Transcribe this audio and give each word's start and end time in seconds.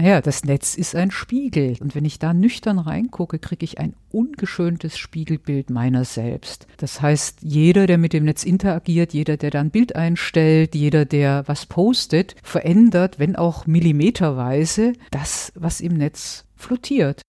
Naja, 0.00 0.20
das 0.20 0.44
Netz 0.44 0.76
ist 0.76 0.94
ein 0.94 1.10
Spiegel 1.10 1.76
und 1.80 1.96
wenn 1.96 2.04
ich 2.04 2.20
da 2.20 2.32
nüchtern 2.32 2.78
reingucke, 2.78 3.40
kriege 3.40 3.64
ich 3.64 3.80
ein 3.80 3.94
ungeschöntes 4.12 4.96
Spiegelbild 4.96 5.70
meiner 5.70 6.04
selbst. 6.04 6.68
Das 6.76 7.02
heißt, 7.02 7.40
jeder, 7.42 7.88
der 7.88 7.98
mit 7.98 8.12
dem 8.12 8.22
Netz 8.22 8.44
interagiert, 8.44 9.12
jeder, 9.12 9.36
der 9.36 9.50
da 9.50 9.58
ein 9.58 9.72
Bild 9.72 9.96
einstellt, 9.96 10.76
jeder, 10.76 11.04
der 11.04 11.42
was 11.48 11.66
postet, 11.66 12.36
verändert, 12.44 13.18
wenn 13.18 13.34
auch 13.34 13.66
millimeterweise, 13.66 14.92
das, 15.10 15.52
was 15.56 15.80
im 15.80 15.94
Netz 15.94 16.44
flottiert. 16.54 17.20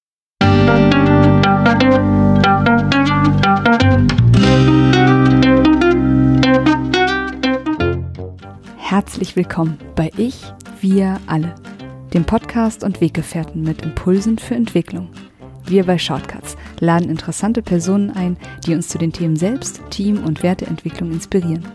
Herzlich 8.78 9.36
willkommen 9.36 9.80
bei 9.96 10.12
Ich, 10.18 10.54
wir 10.82 11.20
alle 11.26 11.56
dem 12.14 12.26
Podcast 12.26 12.84
und 12.84 13.02
Weggefährten 13.02 13.62
mit 13.62 13.82
Impulsen 13.84 14.38
für 14.38 14.55
Entwicklung. 14.55 15.09
Wir 15.66 15.86
bei 15.86 15.98
Shortcuts 15.98 16.58
laden 16.80 17.09
interessante 17.09 17.62
Personen 17.62 18.09
ein, 18.09 18.38
die 18.66 18.73
uns 18.73 18.88
zu 18.88 18.98
den 18.98 19.13
Themen 19.13 19.35
Selbst, 19.35 19.82
Team 19.91 20.23
und 20.23 20.41
Werteentwicklung 20.41 21.12
inspirieren. 21.12 21.68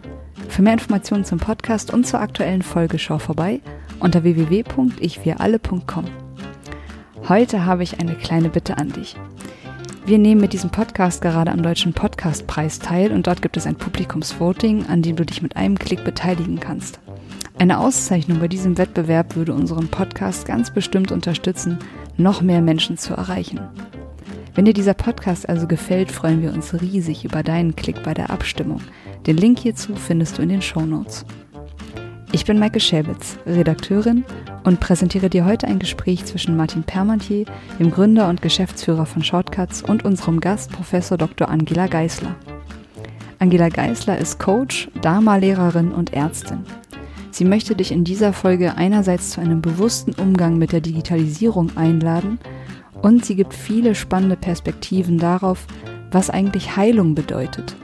Für 0.48 0.62
mehr 0.62 0.72
Informationen 0.72 1.24
zum 1.24 1.38
Podcast 1.38 1.92
und 1.92 2.06
zur 2.06 2.20
aktuellen 2.20 2.62
Folge 2.62 2.98
schau 2.98 3.18
vorbei 3.18 3.60
unter 4.00 4.24
www.ichwiralle.com. 4.24 6.04
Heute 7.28 7.64
habe 7.64 7.84
ich 7.84 8.00
eine 8.00 8.14
kleine 8.16 8.50
Bitte 8.50 8.76
an 8.76 8.92
dich. 8.92 9.16
Wir 10.06 10.18
nehmen 10.18 10.40
mit 10.40 10.52
diesem 10.52 10.70
Podcast 10.70 11.22
gerade 11.22 11.50
am 11.50 11.62
Deutschen 11.62 11.94
Podcastpreis 11.94 12.78
teil 12.78 13.10
und 13.10 13.26
dort 13.26 13.40
gibt 13.40 13.56
es 13.56 13.66
ein 13.66 13.76
Publikumsvoting, 13.76 14.86
an 14.86 15.00
dem 15.00 15.16
du 15.16 15.24
dich 15.24 15.40
mit 15.40 15.56
einem 15.56 15.78
Klick 15.78 16.04
beteiligen 16.04 16.60
kannst. 16.60 17.00
Eine 17.56 17.78
Auszeichnung 17.78 18.40
bei 18.40 18.48
diesem 18.48 18.78
Wettbewerb 18.78 19.36
würde 19.36 19.54
unseren 19.54 19.88
Podcast 19.88 20.44
ganz 20.44 20.70
bestimmt 20.72 21.12
unterstützen, 21.12 21.78
noch 22.16 22.42
mehr 22.42 22.60
Menschen 22.60 22.98
zu 22.98 23.14
erreichen. 23.14 23.60
Wenn 24.54 24.64
dir 24.64 24.74
dieser 24.74 24.94
Podcast 24.94 25.48
also 25.48 25.66
gefällt, 25.66 26.10
freuen 26.10 26.42
wir 26.42 26.52
uns 26.52 26.80
riesig 26.80 27.24
über 27.24 27.42
deinen 27.42 27.76
Klick 27.76 28.02
bei 28.02 28.12
der 28.12 28.30
Abstimmung. 28.30 28.80
Den 29.26 29.36
Link 29.36 29.60
hierzu 29.60 29.94
findest 29.94 30.38
du 30.38 30.42
in 30.42 30.48
den 30.48 30.62
Show 30.62 30.80
Notes. 30.80 31.24
Ich 32.32 32.44
bin 32.44 32.58
Maike 32.58 32.80
Schäbitz, 32.80 33.38
Redakteurin 33.46 34.24
und 34.64 34.80
präsentiere 34.80 35.30
dir 35.30 35.44
heute 35.44 35.68
ein 35.68 35.78
Gespräch 35.78 36.24
zwischen 36.24 36.56
Martin 36.56 36.82
Permantier, 36.82 37.46
dem 37.78 37.92
Gründer 37.92 38.28
und 38.28 38.42
Geschäftsführer 38.42 39.06
von 39.06 39.22
Shortcuts, 39.22 39.82
und 39.82 40.04
unserem 40.04 40.40
Gast 40.40 40.72
Professor 40.72 41.16
Dr. 41.16 41.48
Angela 41.48 41.86
Geisler. 41.86 42.34
Angela 43.38 43.68
Geisler 43.68 44.18
ist 44.18 44.40
Coach, 44.40 44.90
Dharma-Lehrerin 45.02 45.92
und 45.92 46.12
Ärztin. 46.12 46.64
Sie 47.34 47.44
möchte 47.44 47.74
dich 47.74 47.90
in 47.90 48.04
dieser 48.04 48.32
Folge 48.32 48.76
einerseits 48.76 49.30
zu 49.30 49.40
einem 49.40 49.60
bewussten 49.60 50.12
Umgang 50.12 50.56
mit 50.56 50.70
der 50.70 50.80
Digitalisierung 50.80 51.76
einladen 51.76 52.38
und 53.02 53.24
sie 53.24 53.34
gibt 53.34 53.54
viele 53.54 53.96
spannende 53.96 54.36
Perspektiven 54.36 55.18
darauf, 55.18 55.66
was 56.12 56.30
eigentlich 56.30 56.76
Heilung 56.76 57.16
bedeutet 57.16 57.74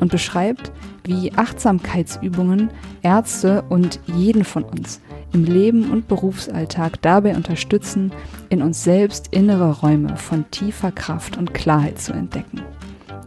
und 0.00 0.10
beschreibt, 0.10 0.72
wie 1.04 1.34
Achtsamkeitsübungen 1.34 2.70
Ärzte 3.02 3.64
und 3.68 4.00
jeden 4.06 4.42
von 4.42 4.62
uns 4.62 5.02
im 5.34 5.44
Leben 5.44 5.90
und 5.90 6.08
Berufsalltag 6.08 7.02
dabei 7.02 7.36
unterstützen, 7.36 8.10
in 8.48 8.62
uns 8.62 8.84
selbst 8.84 9.28
innere 9.32 9.80
Räume 9.80 10.16
von 10.16 10.50
tiefer 10.50 10.92
Kraft 10.92 11.36
und 11.36 11.52
Klarheit 11.52 11.98
zu 11.98 12.14
entdecken. 12.14 12.62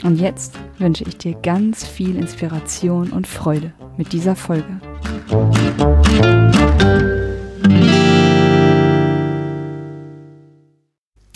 Und 0.03 0.19
jetzt 0.19 0.53
wünsche 0.77 1.03
ich 1.05 1.17
dir 1.17 1.33
ganz 1.33 1.85
viel 1.85 2.15
Inspiration 2.17 3.11
und 3.11 3.25
Freude 3.25 3.73
mit 3.97 4.13
dieser 4.13 4.35
Folge. 4.35 4.79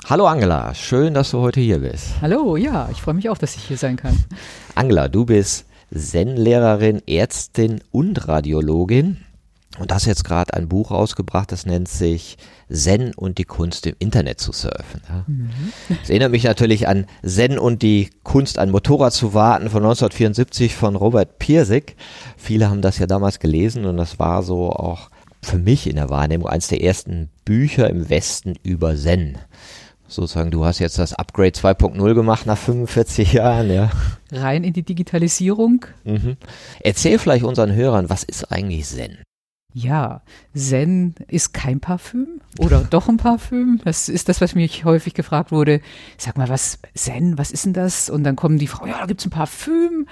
Hallo 0.06 0.28
Angela, 0.28 0.76
schön, 0.76 1.14
dass 1.14 1.32
du 1.32 1.40
heute 1.40 1.60
hier 1.60 1.80
bist. 1.80 2.22
Hallo, 2.22 2.56
ja, 2.58 2.90
ich 2.92 3.02
freue 3.02 3.16
mich 3.16 3.30
auch, 3.30 3.38
dass 3.38 3.56
ich 3.56 3.64
hier 3.64 3.78
sein 3.78 3.96
kann. 3.96 4.18
Angela, 4.76 5.08
du 5.08 5.26
bist 5.26 5.66
Zen-Lehrerin, 5.96 7.02
Ärztin 7.08 7.82
und 7.92 8.28
Radiologin 8.28 9.18
und 9.80 9.92
hast 9.92 10.06
jetzt 10.06 10.24
gerade 10.24 10.54
ein 10.54 10.68
Buch 10.68 10.92
rausgebracht, 10.92 11.52
das 11.52 11.66
nennt 11.66 11.88
sich 11.88 12.38
Zen 12.72 13.14
und 13.14 13.38
die 13.38 13.44
Kunst 13.44 13.86
im 13.86 13.96
Internet 14.00 14.40
zu 14.40 14.52
surfen. 14.52 15.02
Ja. 15.08 15.26
Mhm. 15.28 15.50
Das 15.90 16.10
erinnert 16.10 16.32
mich 16.32 16.44
natürlich 16.44 16.88
an 16.88 17.06
Zen 17.24 17.60
und 17.60 17.82
die 17.82 18.10
Kunst, 18.24 18.58
ein 18.58 18.72
Motorrad 18.72 19.14
zu 19.14 19.34
warten 19.34 19.70
von 19.70 19.84
1974 19.84 20.76
von 20.76 20.96
Robert 20.96 21.40
Pirsig. 21.40 21.96
Viele 22.38 22.70
haben 22.70 22.82
das 22.82 23.00
ja 23.00 23.08
damals 23.08 23.40
gelesen 23.40 23.86
und 23.86 23.98
das 23.98 24.20
war 24.20 24.44
so 24.44 24.70
auch 24.72 25.10
für 25.44 25.58
mich 25.58 25.88
in 25.88 25.96
der 25.96 26.10
Wahrnehmung 26.10 26.48
eines 26.48 26.68
der 26.68 26.84
ersten 26.84 27.30
Bücher 27.46 27.90
im 27.90 28.10
Westen 28.10 28.56
über 28.64 28.96
Zen. 28.96 29.38
Sozusagen, 30.08 30.52
du 30.52 30.66
hast 30.66 30.80
jetzt 30.80 31.00
das 31.00 31.14
Upgrade 31.14 31.52
2.0 31.52 32.14
gemacht 32.14 32.46
nach 32.46 32.58
45 32.58 33.34
Jahren, 33.34 33.72
ja. 33.72 33.92
Rein 34.32 34.66
in 34.66 34.74
die 34.74 34.84
Digitalisierung. 34.84 35.86
Mhm. 36.04 36.36
Erzähl 36.82 37.18
vielleicht 37.18 37.46
unseren 37.46 37.74
Hörern, 37.74 38.10
was 38.10 38.24
ist 38.24 38.52
eigentlich 38.52 38.86
Zen? 38.86 39.20
Ja, 39.74 40.22
Zen 40.54 41.16
ist 41.30 41.54
kein 41.54 41.80
Parfüm 41.80 42.42
oder 42.60 42.82
doch 42.90 43.08
ein 43.08 43.18
Parfüm. 43.18 43.80
Das 43.86 44.10
ist 44.10 44.28
das, 44.28 44.42
was 44.42 44.54
mich 44.54 44.84
häufig 44.84 45.14
gefragt 45.14 45.52
wurde. 45.52 45.80
Sag 46.18 46.38
mal, 46.38 46.50
was, 46.50 46.80
Zen, 46.94 47.38
was 47.38 47.52
ist 47.52 47.66
denn 47.66 47.74
das? 47.74 48.10
Und 48.10 48.24
dann 48.24 48.36
kommen 48.36 48.58
die 48.58 48.68
Frauen, 48.68 48.90
ja, 48.90 49.00
da 49.00 49.06
gibt's 49.06 49.26
ein 49.26 49.30
Parfüm. 49.30 50.08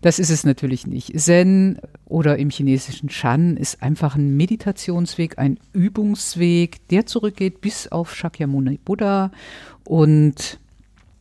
Das 0.00 0.18
ist 0.18 0.30
es 0.30 0.44
natürlich 0.44 0.86
nicht. 0.86 1.18
Zen 1.18 1.80
oder 2.04 2.38
im 2.38 2.50
chinesischen 2.50 3.10
Shan 3.10 3.56
ist 3.56 3.82
einfach 3.82 4.14
ein 4.14 4.36
Meditationsweg, 4.36 5.38
ein 5.38 5.58
Übungsweg, 5.72 6.86
der 6.88 7.06
zurückgeht 7.06 7.60
bis 7.60 7.88
auf 7.88 8.14
Shakyamuni 8.14 8.78
Buddha 8.84 9.32
und 9.82 10.60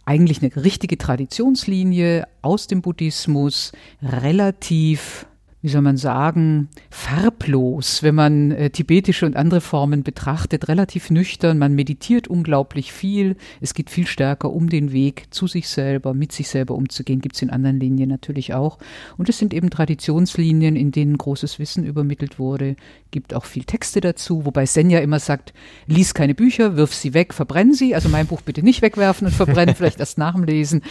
eigentlich 0.05 0.43
eine 0.43 0.63
richtige 0.63 0.97
Traditionslinie 0.97 2.27
aus 2.41 2.67
dem 2.67 2.81
Buddhismus, 2.81 3.71
relativ 4.01 5.25
wie 5.63 5.69
soll 5.69 5.81
man 5.81 5.95
sagen, 5.95 6.67
farblos, 6.89 8.03
wenn 8.03 8.15
man 8.15 8.51
äh, 8.51 8.69
tibetische 8.69 9.25
und 9.25 9.37
andere 9.37 9.61
Formen 9.61 10.03
betrachtet, 10.03 10.67
relativ 10.67 11.09
nüchtern. 11.09 11.57
Man 11.57 11.73
meditiert 11.73 12.27
unglaublich 12.27 12.91
viel. 12.91 13.37
Es 13.61 13.73
geht 13.73 13.89
viel 13.89 14.05
stärker 14.05 14.51
um 14.51 14.69
den 14.69 14.91
Weg 14.91 15.27
zu 15.29 15.47
sich 15.47 15.69
selber, 15.69 16.13
mit 16.13 16.33
sich 16.33 16.49
selber 16.49 16.75
umzugehen. 16.75 17.21
Gibt 17.21 17.35
es 17.35 17.41
in 17.41 17.49
anderen 17.49 17.79
Linien 17.79 18.09
natürlich 18.09 18.53
auch. 18.53 18.77
Und 19.17 19.29
es 19.29 19.37
sind 19.37 19.53
eben 19.53 19.69
Traditionslinien, 19.69 20.75
in 20.75 20.91
denen 20.91 21.17
großes 21.17 21.59
Wissen 21.59 21.85
übermittelt 21.85 22.39
wurde. 22.39 22.75
Gibt 23.11 23.33
auch 23.33 23.45
viel 23.45 23.63
Texte 23.63 24.01
dazu, 24.01 24.43
wobei 24.43 24.65
Zen 24.65 24.89
ja 24.89 24.99
immer 24.99 25.19
sagt, 25.19 25.53
lies 25.87 26.13
keine 26.13 26.35
Bücher, 26.35 26.75
wirf 26.75 26.93
sie 26.93 27.13
weg, 27.13 27.33
verbrenn 27.33 27.73
sie. 27.73 27.95
Also 27.95 28.09
mein 28.09 28.27
Buch 28.27 28.41
bitte 28.41 28.63
nicht 28.63 28.81
wegwerfen 28.81 29.27
und 29.27 29.33
verbrennen, 29.33 29.75
vielleicht 29.77 30.01
erst 30.01 30.17
nach 30.17 30.35
dem 30.35 30.43
Lesen. 30.43 30.81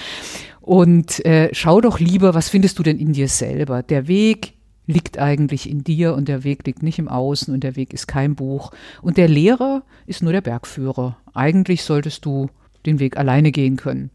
Und 0.62 1.22
äh, 1.26 1.50
schau 1.52 1.82
doch 1.82 2.00
lieber, 2.00 2.32
was 2.32 2.48
findest 2.48 2.78
du 2.78 2.82
denn 2.82 2.98
in 2.98 3.12
dir 3.12 3.28
selber? 3.28 3.82
Der 3.82 4.08
Weg 4.08 4.54
liegt 4.86 5.18
eigentlich 5.18 5.68
in 5.68 5.84
dir 5.84 6.14
und 6.14 6.28
der 6.28 6.44
Weg 6.44 6.66
liegt 6.66 6.82
nicht 6.82 6.98
im 6.98 7.08
Außen 7.08 7.52
und 7.54 7.62
der 7.62 7.76
Weg 7.76 7.92
ist 7.92 8.08
kein 8.08 8.34
Buch. 8.34 8.72
Und 9.00 9.16
der 9.16 9.28
Lehrer 9.28 9.82
ist 10.06 10.22
nur 10.22 10.32
der 10.32 10.40
Bergführer. 10.40 11.16
Eigentlich 11.34 11.84
solltest 11.84 12.24
du 12.24 12.48
den 12.84 12.98
Weg 12.98 13.16
alleine 13.16 13.52
gehen 13.52 13.76
können. 13.76 14.10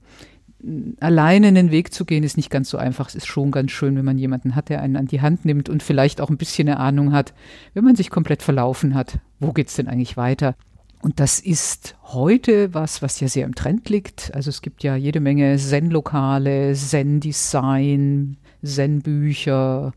Alleine 0.99 1.47
einen 1.47 1.71
Weg 1.71 1.93
zu 1.93 2.03
gehen 2.03 2.23
ist 2.23 2.35
nicht 2.35 2.49
ganz 2.49 2.69
so 2.69 2.77
einfach. 2.77 3.07
Es 3.07 3.15
ist 3.15 3.27
schon 3.27 3.51
ganz 3.51 3.71
schön, 3.71 3.95
wenn 3.95 4.05
man 4.05 4.17
jemanden 4.17 4.55
hat, 4.55 4.69
der 4.69 4.81
einen 4.81 4.97
an 4.97 5.07
die 5.07 5.21
Hand 5.21 5.45
nimmt 5.45 5.69
und 5.69 5.83
vielleicht 5.83 6.19
auch 6.19 6.29
ein 6.29 6.37
bisschen 6.37 6.67
eine 6.67 6.79
Ahnung 6.79 7.13
hat, 7.13 7.33
wenn 7.73 7.83
man 7.83 7.95
sich 7.95 8.09
komplett 8.09 8.41
verlaufen 8.41 8.95
hat. 8.95 9.19
Wo 9.39 9.53
geht's 9.53 9.75
denn 9.75 9.87
eigentlich 9.87 10.17
weiter? 10.17 10.55
Und 11.01 11.19
das 11.19 11.39
ist 11.39 11.95
heute 12.03 12.73
was, 12.73 13.01
was 13.03 13.19
ja 13.19 13.27
sehr 13.27 13.45
im 13.45 13.53
Trend 13.53 13.87
liegt. 13.89 14.33
Also 14.33 14.49
es 14.49 14.61
gibt 14.61 14.83
ja 14.83 14.95
jede 14.95 15.19
Menge 15.19 15.55
Zen-Lokale, 15.57 16.73
Zen-Design, 16.73 18.37
Zen-Bücher, 18.63 19.93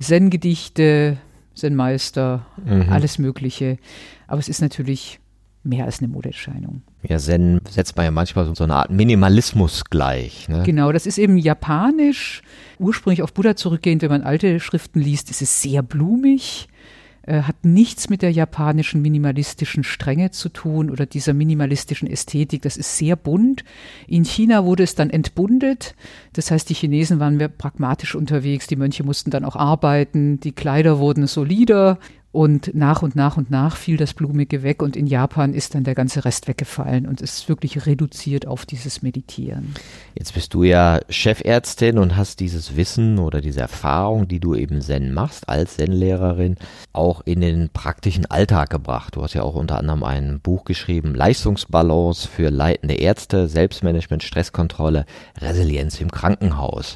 Zen-Gedichte, 0.00 1.18
Zen-Meister, 1.54 2.46
mhm. 2.64 2.86
alles 2.90 3.18
Mögliche. 3.18 3.78
Aber 4.26 4.38
es 4.38 4.48
ist 4.48 4.60
natürlich 4.60 5.20
mehr 5.62 5.84
als 5.84 5.98
eine 5.98 6.08
Modeerscheinung. 6.08 6.82
Ja, 7.02 7.18
Zen 7.18 7.60
setzt 7.68 7.96
man 7.96 8.04
ja 8.04 8.10
manchmal 8.10 8.54
so 8.54 8.64
eine 8.64 8.74
Art 8.74 8.90
Minimalismus 8.90 9.84
gleich. 9.84 10.48
Ne? 10.48 10.62
Genau, 10.64 10.92
das 10.92 11.06
ist 11.06 11.18
eben 11.18 11.36
japanisch. 11.36 12.42
Ursprünglich 12.78 13.22
auf 13.22 13.34
Buddha 13.34 13.56
zurückgehend, 13.56 14.02
wenn 14.02 14.10
man 14.10 14.22
alte 14.22 14.60
Schriften 14.60 15.00
liest, 15.00 15.30
ist 15.30 15.42
es 15.42 15.60
sehr 15.62 15.82
blumig. 15.82 16.68
Äh, 17.22 17.42
hat 17.42 17.64
nichts 17.64 18.08
mit 18.08 18.22
der 18.22 18.32
japanischen 18.32 19.02
minimalistischen 19.02 19.84
Strenge 19.84 20.30
zu 20.30 20.48
tun 20.48 20.90
oder 20.90 21.04
dieser 21.04 21.34
minimalistischen 21.34 22.08
Ästhetik. 22.08 22.62
Das 22.62 22.78
ist 22.78 22.96
sehr 22.96 23.14
bunt. 23.14 23.62
In 24.06 24.24
China 24.24 24.64
wurde 24.64 24.84
es 24.84 24.94
dann 24.94 25.10
entbundet. 25.10 25.94
Das 26.32 26.50
heißt, 26.50 26.70
die 26.70 26.74
Chinesen 26.74 27.20
waren 27.20 27.36
mehr 27.36 27.48
pragmatisch 27.48 28.14
unterwegs. 28.14 28.68
Die 28.68 28.76
Mönche 28.76 29.04
mussten 29.04 29.30
dann 29.30 29.44
auch 29.44 29.56
arbeiten. 29.56 30.40
Die 30.40 30.52
Kleider 30.52 30.98
wurden 30.98 31.26
solider. 31.26 31.98
Und 32.32 32.74
nach 32.74 33.02
und 33.02 33.16
nach 33.16 33.36
und 33.36 33.50
nach 33.50 33.76
fiel 33.76 33.96
das 33.96 34.14
Blumige 34.14 34.62
weg 34.62 34.82
und 34.82 34.96
in 34.96 35.08
Japan 35.08 35.52
ist 35.52 35.74
dann 35.74 35.82
der 35.82 35.96
ganze 35.96 36.24
Rest 36.24 36.46
weggefallen 36.46 37.06
und 37.06 37.20
ist 37.20 37.48
wirklich 37.48 37.86
reduziert 37.86 38.46
auf 38.46 38.64
dieses 38.66 39.02
Meditieren. 39.02 39.74
Jetzt 40.14 40.34
bist 40.34 40.54
du 40.54 40.62
ja 40.62 41.00
Chefärztin 41.08 41.98
und 41.98 42.16
hast 42.16 42.38
dieses 42.38 42.76
Wissen 42.76 43.18
oder 43.18 43.40
diese 43.40 43.60
Erfahrung, 43.60 44.28
die 44.28 44.38
du 44.38 44.54
eben 44.54 44.80
Zen 44.80 45.12
machst 45.12 45.48
als 45.48 45.76
Zen-Lehrerin, 45.76 46.54
auch 46.92 47.22
in 47.24 47.40
den 47.40 47.68
praktischen 47.70 48.26
Alltag 48.26 48.70
gebracht. 48.70 49.16
Du 49.16 49.22
hast 49.22 49.34
ja 49.34 49.42
auch 49.42 49.56
unter 49.56 49.78
anderem 49.78 50.04
ein 50.04 50.38
Buch 50.40 50.64
geschrieben, 50.64 51.16
Leistungsbalance 51.16 52.28
für 52.28 52.50
leitende 52.50 52.94
Ärzte, 52.94 53.48
Selbstmanagement, 53.48 54.22
Stresskontrolle, 54.22 55.04
Resilienz 55.40 56.00
im 56.00 56.12
Krankenhaus. 56.12 56.94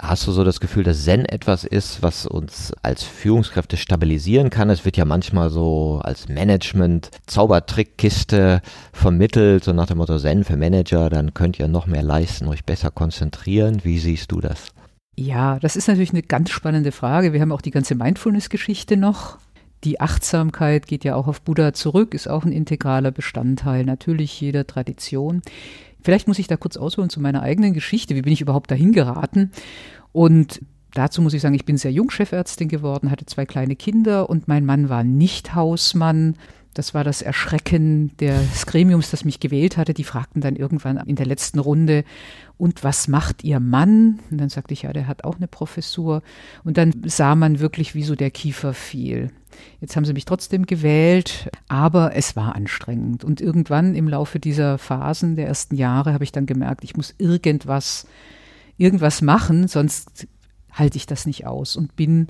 Hast 0.00 0.26
du 0.26 0.32
so 0.32 0.44
das 0.44 0.60
Gefühl, 0.60 0.84
dass 0.84 1.04
Zen 1.04 1.24
etwas 1.24 1.64
ist, 1.64 2.02
was 2.02 2.26
uns 2.26 2.72
als 2.82 3.02
Führungskräfte 3.02 3.78
stabilisieren 3.78 4.50
kann? 4.50 4.68
Es 4.68 4.84
wird 4.84 4.98
ja 4.98 5.06
manchmal 5.06 5.48
so 5.48 6.00
als 6.04 6.28
Management 6.28 7.10
Zaubertrickkiste 7.26 8.60
vermittelt, 8.92 9.64
so 9.64 9.72
nach 9.72 9.86
dem 9.86 9.98
Motto 9.98 10.18
Zen 10.18 10.44
für 10.44 10.58
Manager, 10.58 11.08
dann 11.08 11.32
könnt 11.32 11.58
ihr 11.58 11.66
noch 11.68 11.86
mehr 11.86 12.02
leisten, 12.02 12.46
euch 12.46 12.64
besser 12.64 12.90
konzentrieren. 12.90 13.80
Wie 13.84 13.98
siehst 13.98 14.32
du 14.32 14.42
das? 14.42 14.66
Ja, 15.18 15.58
das 15.60 15.76
ist 15.76 15.88
natürlich 15.88 16.10
eine 16.10 16.22
ganz 16.22 16.50
spannende 16.50 16.92
Frage. 16.92 17.32
Wir 17.32 17.40
haben 17.40 17.52
auch 17.52 17.62
die 17.62 17.70
ganze 17.70 17.94
Mindfulness-Geschichte 17.94 18.98
noch. 18.98 19.38
Die 19.82 20.00
Achtsamkeit 20.00 20.86
geht 20.86 21.04
ja 21.04 21.14
auch 21.14 21.26
auf 21.26 21.40
Buddha 21.40 21.72
zurück, 21.72 22.12
ist 22.12 22.28
auch 22.28 22.44
ein 22.44 22.52
integraler 22.52 23.12
Bestandteil 23.12 23.84
natürlich 23.84 24.38
jeder 24.40 24.66
Tradition. 24.66 25.40
Vielleicht 26.06 26.28
muss 26.28 26.38
ich 26.38 26.46
da 26.46 26.56
kurz 26.56 26.76
ausholen 26.76 27.10
zu 27.10 27.20
meiner 27.20 27.42
eigenen 27.42 27.72
Geschichte. 27.74 28.14
Wie 28.14 28.22
bin 28.22 28.32
ich 28.32 28.40
überhaupt 28.40 28.70
dahin 28.70 28.92
geraten? 28.92 29.50
Und 30.12 30.60
dazu 30.94 31.20
muss 31.20 31.34
ich 31.34 31.42
sagen, 31.42 31.56
ich 31.56 31.64
bin 31.64 31.78
sehr 31.78 31.90
jung 31.90 32.12
Chefärztin 32.12 32.68
geworden, 32.68 33.10
hatte 33.10 33.26
zwei 33.26 33.44
kleine 33.44 33.74
Kinder 33.74 34.30
und 34.30 34.46
mein 34.46 34.64
Mann 34.64 34.88
war 34.88 35.02
nicht 35.02 35.56
Hausmann. 35.56 36.36
Das 36.76 36.92
war 36.92 37.04
das 37.04 37.22
Erschrecken 37.22 38.14
des 38.18 38.66
Gremiums, 38.66 39.10
das 39.10 39.24
mich 39.24 39.40
gewählt 39.40 39.76
hatte. 39.76 39.94
Die 39.94 40.04
fragten 40.04 40.42
dann 40.42 40.56
irgendwann 40.56 40.98
in 40.98 41.16
der 41.16 41.26
letzten 41.26 41.58
Runde, 41.58 42.04
und 42.58 42.84
was 42.84 43.08
macht 43.08 43.44
Ihr 43.44 43.60
Mann? 43.60 44.20
Und 44.30 44.38
dann 44.38 44.48
sagte 44.48 44.72
ich, 44.72 44.82
ja, 44.82 44.92
der 44.92 45.06
hat 45.06 45.24
auch 45.24 45.36
eine 45.36 45.48
Professur. 45.48 46.22
Und 46.64 46.76
dann 46.78 46.92
sah 47.04 47.34
man 47.34 47.60
wirklich, 47.60 47.94
wie 47.94 48.02
so 48.02 48.14
der 48.14 48.30
Kiefer 48.30 48.72
fiel. 48.72 49.30
Jetzt 49.80 49.96
haben 49.96 50.04
sie 50.04 50.12
mich 50.12 50.24
trotzdem 50.24 50.66
gewählt, 50.66 51.50
aber 51.68 52.14
es 52.14 52.36
war 52.36 52.54
anstrengend. 52.54 53.24
Und 53.24 53.40
irgendwann 53.40 53.94
im 53.94 54.08
Laufe 54.08 54.38
dieser 54.38 54.78
Phasen 54.78 55.36
der 55.36 55.46
ersten 55.46 55.76
Jahre 55.76 56.12
habe 56.12 56.24
ich 56.24 56.32
dann 56.32 56.46
gemerkt, 56.46 56.84
ich 56.84 56.96
muss 56.96 57.14
irgendwas, 57.18 58.06
irgendwas 58.76 59.22
machen, 59.22 59.68
sonst 59.68 60.26
halte 60.72 60.96
ich 60.96 61.06
das 61.06 61.26
nicht 61.26 61.46
aus 61.46 61.76
und 61.76 61.96
bin 61.96 62.28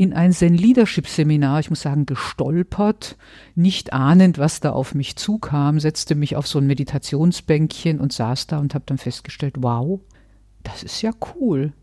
in 0.00 0.14
ein 0.14 0.32
Zen 0.32 0.54
Leadership 0.54 1.06
Seminar, 1.06 1.60
ich 1.60 1.68
muss 1.68 1.82
sagen, 1.82 2.06
gestolpert, 2.06 3.18
nicht 3.54 3.92
ahnend, 3.92 4.38
was 4.38 4.60
da 4.60 4.70
auf 4.70 4.94
mich 4.94 5.16
zukam, 5.16 5.78
setzte 5.78 6.14
mich 6.14 6.36
auf 6.36 6.46
so 6.46 6.58
ein 6.58 6.66
Meditationsbänkchen 6.66 8.00
und 8.00 8.10
saß 8.10 8.46
da 8.46 8.60
und 8.60 8.74
habe 8.74 8.84
dann 8.86 8.96
festgestellt, 8.96 9.56
wow, 9.58 10.00
das 10.62 10.82
ist 10.84 11.02
ja 11.02 11.10
cool. 11.34 11.74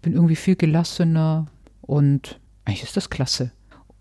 Bin 0.00 0.14
irgendwie 0.14 0.34
viel 0.34 0.56
gelassener 0.56 1.46
und 1.82 2.40
eigentlich 2.64 2.84
ist 2.84 2.96
das 2.96 3.10
klasse. 3.10 3.50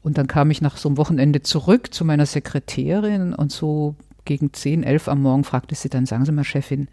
Und 0.02 0.18
dann 0.18 0.28
kam 0.28 0.50
ich 0.50 0.62
nach 0.62 0.78
so 0.78 0.88
einem 0.88 0.96
Wochenende 0.96 1.42
zurück 1.42 1.94
zu 1.94 2.06
meiner 2.06 2.28
Sekretärin 2.28 3.34
und 3.34 3.52
so 3.52 3.96
gegen 4.24 4.54
10, 4.54 4.84
11 4.84 5.10
am 5.10 5.24
Morgen 5.24 5.44
fragte 5.44 5.76
sie 5.76 5.90
dann, 5.90 6.06
sagen 6.06 6.24
Sie 6.24 6.32
mal, 6.32 6.46
Chefin, 6.46 6.88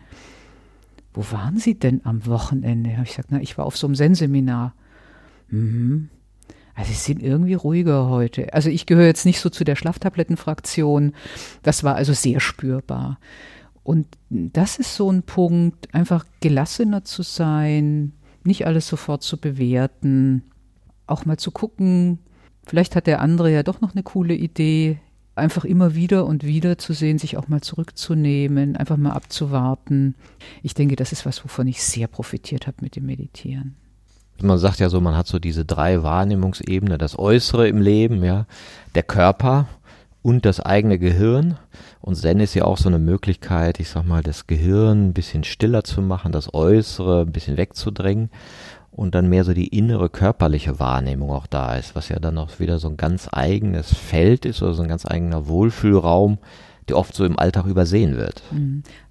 wo 1.15 1.25
waren 1.31 1.59
Sie 1.59 1.79
denn 1.79 2.01
am 2.03 2.27
Wochenende? 2.27 2.95
Habe 2.95 3.05
ich 3.05 3.11
gesagt, 3.11 3.29
na, 3.31 3.41
ich 3.41 3.57
war 3.59 3.65
auf 3.65 3.77
so 3.77 3.87
einem 3.87 3.95
Zen-Seminar. 3.95 4.75
Mhm. 5.51 6.11
Also 6.79 6.93
sie 6.93 6.99
sind 6.99 7.23
irgendwie 7.23 7.55
ruhiger 7.55 8.09
heute. 8.09 8.53
Also 8.55 8.71
ich 8.71 8.87
gehöre 8.87 9.07
jetzt 9.07 9.27
nicht 9.27 9.41
so 9.41 9.51
zu 9.51 9.65
der 9.65 9.77
Schlaftablettenfraktion. 9.77 11.13
Das 11.63 11.83
war 11.85 11.97
also 11.97 12.13
sehr 12.13 12.41
spürbar. 12.41 13.19
Und 13.83 14.07
das 14.31 14.79
ist 14.79 14.95
so 14.95 15.11
ein 15.11 15.23
Punkt, 15.23 15.95
einfach 15.95 16.25
gelassener 16.41 17.05
zu 17.05 17.23
sein, 17.23 18.13
nicht 18.45 18.67
alles 18.67 18.87
sofort 18.87 19.23
zu 19.23 19.39
bewerten, 19.39 20.43
auch 21.07 21.25
mal 21.25 21.39
zu 21.39 21.51
gucken, 21.51 22.21
Vielleicht 22.69 22.97
hat 22.97 23.07
der 23.07 23.23
andere 23.23 23.51
ja 23.51 23.63
doch 23.63 23.81
noch 23.81 23.95
eine 23.95 24.03
coole 24.03 24.35
Idee. 24.35 24.99
Einfach 25.35 25.65
immer 25.65 25.95
wieder 25.95 26.27
und 26.27 26.45
wieder 26.45 26.77
zu 26.77 26.93
sehen, 26.93 27.19
sich 27.19 27.39
auch 27.39 27.49
mal 27.49 27.63
zurückzunehmen, 27.63 28.77
einfach 28.77 28.99
mal 28.99 29.13
abzuwarten. 29.13 30.15
Ich 30.63 30.75
denke, 30.75 30.95
das 30.95 31.13
ist 31.13 31.25
was, 31.25 31.43
wovon 31.43 31.67
ich 31.67 31.83
sehr 31.83 32.09
profitiert 32.09 32.67
habe 32.67 32.79
mit 32.81 32.95
dem 32.95 33.07
Meditieren. 33.07 33.77
Man 34.41 34.59
sagt 34.59 34.79
ja 34.79 34.89
so, 34.89 35.01
man 35.01 35.17
hat 35.17 35.27
so 35.27 35.39
diese 35.39 35.65
drei 35.65 36.03
Wahrnehmungsebenen, 36.03 36.99
das 36.99 37.19
Äußere 37.19 37.69
im 37.69 37.81
Leben, 37.81 38.23
ja, 38.25 38.47
der 38.95 39.03
Körper 39.03 39.67
und 40.23 40.45
das 40.45 40.61
eigene 40.61 40.99
Gehirn. 40.99 41.59
Und 42.01 42.17
Zen 42.17 42.41
ist 42.41 42.55
ja 42.55 42.65
auch 42.65 42.79
so 42.79 42.89
eine 42.89 42.99
Möglichkeit, 42.99 43.81
ich 43.81 43.89
sag 43.89 44.07
mal, 44.07 44.23
das 44.23 44.47
Gehirn 44.47 45.09
ein 45.09 45.13
bisschen 45.13 45.45
stiller 45.45 45.85
zu 45.85 46.03
machen, 46.03 46.33
das 46.33 46.55
Äußere 46.55 47.23
ein 47.23 47.33
bisschen 47.33 47.57
wegzudrängen 47.57 48.31
und 48.91 49.15
dann 49.15 49.29
mehr 49.29 49.45
so 49.45 49.55
die 49.55 49.69
innere 49.69 50.09
körperliche 50.11 50.81
Wahrnehmung 50.81 51.31
auch 51.31 51.47
da 51.47 51.77
ist, 51.77 51.95
was 51.95 52.09
ja 52.09 52.19
dann 52.19 52.37
auch 52.39 52.59
wieder 52.59 52.79
so 52.79 52.89
ein 52.89 52.97
ganz 52.97 53.29
eigenes 53.31 53.95
Feld 53.95 54.45
ist 54.45 54.63
oder 54.63 54.75
so 54.75 54.83
ein 54.83 54.89
ganz 54.89 55.07
eigener 55.07 55.47
Wohlfühlraum, 55.47 56.39
der 56.89 56.97
oft 56.97 57.15
so 57.15 57.25
im 57.25 57.39
Alltag 57.39 57.67
übersehen 57.67 58.17
wird. 58.17 58.43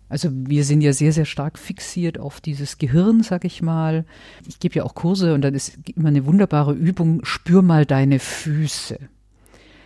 Also 0.10 0.30
wir 0.32 0.64
sind 0.64 0.82
ja 0.82 0.94
sehr, 0.94 1.12
sehr 1.12 1.26
stark 1.26 1.60
fixiert 1.60 2.20
auf 2.20 2.40
dieses 2.40 2.78
Gehirn, 2.78 3.24
sag 3.24 3.44
ich 3.44 3.62
mal. 3.62 4.06
Ich 4.48 4.60
gebe 4.60 4.76
ja 4.76 4.84
auch 4.84 4.96
Kurse 4.96 5.34
und 5.34 5.42
dann 5.42 5.54
ist 5.54 5.78
immer 5.96 6.10
eine 6.10 6.26
wunderbare 6.26 6.74
Übung, 6.74 7.26
spür 7.26 7.62
mal 7.62 7.86
deine 7.86 8.20
Füße. 8.20 9.00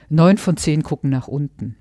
Neun 0.10 0.38
von 0.38 0.58
zehn 0.58 0.84
gucken 0.84 1.10
nach 1.10 1.28
unten. 1.28 1.76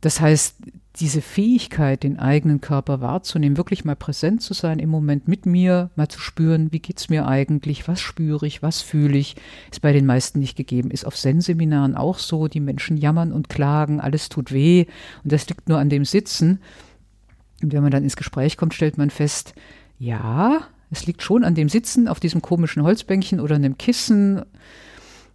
Das 0.00 0.20
heißt, 0.20 0.56
diese 1.00 1.20
Fähigkeit, 1.20 2.02
den 2.02 2.18
eigenen 2.18 2.60
Körper 2.60 3.00
wahrzunehmen, 3.00 3.56
wirklich 3.56 3.84
mal 3.84 3.96
präsent 3.96 4.42
zu 4.42 4.54
sein 4.54 4.78
im 4.78 4.88
Moment 4.88 5.28
mit 5.28 5.44
mir, 5.44 5.90
mal 5.96 6.08
zu 6.08 6.20
spüren, 6.20 6.72
wie 6.72 6.78
geht's 6.78 7.08
mir 7.08 7.26
eigentlich, 7.26 7.86
was 7.88 8.00
spüre 8.00 8.46
ich, 8.46 8.62
was 8.62 8.82
fühle 8.82 9.18
ich, 9.18 9.36
ist 9.70 9.82
bei 9.82 9.92
den 9.92 10.06
meisten 10.06 10.38
nicht 10.38 10.56
gegeben. 10.56 10.90
Ist 10.90 11.06
auf 11.06 11.16
Zen-Seminaren 11.16 11.96
auch 11.96 12.18
so, 12.18 12.48
die 12.48 12.60
Menschen 12.60 12.96
jammern 12.96 13.32
und 13.32 13.48
klagen, 13.48 14.00
alles 14.00 14.28
tut 14.28 14.52
weh 14.52 14.86
und 15.22 15.32
das 15.32 15.48
liegt 15.48 15.68
nur 15.68 15.78
an 15.78 15.90
dem 15.90 16.04
Sitzen. 16.04 16.60
Und 17.62 17.72
wenn 17.72 17.82
man 17.82 17.90
dann 17.90 18.04
ins 18.04 18.16
Gespräch 18.16 18.56
kommt, 18.56 18.74
stellt 18.74 18.98
man 18.98 19.10
fest, 19.10 19.54
ja, 19.98 20.60
es 20.90 21.06
liegt 21.06 21.22
schon 21.22 21.44
an 21.44 21.54
dem 21.54 21.68
Sitzen 21.68 22.08
auf 22.08 22.20
diesem 22.20 22.42
komischen 22.42 22.82
Holzbänkchen 22.82 23.40
oder 23.40 23.56
einem 23.56 23.78
Kissen. 23.78 24.42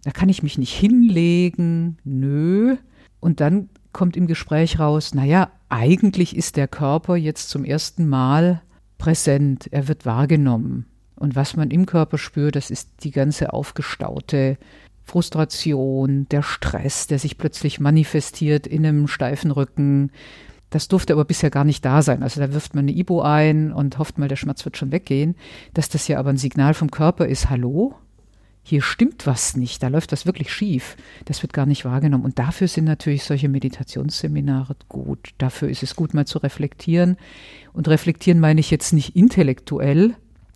Da 0.04 0.10
kann 0.10 0.28
ich 0.28 0.42
mich 0.42 0.58
nicht 0.58 0.72
hinlegen. 0.72 1.98
Nö. 2.04 2.76
Und 3.20 3.40
dann 3.40 3.68
kommt 3.92 4.16
im 4.16 4.26
Gespräch 4.26 4.78
raus, 4.78 5.14
naja, 5.14 5.50
eigentlich 5.68 6.36
ist 6.36 6.56
der 6.56 6.68
Körper 6.68 7.16
jetzt 7.16 7.50
zum 7.50 7.64
ersten 7.64 8.08
Mal 8.08 8.62
präsent, 8.98 9.68
er 9.70 9.88
wird 9.88 10.06
wahrgenommen. 10.06 10.86
Und 11.16 11.36
was 11.36 11.56
man 11.56 11.70
im 11.70 11.86
Körper 11.86 12.18
spürt, 12.18 12.56
das 12.56 12.70
ist 12.70 13.04
die 13.04 13.10
ganze 13.10 13.52
aufgestaute 13.52 14.58
Frustration, 15.04 16.26
der 16.30 16.42
Stress, 16.42 17.06
der 17.06 17.18
sich 17.18 17.38
plötzlich 17.38 17.80
manifestiert 17.80 18.66
in 18.66 18.86
einem 18.86 19.08
steifen 19.08 19.50
Rücken. 19.50 20.10
Das 20.72 20.88
durfte 20.88 21.12
aber 21.12 21.26
bisher 21.26 21.50
gar 21.50 21.64
nicht 21.64 21.84
da 21.84 22.00
sein. 22.00 22.22
Also 22.22 22.40
da 22.40 22.52
wirft 22.54 22.74
man 22.74 22.86
eine 22.86 22.96
Ibo 22.96 23.20
ein 23.20 23.72
und 23.72 23.98
hofft 23.98 24.16
mal, 24.16 24.28
der 24.28 24.36
Schmerz 24.36 24.64
wird 24.64 24.78
schon 24.78 24.90
weggehen. 24.90 25.36
Dass 25.74 25.90
das 25.90 26.08
ja 26.08 26.18
aber 26.18 26.30
ein 26.30 26.38
Signal 26.38 26.72
vom 26.72 26.90
Körper 26.90 27.26
ist, 27.26 27.50
hallo, 27.50 27.94
hier 28.62 28.80
stimmt 28.80 29.26
was 29.26 29.54
nicht, 29.54 29.82
da 29.82 29.88
läuft 29.88 30.12
das 30.12 30.24
wirklich 30.24 30.50
schief. 30.50 30.96
Das 31.26 31.42
wird 31.42 31.52
gar 31.52 31.66
nicht 31.66 31.84
wahrgenommen. 31.84 32.24
Und 32.24 32.38
dafür 32.38 32.68
sind 32.68 32.84
natürlich 32.84 33.24
solche 33.24 33.50
Meditationsseminare 33.50 34.74
gut. 34.88 35.34
Dafür 35.36 35.68
ist 35.68 35.82
es 35.82 35.94
gut, 35.94 36.14
mal 36.14 36.26
zu 36.26 36.38
reflektieren. 36.38 37.18
Und 37.74 37.88
reflektieren 37.88 38.40
meine 38.40 38.60
ich 38.60 38.70
jetzt 38.70 38.94
nicht 38.94 39.14
intellektuell, 39.14 40.14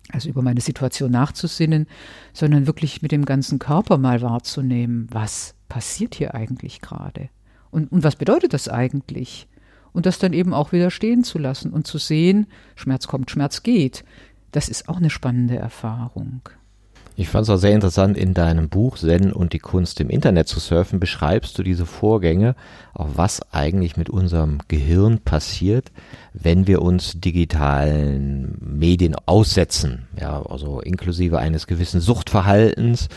also 0.09 0.29
über 0.29 0.41
meine 0.41 0.61
Situation 0.61 1.11
nachzusinnen, 1.11 1.85
sondern 2.33 2.65
wirklich 2.65 3.03
mit 3.03 3.11
dem 3.11 3.23
ganzen 3.23 3.59
Körper 3.59 3.99
mal 3.99 4.21
wahrzunehmen, 4.23 5.07
was 5.11 5.53
passiert 5.69 6.15
hier 6.15 6.33
eigentlich 6.33 6.81
gerade? 6.81 7.29
Und, 7.69 7.91
und 7.91 8.03
was 8.03 8.15
bedeutet 8.15 8.53
das 8.53 8.67
eigentlich? 8.67 9.47
Und 9.93 10.05
das 10.05 10.19
dann 10.19 10.33
eben 10.33 10.53
auch 10.53 10.71
wieder 10.71 10.91
stehen 10.91 11.23
zu 11.23 11.39
lassen 11.39 11.71
und 11.71 11.87
zu 11.87 11.97
sehen, 11.97 12.47
Schmerz 12.75 13.07
kommt, 13.07 13.31
Schmerz 13.31 13.63
geht. 13.63 14.03
Das 14.51 14.69
ist 14.69 14.89
auch 14.89 14.97
eine 14.97 15.09
spannende 15.09 15.57
Erfahrung. 15.57 16.41
Ich 17.19 17.29
fand 17.29 17.45
es 17.45 17.49
auch 17.49 17.57
sehr 17.57 17.73
interessant, 17.73 18.15
in 18.15 18.35
deinem 18.35 18.69
Buch 18.69 18.95
Zen 18.95 19.33
und 19.33 19.53
die 19.53 19.59
Kunst 19.59 19.99
im 19.99 20.11
Internet 20.11 20.47
zu 20.47 20.59
surfen, 20.59 20.99
beschreibst 20.99 21.57
du 21.57 21.63
diese 21.63 21.87
Vorgänge, 21.87 22.55
auch 22.93 23.07
was 23.15 23.41
eigentlich 23.51 23.97
mit 23.97 24.07
unserem 24.07 24.59
Gehirn 24.67 25.17
passiert, 25.17 25.91
wenn 26.33 26.67
wir 26.67 26.83
uns 26.83 27.19
digitalen 27.19 28.59
Medien 28.61 29.15
aussetzen, 29.25 30.07
ja, 30.21 30.43
also 30.43 30.79
inklusive 30.79 31.39
eines 31.39 31.65
gewissen 31.65 32.01
Suchtverhaltens 32.01 33.09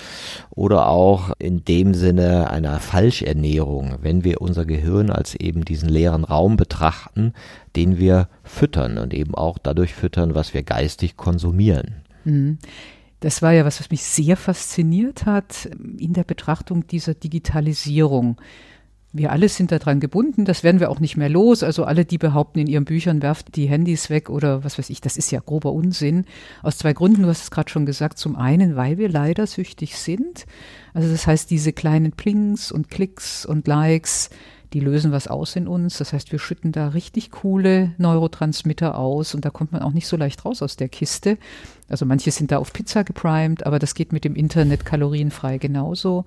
oder 0.48 0.88
auch 0.88 1.32
in 1.38 1.66
dem 1.66 1.92
Sinne 1.92 2.48
einer 2.48 2.80
Falschernährung, 2.80 3.96
wenn 4.00 4.24
wir 4.24 4.40
unser 4.40 4.64
Gehirn 4.64 5.10
als 5.10 5.34
eben 5.34 5.66
diesen 5.66 5.90
leeren 5.90 6.24
Raum 6.24 6.56
betrachten, 6.56 7.34
den 7.76 7.98
wir 7.98 8.28
füttern 8.44 8.96
und 8.96 9.12
eben 9.12 9.34
auch 9.34 9.58
dadurch 9.58 9.92
füttern, 9.92 10.34
was 10.34 10.54
wir 10.54 10.62
geistig 10.62 11.18
konsumieren. 11.18 11.96
Mhm. 12.24 12.56
Das 13.20 13.42
war 13.42 13.52
ja 13.52 13.64
was, 13.64 13.80
was 13.80 13.90
mich 13.90 14.02
sehr 14.02 14.36
fasziniert 14.36 15.26
hat 15.26 15.68
in 15.98 16.14
der 16.14 16.24
Betrachtung 16.24 16.86
dieser 16.86 17.14
Digitalisierung. 17.14 18.40
Wir 19.12 19.32
alle 19.32 19.48
sind 19.48 19.72
daran 19.72 19.98
gebunden, 19.98 20.44
das 20.44 20.62
werden 20.62 20.78
wir 20.78 20.88
auch 20.88 21.00
nicht 21.00 21.16
mehr 21.16 21.28
los. 21.28 21.64
Also 21.64 21.84
alle, 21.84 22.04
die 22.04 22.16
behaupten 22.16 22.60
in 22.60 22.68
ihren 22.68 22.84
Büchern, 22.84 23.22
werft 23.22 23.56
die 23.56 23.66
Handys 23.66 24.08
weg 24.08 24.30
oder 24.30 24.62
was 24.62 24.78
weiß 24.78 24.88
ich, 24.88 25.00
das 25.00 25.16
ist 25.16 25.32
ja 25.32 25.40
grober 25.40 25.72
Unsinn. 25.72 26.26
Aus 26.62 26.78
zwei 26.78 26.92
Gründen, 26.92 27.22
du 27.22 27.28
hast 27.28 27.42
es 27.42 27.50
gerade 27.50 27.68
schon 27.68 27.86
gesagt. 27.86 28.18
Zum 28.18 28.36
einen, 28.36 28.76
weil 28.76 28.98
wir 28.98 29.08
leider 29.08 29.48
süchtig 29.48 29.96
sind. 29.96 30.46
Also 30.94 31.10
das 31.10 31.26
heißt, 31.26 31.50
diese 31.50 31.72
kleinen 31.72 32.12
Plings 32.12 32.70
und 32.70 32.88
Klicks 32.88 33.44
und 33.44 33.66
Likes, 33.66 34.30
die 34.72 34.80
lösen 34.80 35.12
was 35.12 35.28
aus 35.28 35.56
in 35.56 35.66
uns. 35.66 35.98
Das 35.98 36.12
heißt, 36.12 36.32
wir 36.32 36.38
schütten 36.38 36.72
da 36.72 36.88
richtig 36.88 37.30
coole 37.30 37.92
Neurotransmitter 37.98 38.96
aus 38.96 39.34
und 39.34 39.44
da 39.44 39.50
kommt 39.50 39.72
man 39.72 39.82
auch 39.82 39.92
nicht 39.92 40.06
so 40.06 40.16
leicht 40.16 40.44
raus 40.44 40.62
aus 40.62 40.76
der 40.76 40.88
Kiste. 40.88 41.38
Also 41.88 42.06
manche 42.06 42.30
sind 42.30 42.52
da 42.52 42.58
auf 42.58 42.72
Pizza 42.72 43.02
geprimed, 43.02 43.66
aber 43.66 43.78
das 43.78 43.94
geht 43.94 44.12
mit 44.12 44.24
dem 44.24 44.36
Internet 44.36 44.84
kalorienfrei 44.84 45.58
genauso. 45.58 46.24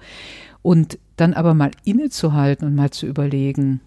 Und 0.62 1.00
dann 1.15 1.33
aber 1.33 1.53
mal 1.53 1.71
innezuhalten 1.85 2.67
und 2.67 2.75
mal 2.75 2.91
zu 2.91 3.05
überlegen, 3.05 3.81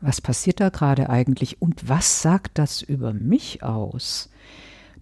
was 0.00 0.20
passiert 0.20 0.60
da 0.60 0.70
gerade 0.70 1.10
eigentlich 1.10 1.60
und 1.60 1.88
was 1.88 2.22
sagt 2.22 2.58
das 2.58 2.82
über 2.82 3.12
mich 3.12 3.62
aus? 3.62 4.30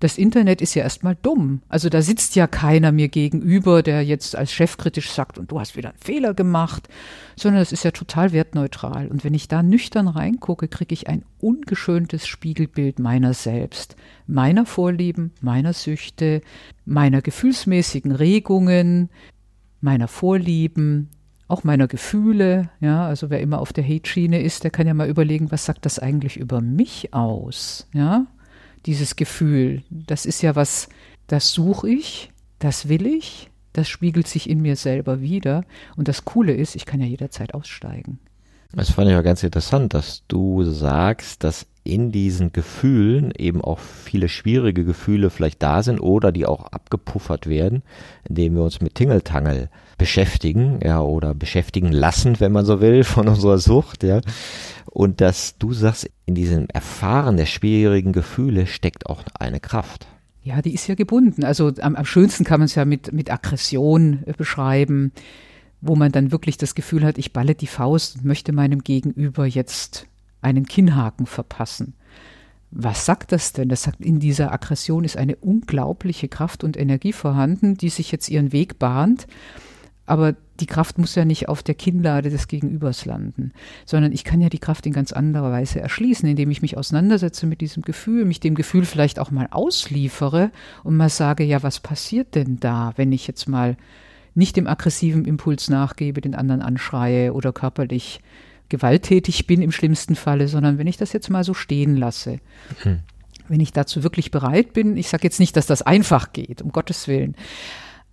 Das 0.00 0.18
Internet 0.18 0.60
ist 0.60 0.74
ja 0.74 0.82
erstmal 0.82 1.16
dumm. 1.16 1.62
Also 1.68 1.88
da 1.88 2.02
sitzt 2.02 2.36
ja 2.36 2.46
keiner 2.46 2.92
mir 2.92 3.08
gegenüber, 3.08 3.82
der 3.82 4.04
jetzt 4.04 4.36
als 4.36 4.52
Chef 4.52 4.76
kritisch 4.76 5.10
sagt, 5.10 5.38
und 5.38 5.50
du 5.50 5.58
hast 5.58 5.76
wieder 5.76 5.90
einen 5.90 5.98
Fehler 5.98 6.34
gemacht, 6.34 6.88
sondern 7.36 7.62
es 7.62 7.72
ist 7.72 7.84
ja 7.84 7.90
total 7.90 8.32
wertneutral. 8.32 9.08
Und 9.08 9.24
wenn 9.24 9.34
ich 9.34 9.48
da 9.48 9.62
nüchtern 9.62 10.08
reingucke, 10.08 10.68
kriege 10.68 10.92
ich 10.92 11.08
ein 11.08 11.24
ungeschöntes 11.40 12.26
Spiegelbild 12.26 12.98
meiner 12.98 13.34
selbst, 13.34 13.96
meiner 14.26 14.66
Vorlieben, 14.66 15.32
meiner 15.40 15.72
Süchte, 15.72 16.42
meiner 16.84 17.20
gefühlsmäßigen 17.20 18.12
Regungen, 18.12 19.10
meiner 19.80 20.08
Vorlieben, 20.08 21.10
auch 21.48 21.64
meiner 21.64 21.88
Gefühle, 21.88 22.68
ja, 22.80 23.06
also 23.06 23.30
wer 23.30 23.40
immer 23.40 23.60
auf 23.60 23.72
der 23.72 23.84
Hate-Schiene 23.84 24.42
ist, 24.42 24.64
der 24.64 24.70
kann 24.70 24.86
ja 24.86 24.94
mal 24.94 25.08
überlegen, 25.08 25.50
was 25.50 25.64
sagt 25.64 25.86
das 25.86 25.98
eigentlich 25.98 26.36
über 26.36 26.60
mich 26.60 27.14
aus, 27.14 27.88
ja? 27.94 28.26
Dieses 28.86 29.16
Gefühl. 29.16 29.82
Das 29.90 30.26
ist 30.26 30.42
ja 30.42 30.56
was, 30.56 30.88
das 31.26 31.52
suche 31.52 31.88
ich, 31.88 32.30
das 32.58 32.88
will 32.88 33.06
ich, 33.06 33.50
das 33.72 33.88
spiegelt 33.88 34.26
sich 34.26 34.48
in 34.48 34.60
mir 34.60 34.76
selber 34.76 35.20
wieder. 35.20 35.64
Und 35.96 36.08
das 36.08 36.24
Coole 36.24 36.52
ist, 36.52 36.74
ich 36.74 36.86
kann 36.86 37.00
ja 37.00 37.06
jederzeit 37.06 37.54
aussteigen. 37.54 38.18
Das 38.72 38.90
fand 38.90 39.10
ich 39.10 39.16
auch 39.16 39.22
ganz 39.22 39.42
interessant, 39.42 39.94
dass 39.94 40.24
du 40.28 40.62
sagst, 40.64 41.42
dass 41.42 41.66
in 41.84 42.12
diesen 42.12 42.52
Gefühlen 42.52 43.32
eben 43.36 43.62
auch 43.62 43.78
viele 43.78 44.28
schwierige 44.28 44.84
Gefühle 44.84 45.30
vielleicht 45.30 45.62
da 45.62 45.82
sind 45.82 46.00
oder 46.00 46.32
die 46.32 46.44
auch 46.44 46.66
abgepuffert 46.66 47.46
werden, 47.46 47.82
indem 48.28 48.56
wir 48.56 48.62
uns 48.62 48.82
mit 48.82 48.94
Tingeltangel 48.94 49.70
beschäftigen, 49.98 50.80
ja, 50.82 51.00
oder 51.00 51.34
beschäftigen 51.34 51.92
lassen, 51.92 52.40
wenn 52.40 52.52
man 52.52 52.64
so 52.64 52.80
will, 52.80 53.04
von 53.04 53.28
unserer 53.28 53.58
Sucht, 53.58 54.04
ja. 54.04 54.20
Und 54.86 55.20
dass 55.20 55.58
du 55.58 55.72
sagst, 55.72 56.08
in 56.24 56.34
diesem 56.34 56.66
Erfahren 56.68 57.36
der 57.36 57.46
schwierigen 57.46 58.12
Gefühle 58.12 58.66
steckt 58.66 59.06
auch 59.06 59.22
eine 59.38 59.60
Kraft. 59.60 60.06
Ja, 60.42 60.62
die 60.62 60.72
ist 60.72 60.86
ja 60.86 60.94
gebunden. 60.94 61.44
Also 61.44 61.72
am, 61.80 61.94
am 61.94 62.04
schönsten 62.06 62.44
kann 62.44 62.60
man 62.60 62.66
es 62.66 62.74
ja 62.74 62.86
mit, 62.86 63.12
mit 63.12 63.30
Aggression 63.30 64.22
äh, 64.24 64.32
beschreiben, 64.32 65.12
wo 65.80 65.94
man 65.94 66.10
dann 66.10 66.32
wirklich 66.32 66.56
das 66.56 66.74
Gefühl 66.74 67.04
hat, 67.04 67.18
ich 67.18 67.32
balle 67.32 67.54
die 67.54 67.66
Faust 67.66 68.16
und 68.16 68.24
möchte 68.24 68.52
meinem 68.52 68.82
Gegenüber 68.82 69.46
jetzt 69.46 70.06
einen 70.40 70.66
Kinnhaken 70.66 71.26
verpassen. 71.26 71.94
Was 72.70 73.06
sagt 73.06 73.32
das 73.32 73.52
denn? 73.52 73.68
Das 73.68 73.82
sagt, 73.82 74.00
in 74.00 74.20
dieser 74.20 74.52
Aggression 74.52 75.04
ist 75.04 75.16
eine 75.16 75.36
unglaubliche 75.36 76.28
Kraft 76.28 76.64
und 76.64 76.76
Energie 76.76 77.12
vorhanden, 77.12 77.76
die 77.76 77.88
sich 77.88 78.12
jetzt 78.12 78.28
ihren 78.28 78.52
Weg 78.52 78.78
bahnt. 78.78 79.26
Aber 80.08 80.34
die 80.58 80.66
Kraft 80.66 80.96
muss 80.96 81.14
ja 81.14 81.26
nicht 81.26 81.50
auf 81.50 81.62
der 81.62 81.74
Kinnlade 81.74 82.30
des 82.30 82.48
Gegenübers 82.48 83.04
landen, 83.04 83.52
sondern 83.84 84.10
ich 84.12 84.24
kann 84.24 84.40
ja 84.40 84.48
die 84.48 84.58
Kraft 84.58 84.86
in 84.86 84.94
ganz 84.94 85.12
anderer 85.12 85.52
Weise 85.52 85.80
erschließen, 85.80 86.26
indem 86.26 86.50
ich 86.50 86.62
mich 86.62 86.78
auseinandersetze 86.78 87.46
mit 87.46 87.60
diesem 87.60 87.82
Gefühl, 87.82 88.24
mich 88.24 88.40
dem 88.40 88.54
Gefühl 88.54 88.86
vielleicht 88.86 89.18
auch 89.18 89.30
mal 89.30 89.48
ausliefere 89.50 90.50
und 90.82 90.96
mal 90.96 91.10
sage, 91.10 91.44
ja, 91.44 91.62
was 91.62 91.80
passiert 91.80 92.34
denn 92.34 92.58
da, 92.58 92.94
wenn 92.96 93.12
ich 93.12 93.26
jetzt 93.26 93.48
mal 93.48 93.76
nicht 94.34 94.56
dem 94.56 94.66
aggressiven 94.66 95.26
Impuls 95.26 95.68
nachgebe, 95.68 96.22
den 96.22 96.34
anderen 96.34 96.62
anschreie 96.62 97.34
oder 97.34 97.52
körperlich 97.52 98.20
gewalttätig 98.70 99.46
bin 99.46 99.60
im 99.60 99.72
schlimmsten 99.72 100.14
Falle, 100.14 100.48
sondern 100.48 100.78
wenn 100.78 100.86
ich 100.86 100.96
das 100.96 101.12
jetzt 101.12 101.28
mal 101.28 101.44
so 101.44 101.52
stehen 101.52 101.96
lasse. 101.96 102.40
Hm. 102.82 103.00
Wenn 103.48 103.60
ich 103.60 103.74
dazu 103.74 104.02
wirklich 104.02 104.30
bereit 104.30 104.72
bin, 104.72 104.96
ich 104.96 105.08
sage 105.08 105.24
jetzt 105.24 105.38
nicht, 105.38 105.54
dass 105.56 105.66
das 105.66 105.82
einfach 105.82 106.32
geht, 106.32 106.62
um 106.62 106.72
Gottes 106.72 107.08
Willen, 107.08 107.34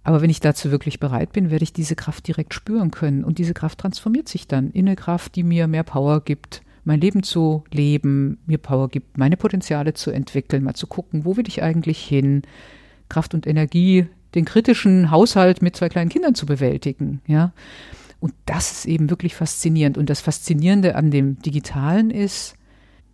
aber 0.06 0.22
wenn 0.22 0.30
ich 0.30 0.40
dazu 0.40 0.70
wirklich 0.70 1.00
bereit 1.00 1.34
bin, 1.34 1.50
werde 1.50 1.64
ich 1.64 1.74
diese 1.74 1.96
Kraft 1.96 2.28
direkt 2.28 2.54
spüren 2.54 2.92
können. 2.92 3.24
Und 3.24 3.40
diese 3.40 3.56
Kraft 3.56 3.80
transformiert 3.80 4.30
sich 4.30 4.48
dann 4.48 4.70
in 4.70 4.88
eine 4.88 4.96
Kraft, 4.96 5.36
die 5.36 5.42
mir 5.44 5.68
mehr 5.68 5.84
Power 5.84 6.22
gibt, 6.22 6.62
mein 6.84 7.02
Leben 7.02 7.24
zu 7.24 7.64
leben, 7.72 8.38
mir 8.46 8.60
Power 8.60 8.88
gibt, 8.88 9.18
meine 9.18 9.36
Potenziale 9.36 9.96
zu 9.96 10.12
entwickeln, 10.12 10.64
mal 10.64 10.76
zu 10.76 10.86
gucken, 10.86 11.26
wo 11.26 11.36
will 11.38 11.48
ich 11.48 11.64
eigentlich 11.64 12.00
hin, 12.00 12.44
Kraft 13.10 13.34
und 13.34 13.48
Energie, 13.48 14.06
den 14.36 14.46
kritischen 14.46 15.10
Haushalt 15.10 15.64
mit 15.64 15.76
zwei 15.76 15.90
kleinen 15.90 16.12
Kindern 16.12 16.36
zu 16.36 16.46
bewältigen, 16.46 17.22
ja. 17.26 17.52
Und 18.20 18.34
das 18.46 18.72
ist 18.72 18.86
eben 18.86 19.10
wirklich 19.10 19.36
faszinierend. 19.36 19.98
Und 19.98 20.10
das 20.10 20.22
Faszinierende 20.22 20.96
an 20.96 21.10
dem 21.10 21.40
Digitalen 21.40 22.12
ist, 22.12 22.56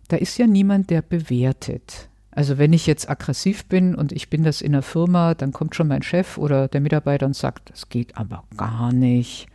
da 0.08 0.16
ist 0.16 0.38
ja 0.38 0.46
niemand, 0.46 0.90
der 0.90 1.00
bewertet. 1.02 2.08
Also 2.34 2.56
wenn 2.56 2.72
ich 2.72 2.86
jetzt 2.86 3.08
aggressiv 3.08 3.66
bin 3.66 3.94
und 3.94 4.10
ich 4.10 4.30
bin 4.30 4.42
das 4.42 4.62
in 4.62 4.72
der 4.72 4.82
Firma, 4.82 5.34
dann 5.34 5.52
kommt 5.52 5.74
schon 5.74 5.88
mein 5.88 6.02
Chef 6.02 6.38
oder 6.38 6.66
der 6.66 6.80
Mitarbeiter 6.80 7.26
und 7.26 7.36
sagt, 7.36 7.70
das 7.70 7.90
geht 7.90 8.16
aber 8.16 8.44
gar 8.56 8.92
nicht. 8.92 9.46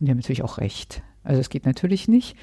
Und 0.00 0.06
die 0.06 0.10
haben 0.10 0.18
natürlich 0.18 0.42
auch 0.42 0.58
recht. 0.58 1.02
Also 1.24 1.40
es 1.40 1.50
geht 1.50 1.66
natürlich 1.66 2.08
nicht. 2.08 2.36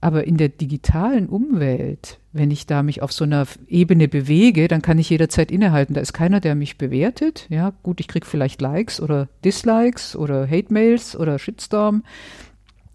Aber 0.00 0.26
in 0.26 0.36
der 0.36 0.50
digitalen 0.50 1.28
Umwelt, 1.28 2.20
wenn 2.32 2.50
ich 2.50 2.66
da 2.66 2.82
mich 2.82 3.00
auf 3.02 3.10
so 3.10 3.24
einer 3.24 3.46
Ebene 3.66 4.06
bewege, 4.06 4.68
dann 4.68 4.82
kann 4.82 4.98
ich 4.98 5.10
jederzeit 5.10 5.50
innehalten. 5.50 5.94
Da 5.94 6.00
ist 6.00 6.12
keiner, 6.12 6.40
der 6.40 6.54
mich 6.54 6.78
bewertet. 6.78 7.46
Ja, 7.48 7.72
gut, 7.82 8.00
ich 8.00 8.08
kriege 8.08 8.26
vielleicht 8.26 8.60
Likes 8.60 9.00
oder 9.00 9.28
Dislikes 9.44 10.14
oder 10.14 10.46
Hate-Mails 10.48 11.16
oder 11.16 11.38
Shitstorm. 11.38 12.04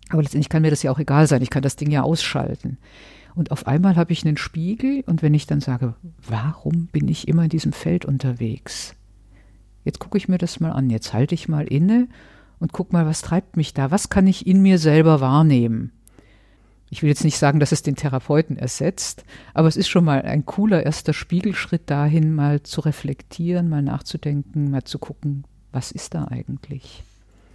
Aber 0.10 0.22
letztendlich 0.22 0.50
kann 0.50 0.62
mir 0.62 0.70
das 0.70 0.84
ja 0.84 0.92
auch 0.92 1.00
egal 1.00 1.28
sein. 1.28 1.42
Ich 1.42 1.50
kann 1.50 1.64
das 1.64 1.76
Ding 1.76 1.90
ja 1.92 2.04
ausschalten. 2.04 2.78
Und 3.36 3.52
auf 3.52 3.68
einmal 3.68 3.96
habe 3.96 4.12
ich 4.12 4.26
einen 4.26 4.38
Spiegel 4.38 5.04
und 5.06 5.22
wenn 5.22 5.34
ich 5.34 5.48
dann 5.48 5.62
sage, 5.62 5.96
warum 6.28 6.88
bin 6.88 7.08
ich 7.08 7.28
immer 7.28 7.44
in 7.44 7.50
diesem 7.50 7.74
Feld 7.74 8.06
unterwegs? 8.06 8.96
Jetzt 9.86 10.00
gucke 10.00 10.18
ich 10.18 10.28
mir 10.28 10.38
das 10.38 10.60
mal 10.60 10.72
an. 10.72 10.90
Jetzt 10.90 11.14
halte 11.14 11.36
ich 11.36 11.48
mal 11.48 11.66
inne 11.66 12.08
und 12.60 12.74
guck 12.74 12.92
mal, 12.92 13.06
was 13.06 13.22
treibt 13.22 13.58
mich 13.58 13.74
da? 13.74 13.92
Was 13.92 14.10
kann 14.10 14.28
ich 14.28 14.46
in 14.46 14.62
mir 14.62 14.78
selber 14.78 15.22
wahrnehmen? 15.22 15.92
ich 16.90 17.02
will 17.02 17.10
jetzt 17.10 17.24
nicht 17.24 17.38
sagen, 17.38 17.60
dass 17.60 17.72
es 17.72 17.84
den 17.84 17.96
Therapeuten 17.96 18.58
ersetzt, 18.58 19.24
aber 19.54 19.68
es 19.68 19.78
ist 19.78 19.90
schon 19.90 20.06
mal 20.06 20.24
ein 20.24 20.46
cooler 20.46 20.86
erster 20.86 21.14
Spiegelschritt 21.14 21.90
dahin, 21.90 22.34
mal 22.34 22.64
zu 22.64 22.82
reflektieren, 22.82 23.70
mal 23.70 23.84
nachzudenken, 23.84 24.72
mal 24.72 24.84
zu 24.84 24.98
gucken, 24.98 25.44
was 25.72 25.92
ist 25.92 26.16
da 26.16 26.26
eigentlich? 26.26 27.04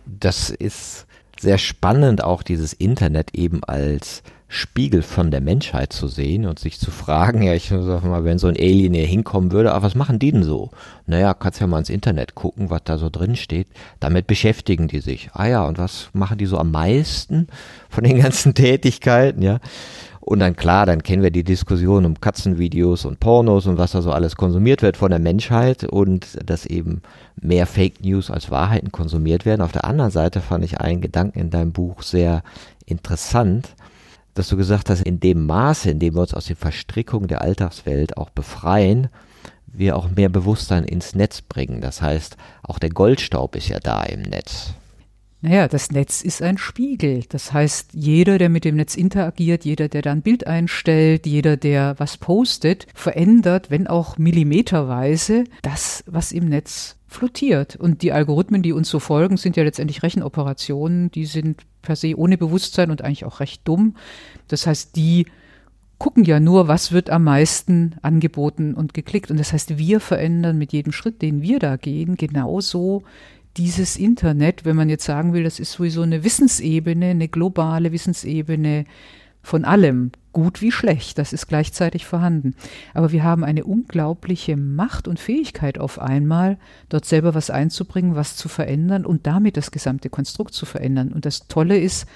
Das 0.06 0.50
ist 0.50 1.06
sehr 1.40 1.58
spannend, 1.58 2.22
auch 2.22 2.42
dieses 2.42 2.72
Internet 2.72 3.34
eben 3.34 3.62
als 3.64 4.22
Spiegel 4.46 5.02
von 5.02 5.32
der 5.32 5.40
Menschheit 5.40 5.92
zu 5.92 6.06
sehen 6.06 6.46
und 6.46 6.60
sich 6.60 6.78
zu 6.78 6.92
fragen, 6.92 7.42
ja, 7.42 7.54
ich 7.54 7.70
sag 7.70 8.04
mal, 8.04 8.22
wenn 8.22 8.38
so 8.38 8.46
ein 8.46 8.56
Alien 8.56 8.94
hier 8.94 9.06
hinkommen 9.06 9.50
würde, 9.50 9.74
ach, 9.74 9.82
was 9.82 9.96
machen 9.96 10.20
die 10.20 10.30
denn 10.30 10.44
so? 10.44 10.70
Naja, 11.06 11.34
kannst 11.34 11.60
ja 11.60 11.66
mal 11.66 11.80
ins 11.80 11.90
Internet 11.90 12.36
gucken, 12.36 12.70
was 12.70 12.82
da 12.84 12.96
so 12.96 13.10
drin 13.10 13.34
steht. 13.34 13.66
Damit 13.98 14.28
beschäftigen 14.28 14.86
die 14.86 15.00
sich. 15.00 15.30
Ah 15.32 15.46
ja, 15.46 15.64
und 15.64 15.78
was 15.78 16.10
machen 16.12 16.38
die 16.38 16.46
so 16.46 16.58
am 16.58 16.70
meisten 16.70 17.48
von 17.88 18.04
den 18.04 18.20
ganzen 18.20 18.54
Tätigkeiten, 18.54 19.42
ja? 19.42 19.58
Und 20.24 20.38
dann 20.38 20.56
klar, 20.56 20.86
dann 20.86 21.02
kennen 21.02 21.22
wir 21.22 21.30
die 21.30 21.44
Diskussion 21.44 22.06
um 22.06 22.18
Katzenvideos 22.18 23.04
und 23.04 23.20
Pornos 23.20 23.66
und 23.66 23.76
was 23.76 23.92
da 23.92 24.00
so 24.00 24.10
alles 24.10 24.36
konsumiert 24.36 24.80
wird 24.80 24.96
von 24.96 25.10
der 25.10 25.18
Menschheit 25.18 25.84
und 25.84 26.38
dass 26.42 26.64
eben 26.64 27.02
mehr 27.40 27.66
Fake 27.66 28.02
News 28.02 28.30
als 28.30 28.50
Wahrheiten 28.50 28.90
konsumiert 28.90 29.44
werden. 29.44 29.60
Auf 29.60 29.72
der 29.72 29.84
anderen 29.84 30.10
Seite 30.10 30.40
fand 30.40 30.64
ich 30.64 30.80
einen 30.80 31.02
Gedanken 31.02 31.38
in 31.38 31.50
deinem 31.50 31.72
Buch 31.72 32.02
sehr 32.02 32.42
interessant 32.86 33.74
dass 34.34 34.48
du 34.48 34.56
gesagt 34.56 34.90
hast, 34.90 35.02
in 35.02 35.20
dem 35.20 35.46
Maße, 35.46 35.90
in 35.90 36.00
dem 36.00 36.14
wir 36.14 36.22
uns 36.22 36.34
aus 36.34 36.46
den 36.46 36.56
Verstrickungen 36.56 37.28
der 37.28 37.40
Alltagswelt 37.40 38.16
auch 38.16 38.30
befreien, 38.30 39.08
wir 39.66 39.96
auch 39.96 40.10
mehr 40.10 40.28
Bewusstsein 40.28 40.84
ins 40.84 41.14
Netz 41.14 41.40
bringen. 41.40 41.80
Das 41.80 42.02
heißt, 42.02 42.36
auch 42.62 42.78
der 42.78 42.90
Goldstaub 42.90 43.56
ist 43.56 43.68
ja 43.68 43.78
da 43.80 44.02
im 44.02 44.22
Netz. 44.22 44.74
Naja, 45.44 45.68
das 45.68 45.90
Netz 45.90 46.22
ist 46.22 46.40
ein 46.40 46.56
Spiegel. 46.56 47.24
Das 47.28 47.52
heißt, 47.52 47.90
jeder, 47.92 48.38
der 48.38 48.48
mit 48.48 48.64
dem 48.64 48.76
Netz 48.76 48.96
interagiert, 48.96 49.66
jeder, 49.66 49.88
der 49.88 50.00
da 50.00 50.10
ein 50.10 50.22
Bild 50.22 50.46
einstellt, 50.46 51.26
jeder, 51.26 51.58
der 51.58 51.96
was 51.98 52.16
postet, 52.16 52.86
verändert, 52.94 53.70
wenn 53.70 53.86
auch 53.86 54.16
millimeterweise, 54.16 55.44
das, 55.60 56.02
was 56.06 56.32
im 56.32 56.48
Netz 56.48 56.96
flottiert. 57.08 57.76
Und 57.76 58.00
die 58.00 58.12
Algorithmen, 58.12 58.62
die 58.62 58.72
uns 58.72 58.88
so 58.88 59.00
folgen, 59.00 59.36
sind 59.36 59.58
ja 59.58 59.64
letztendlich 59.64 60.02
Rechenoperationen, 60.02 61.10
die 61.10 61.26
sind 61.26 61.60
per 61.82 61.94
se 61.94 62.18
ohne 62.18 62.38
Bewusstsein 62.38 62.90
und 62.90 63.02
eigentlich 63.02 63.26
auch 63.26 63.40
recht 63.40 63.68
dumm. 63.68 63.96
Das 64.48 64.66
heißt, 64.66 64.96
die 64.96 65.26
gucken 65.98 66.24
ja 66.24 66.40
nur, 66.40 66.68
was 66.68 66.90
wird 66.90 67.10
am 67.10 67.24
meisten 67.24 67.96
angeboten 68.00 68.72
und 68.72 68.94
geklickt. 68.94 69.30
Und 69.30 69.38
das 69.38 69.52
heißt, 69.52 69.76
wir 69.76 70.00
verändern 70.00 70.56
mit 70.56 70.72
jedem 70.72 70.92
Schritt, 70.92 71.20
den 71.20 71.42
wir 71.42 71.58
da 71.58 71.76
gehen, 71.76 72.16
genauso 72.16 73.02
dieses 73.56 73.96
Internet, 73.96 74.64
wenn 74.64 74.76
man 74.76 74.88
jetzt 74.88 75.04
sagen 75.04 75.32
will, 75.32 75.44
das 75.44 75.60
ist 75.60 75.72
sowieso 75.72 76.02
eine 76.02 76.24
Wissensebene, 76.24 77.06
eine 77.06 77.28
globale 77.28 77.92
Wissensebene 77.92 78.84
von 79.42 79.64
allem, 79.64 80.10
gut 80.32 80.62
wie 80.62 80.72
schlecht, 80.72 81.18
das 81.18 81.32
ist 81.32 81.46
gleichzeitig 81.46 82.06
vorhanden. 82.06 82.54
Aber 82.94 83.12
wir 83.12 83.22
haben 83.22 83.44
eine 83.44 83.64
unglaubliche 83.64 84.56
Macht 84.56 85.06
und 85.06 85.20
Fähigkeit 85.20 85.78
auf 85.78 85.98
einmal, 85.98 86.58
dort 86.88 87.04
selber 87.04 87.34
was 87.34 87.50
einzubringen, 87.50 88.16
was 88.16 88.36
zu 88.36 88.48
verändern 88.48 89.04
und 89.04 89.26
damit 89.26 89.56
das 89.56 89.70
gesamte 89.70 90.08
Konstrukt 90.08 90.54
zu 90.54 90.66
verändern. 90.66 91.12
Und 91.12 91.26
das 91.26 91.46
Tolle 91.46 91.78
ist, 91.78 92.06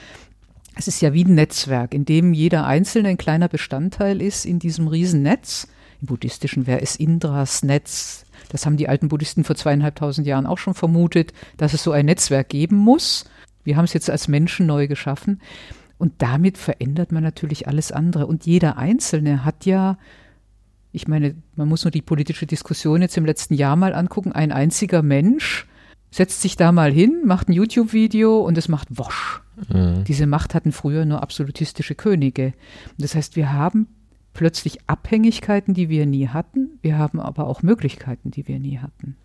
es 0.74 0.88
ist 0.88 1.00
ja 1.02 1.12
wie 1.12 1.24
ein 1.24 1.34
Netzwerk, 1.34 1.92
in 1.92 2.04
dem 2.04 2.32
jeder 2.32 2.66
Einzelne 2.66 3.10
ein 3.10 3.18
kleiner 3.18 3.48
Bestandteil 3.48 4.22
ist 4.22 4.46
in 4.46 4.58
diesem 4.58 4.88
Riesennetz. 4.88 5.68
Im 6.00 6.06
Buddhistischen 6.06 6.66
wäre 6.66 6.80
es 6.80 6.96
Indras 6.96 7.62
Netz. 7.62 8.24
Das 8.48 8.66
haben 8.66 8.76
die 8.76 8.88
alten 8.88 9.08
Buddhisten 9.08 9.44
vor 9.44 9.56
zweieinhalbtausend 9.56 10.26
Jahren 10.26 10.46
auch 10.46 10.58
schon 10.58 10.74
vermutet, 10.74 11.32
dass 11.56 11.74
es 11.74 11.82
so 11.82 11.92
ein 11.92 12.06
Netzwerk 12.06 12.48
geben 12.48 12.76
muss. 12.76 13.24
Wir 13.64 13.76
haben 13.76 13.84
es 13.84 13.92
jetzt 13.92 14.10
als 14.10 14.28
Menschen 14.28 14.66
neu 14.66 14.88
geschaffen. 14.88 15.40
Und 15.98 16.14
damit 16.18 16.58
verändert 16.58 17.12
man 17.12 17.22
natürlich 17.22 17.66
alles 17.66 17.92
andere. 17.92 18.26
Und 18.26 18.46
jeder 18.46 18.78
Einzelne 18.78 19.44
hat 19.44 19.66
ja, 19.66 19.98
ich 20.92 21.08
meine, 21.08 21.34
man 21.56 21.68
muss 21.68 21.84
nur 21.84 21.90
die 21.90 22.02
politische 22.02 22.46
Diskussion 22.46 23.02
jetzt 23.02 23.16
im 23.16 23.26
letzten 23.26 23.54
Jahr 23.54 23.76
mal 23.76 23.94
angucken, 23.94 24.32
ein 24.32 24.52
einziger 24.52 25.02
Mensch 25.02 25.66
setzt 26.10 26.40
sich 26.40 26.56
da 26.56 26.72
mal 26.72 26.92
hin, 26.92 27.22
macht 27.26 27.48
ein 27.48 27.52
YouTube-Video 27.52 28.40
und 28.40 28.56
es 28.56 28.68
macht 28.68 28.88
Wosch. 28.96 29.42
Mhm. 29.68 30.04
Diese 30.04 30.26
Macht 30.26 30.54
hatten 30.54 30.72
früher 30.72 31.04
nur 31.04 31.22
absolutistische 31.22 31.94
Könige. 31.94 32.54
Das 32.96 33.14
heißt, 33.14 33.36
wir 33.36 33.52
haben 33.52 33.88
plötzlich 34.38 34.78
Abhängigkeiten, 34.86 35.74
die 35.74 35.88
wir 35.88 36.06
nie 36.06 36.28
hatten. 36.28 36.78
Wir 36.80 36.96
haben 36.96 37.18
aber 37.18 37.48
auch 37.48 37.62
Möglichkeiten, 37.62 38.30
die 38.30 38.46
wir 38.46 38.60
nie 38.60 38.78
hatten. 38.78 39.16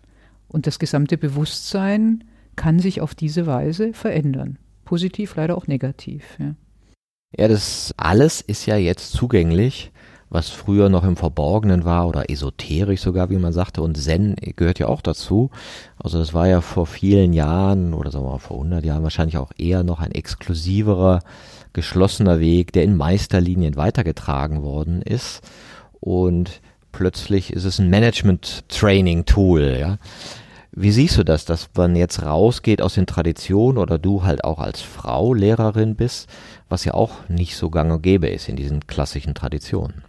Und 0.48 0.66
das 0.66 0.80
gesamte 0.80 1.16
Bewusstsein 1.16 2.24
kann 2.56 2.80
sich 2.80 3.00
auf 3.00 3.14
diese 3.14 3.46
Weise 3.46 3.92
verändern. 3.92 4.58
Positiv, 4.84 5.36
leider 5.36 5.56
auch 5.56 5.68
negativ. 5.68 6.24
Ja, 6.40 6.56
ja 7.38 7.46
das 7.46 7.94
alles 7.96 8.40
ist 8.40 8.66
ja 8.66 8.74
jetzt 8.74 9.12
zugänglich 9.12 9.92
was 10.34 10.50
früher 10.50 10.88
noch 10.88 11.04
im 11.04 11.16
Verborgenen 11.16 11.84
war 11.84 12.08
oder 12.08 12.28
esoterisch 12.28 13.00
sogar, 13.00 13.30
wie 13.30 13.38
man 13.38 13.52
sagte. 13.52 13.82
Und 13.82 13.96
Zen 13.96 14.34
gehört 14.56 14.80
ja 14.80 14.88
auch 14.88 15.00
dazu. 15.00 15.50
Also 15.96 16.18
das 16.18 16.34
war 16.34 16.48
ja 16.48 16.60
vor 16.60 16.86
vielen 16.86 17.32
Jahren 17.32 17.94
oder 17.94 18.10
sagen 18.10 18.24
wir 18.24 18.32
mal 18.32 18.38
vor 18.38 18.56
100 18.56 18.84
Jahren 18.84 19.04
wahrscheinlich 19.04 19.38
auch 19.38 19.52
eher 19.56 19.84
noch 19.84 20.00
ein 20.00 20.10
exklusiverer, 20.10 21.20
geschlossener 21.72 22.40
Weg, 22.40 22.72
der 22.72 22.82
in 22.82 22.96
Meisterlinien 22.96 23.76
weitergetragen 23.76 24.62
worden 24.62 25.02
ist. 25.02 25.40
Und 26.00 26.60
plötzlich 26.90 27.52
ist 27.52 27.64
es 27.64 27.78
ein 27.78 27.88
Management-Training-Tool, 27.90 29.76
ja. 29.78 29.98
Wie 30.72 30.90
siehst 30.90 31.16
du 31.16 31.22
das, 31.22 31.44
dass 31.44 31.70
man 31.76 31.94
jetzt 31.94 32.24
rausgeht 32.24 32.82
aus 32.82 32.94
den 32.94 33.06
Traditionen 33.06 33.78
oder 33.78 34.00
du 34.00 34.24
halt 34.24 34.42
auch 34.42 34.58
als 34.58 34.80
Frau 34.80 35.32
Lehrerin 35.32 35.94
bist, 35.94 36.28
was 36.68 36.84
ja 36.84 36.94
auch 36.94 37.28
nicht 37.28 37.54
so 37.54 37.70
gang 37.70 37.92
und 37.92 38.02
gäbe 38.02 38.26
ist 38.26 38.48
in 38.48 38.56
diesen 38.56 38.84
klassischen 38.88 39.36
Traditionen? 39.36 40.02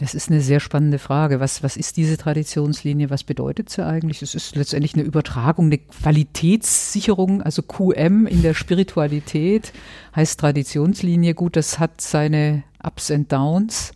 Das 0.00 0.14
ist 0.14 0.30
eine 0.30 0.40
sehr 0.40 0.60
spannende 0.60 0.98
Frage. 0.98 1.40
Was, 1.40 1.62
was 1.62 1.76
ist 1.76 1.98
diese 1.98 2.16
Traditionslinie? 2.16 3.10
Was 3.10 3.22
bedeutet 3.22 3.68
sie 3.68 3.84
eigentlich? 3.84 4.22
Es 4.22 4.34
ist 4.34 4.56
letztendlich 4.56 4.94
eine 4.94 5.02
Übertragung, 5.02 5.66
eine 5.66 5.76
Qualitätssicherung, 5.76 7.42
also 7.42 7.60
QM 7.60 8.26
in 8.26 8.40
der 8.40 8.54
Spiritualität 8.54 9.74
heißt 10.16 10.40
Traditionslinie. 10.40 11.34
Gut, 11.34 11.54
das 11.54 11.78
hat 11.78 12.00
seine 12.00 12.64
Ups 12.82 13.10
and 13.10 13.30
Downs. 13.30 13.92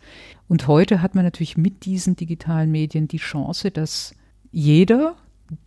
Und 0.47 0.69
heute 0.69 1.01
hat 1.01 1.15
man 1.15 1.25
natürlich 1.25 1.57
mit 1.57 1.87
diesen 1.87 2.17
digitalen 2.17 2.71
Medien 2.71 3.09
die 3.09 3.17
Chance, 3.17 3.71
dass 3.71 4.15
jeder, 4.53 5.17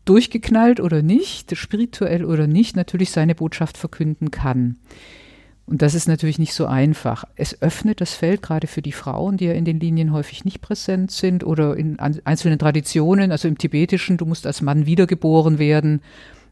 durchgeknallt 0.06 0.80
oder 0.80 1.02
nicht, 1.02 1.58
spirituell 1.58 2.24
oder 2.24 2.46
nicht, 2.46 2.76
natürlich 2.76 3.10
seine 3.10 3.34
Botschaft 3.34 3.76
verkünden 3.76 4.30
kann. 4.30 4.78
Und 5.68 5.82
das 5.82 5.94
ist 5.94 6.08
natürlich 6.08 6.40
nicht 6.40 6.54
so 6.54 6.66
einfach. 6.66 7.26
Es 7.36 7.62
öffnet 7.62 8.00
das 8.00 8.14
Feld 8.14 8.42
gerade 8.42 8.68
für 8.68 8.82
die 8.82 8.94
Frauen, 8.94 9.36
die 9.36 9.46
ja 9.46 9.52
in 9.52 9.66
den 9.66 9.82
Linien 9.82 10.14
häufig 10.14 10.46
nicht 10.46 10.62
präsent 10.62 11.12
sind 11.12 11.44
oder 11.44 11.76
in 11.76 12.00
einzelnen 12.00 12.58
Traditionen, 12.58 13.34
also 13.34 13.50
im 13.50 13.58
Tibetischen, 13.58 14.16
du 14.16 14.26
musst 14.26 14.48
als 14.48 14.62
Mann 14.62 14.86
wiedergeboren 14.86 15.60
werden 15.60 16.02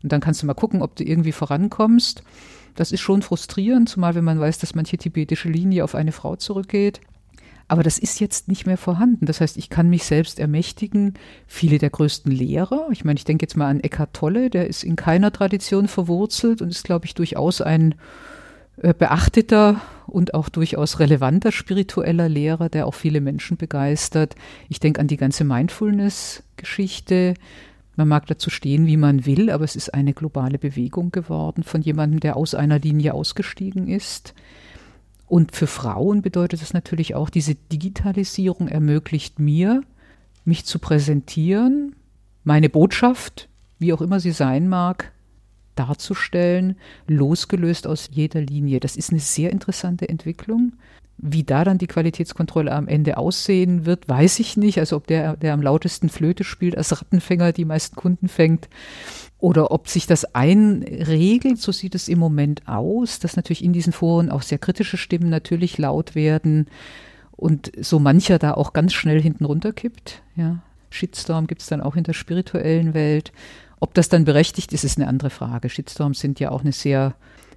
und 0.04 0.12
dann 0.12 0.20
kannst 0.20 0.44
du 0.44 0.46
mal 0.46 0.54
gucken, 0.54 0.82
ob 0.82 0.98
du 0.98 1.06
irgendwie 1.06 1.32
vorankommst. 1.32 2.24
Das 2.76 2.92
ist 2.92 3.00
schon 3.00 3.22
frustrierend, 3.22 3.88
zumal 3.88 4.16
wenn 4.16 4.26
man 4.26 4.40
weiß, 4.40 4.58
dass 4.58 4.76
manche 4.76 4.98
tibetische 4.98 5.48
Linie 5.48 5.86
auf 5.86 5.96
eine 5.96 6.12
Frau 6.12 6.36
zurückgeht. 6.36 7.00
Aber 7.70 7.84
das 7.84 7.98
ist 7.98 8.20
jetzt 8.20 8.50
nicht 8.50 8.68
mehr 8.68 8.78
vorhanden. 8.78 9.26
Das 9.26 9.40
heißt, 9.40 9.56
ich 9.56 9.70
kann 9.70 9.90
mich 9.90 10.04
selbst 10.04 10.40
ermächtigen. 10.40 11.14
Viele 11.48 11.80
der 11.80 11.90
größten 11.90 12.32
Lehrer, 12.32 12.90
ich 12.92 13.06
meine, 13.06 13.18
ich 13.18 13.24
denke 13.24 13.44
jetzt 13.44 13.56
mal 13.56 13.70
an 13.70 13.80
Eckhart 13.80 14.14
Tolle, 14.14 14.50
der 14.50 14.68
ist 14.68 14.84
in 14.84 14.98
keiner 14.98 15.32
Tradition 15.32 15.88
verwurzelt 15.88 16.62
und 16.62 16.70
ist, 16.70 16.84
glaube 16.84 17.06
ich, 17.06 17.16
durchaus 17.16 17.62
ein 17.62 17.96
beachteter 18.78 19.82
und 20.08 20.34
auch 20.34 20.50
durchaus 20.50 21.00
relevanter 21.00 21.52
spiritueller 21.52 22.30
Lehrer, 22.30 22.70
der 22.70 22.88
auch 22.88 22.94
viele 22.94 23.22
Menschen 23.22 23.58
begeistert. 23.58 24.36
Ich 24.70 24.80
denke 24.80 25.02
an 25.02 25.08
die 25.08 25.18
ganze 25.18 25.44
Mindfulness-Geschichte. 25.44 27.36
Man 27.96 28.08
mag 28.08 28.28
dazu 28.28 28.50
stehen, 28.50 28.88
wie 28.88 28.98
man 28.98 29.26
will, 29.26 29.50
aber 29.50 29.64
es 29.64 29.76
ist 29.76 29.94
eine 29.94 30.14
globale 30.14 30.60
Bewegung 30.60 31.12
geworden 31.12 31.64
von 31.64 31.82
jemandem, 31.82 32.20
der 32.20 32.36
aus 32.36 32.54
einer 32.54 32.80
Linie 32.80 33.14
ausgestiegen 33.14 33.88
ist. 33.88 34.34
Und 35.28 35.56
für 35.56 35.68
Frauen 35.68 36.22
bedeutet 36.22 36.62
es 36.62 36.74
natürlich 36.74 37.16
auch, 37.16 37.30
diese 37.30 37.56
Digitalisierung 37.56 38.68
ermöglicht 38.68 39.40
mir, 39.40 39.82
mich 40.44 40.66
zu 40.66 40.78
präsentieren, 40.78 41.96
meine 42.44 42.70
Botschaft, 42.70 43.50
wie 43.80 43.92
auch 43.92 44.02
immer 44.02 44.20
sie 44.20 44.32
sein 44.32 44.70
mag, 44.70 45.12
darzustellen, 45.76 46.76
losgelöst 47.08 47.88
aus 47.88 48.10
jeder 48.12 48.42
Linie. 48.42 48.80
Das 48.80 48.96
ist 48.96 49.12
eine 49.12 49.20
sehr 49.20 49.52
interessante 49.52 50.10
Entwicklung. 50.10 50.74
Wie 51.18 51.44
da 51.44 51.64
dann 51.64 51.78
die 51.78 51.88
Qualitätskontrolle 51.88 52.74
am 52.74 52.90
Ende 52.90 53.18
aussehen 53.18 53.86
wird, 53.86 54.10
weiß 54.10 54.40
ich 54.40 54.58
nicht. 54.58 54.80
Also 54.80 54.98
ob 54.98 55.08
der, 55.08 55.38
der 55.38 55.54
am 55.54 55.62
lautesten 55.62 56.10
Flöte 56.10 56.44
spielt, 56.44 56.78
als 56.78 57.00
Rattenfänger 57.00 57.54
die 57.54 57.66
meisten 57.66 57.96
Kunden 57.96 58.28
fängt, 58.28 58.68
oder 59.40 59.72
ob 59.72 59.90
sich 59.90 60.08
das 60.08 60.34
einregelt, 60.34 61.60
so 61.60 61.72
sieht 61.72 61.94
es 61.94 62.08
im 62.08 62.20
Moment 62.20 62.68
aus, 62.68 63.20
dass 63.20 63.36
natürlich 63.36 63.64
in 63.64 63.74
diesen 63.74 63.94
Foren 63.94 64.32
auch 64.32 64.42
sehr 64.42 64.58
kritische 64.58 64.98
Stimmen 64.98 65.30
natürlich 65.30 65.78
laut 65.78 66.16
werden 66.16 66.68
und 67.32 67.72
so 67.80 68.00
mancher 68.00 68.40
da 68.40 68.54
auch 68.54 68.74
ganz 68.74 68.94
schnell 68.94 69.22
hinten 69.22 69.46
runterkippt. 69.46 70.22
Ja. 70.36 70.60
Shitstorm 70.90 71.48
gibt 71.48 71.62
es 71.62 71.68
dann 71.68 71.82
auch 71.82 71.96
in 71.96 72.04
der 72.04 72.14
spirituellen 72.14 72.94
Welt. 72.94 73.34
Ob 73.80 73.94
das 73.94 74.10
dann 74.10 74.26
berechtigt 74.26 74.74
ist, 74.74 74.84
ist 74.84 74.98
eine 74.98 75.08
andere 75.08 75.30
Frage. 75.30 75.70
Shitstorms 75.70 76.20
sind 76.20 76.40
ja 76.40 76.52
auch 76.52 76.62
eine 76.62 76.72
sehr 76.72 77.16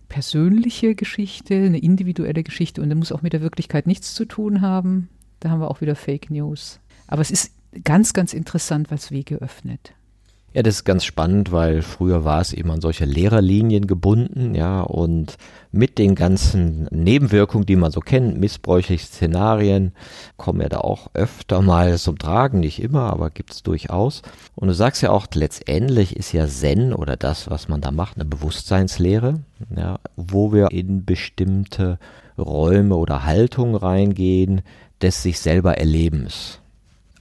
persönliche 0.08 0.94
Geschichte, 0.94 1.54
eine 1.54 1.78
individuelle 1.78 2.42
Geschichte 2.42 2.82
und 2.82 2.88
das 2.88 2.98
muss 2.98 3.12
auch 3.12 3.22
mit 3.22 3.32
der 3.32 3.42
Wirklichkeit 3.42 3.86
nichts 3.86 4.14
zu 4.14 4.24
tun 4.24 4.60
haben. 4.60 5.08
Da 5.40 5.50
haben 5.50 5.60
wir 5.60 5.70
auch 5.70 5.80
wieder 5.80 5.94
Fake 5.94 6.30
News. 6.30 6.80
Aber 7.06 7.22
es 7.22 7.30
ist 7.30 7.52
ganz, 7.84 8.12
ganz 8.12 8.32
interessant, 8.32 8.90
was 8.90 9.10
Wege 9.10 9.36
öffnet. 9.36 9.94
Ja, 10.54 10.62
das 10.62 10.76
ist 10.76 10.84
ganz 10.84 11.04
spannend, 11.04 11.52
weil 11.52 11.82
früher 11.82 12.24
war 12.24 12.40
es 12.40 12.54
eben 12.54 12.70
an 12.70 12.80
solche 12.80 13.04
Lehrerlinien 13.04 13.86
gebunden, 13.86 14.54
ja, 14.54 14.80
und 14.80 15.36
mit 15.72 15.98
den 15.98 16.14
ganzen 16.14 16.88
Nebenwirkungen, 16.90 17.66
die 17.66 17.76
man 17.76 17.92
so 17.92 18.00
kennt, 18.00 18.40
missbräuchliche 18.40 19.06
Szenarien, 19.06 19.92
kommen 20.38 20.62
ja 20.62 20.70
da 20.70 20.78
auch 20.78 21.10
öfter 21.12 21.60
mal 21.60 21.98
zum 21.98 22.18
Tragen, 22.18 22.60
nicht 22.60 22.82
immer, 22.82 23.12
aber 23.12 23.28
gibt 23.28 23.52
es 23.52 23.62
durchaus. 23.62 24.22
Und 24.54 24.68
du 24.68 24.74
sagst 24.74 25.02
ja 25.02 25.10
auch, 25.10 25.26
letztendlich 25.34 26.16
ist 26.16 26.32
ja 26.32 26.46
Zen 26.46 26.94
oder 26.94 27.18
das, 27.18 27.50
was 27.50 27.68
man 27.68 27.82
da 27.82 27.90
macht, 27.90 28.16
eine 28.16 28.24
Bewusstseinslehre, 28.24 29.40
ja, 29.76 29.98
wo 30.16 30.50
wir 30.52 30.70
in 30.70 31.04
bestimmte 31.04 31.98
Räume 32.38 32.96
oder 32.96 33.24
Haltungen 33.26 33.74
reingehen, 33.74 34.62
des 35.02 35.22
sich 35.22 35.40
selber 35.40 35.76
Erlebens 35.76 36.60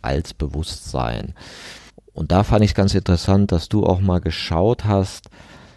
als 0.02 0.34
Bewusstsein. 0.34 1.34
Und 2.18 2.32
da 2.32 2.44
fand 2.44 2.64
ich 2.64 2.72
es 2.72 2.76
ganz 2.76 2.96
interessant, 2.96 3.52
dass 3.52 3.70
du 3.70 3.86
auch 3.86 4.02
mal 4.02 4.18
geschaut 4.18 4.86
hast, 4.86 5.30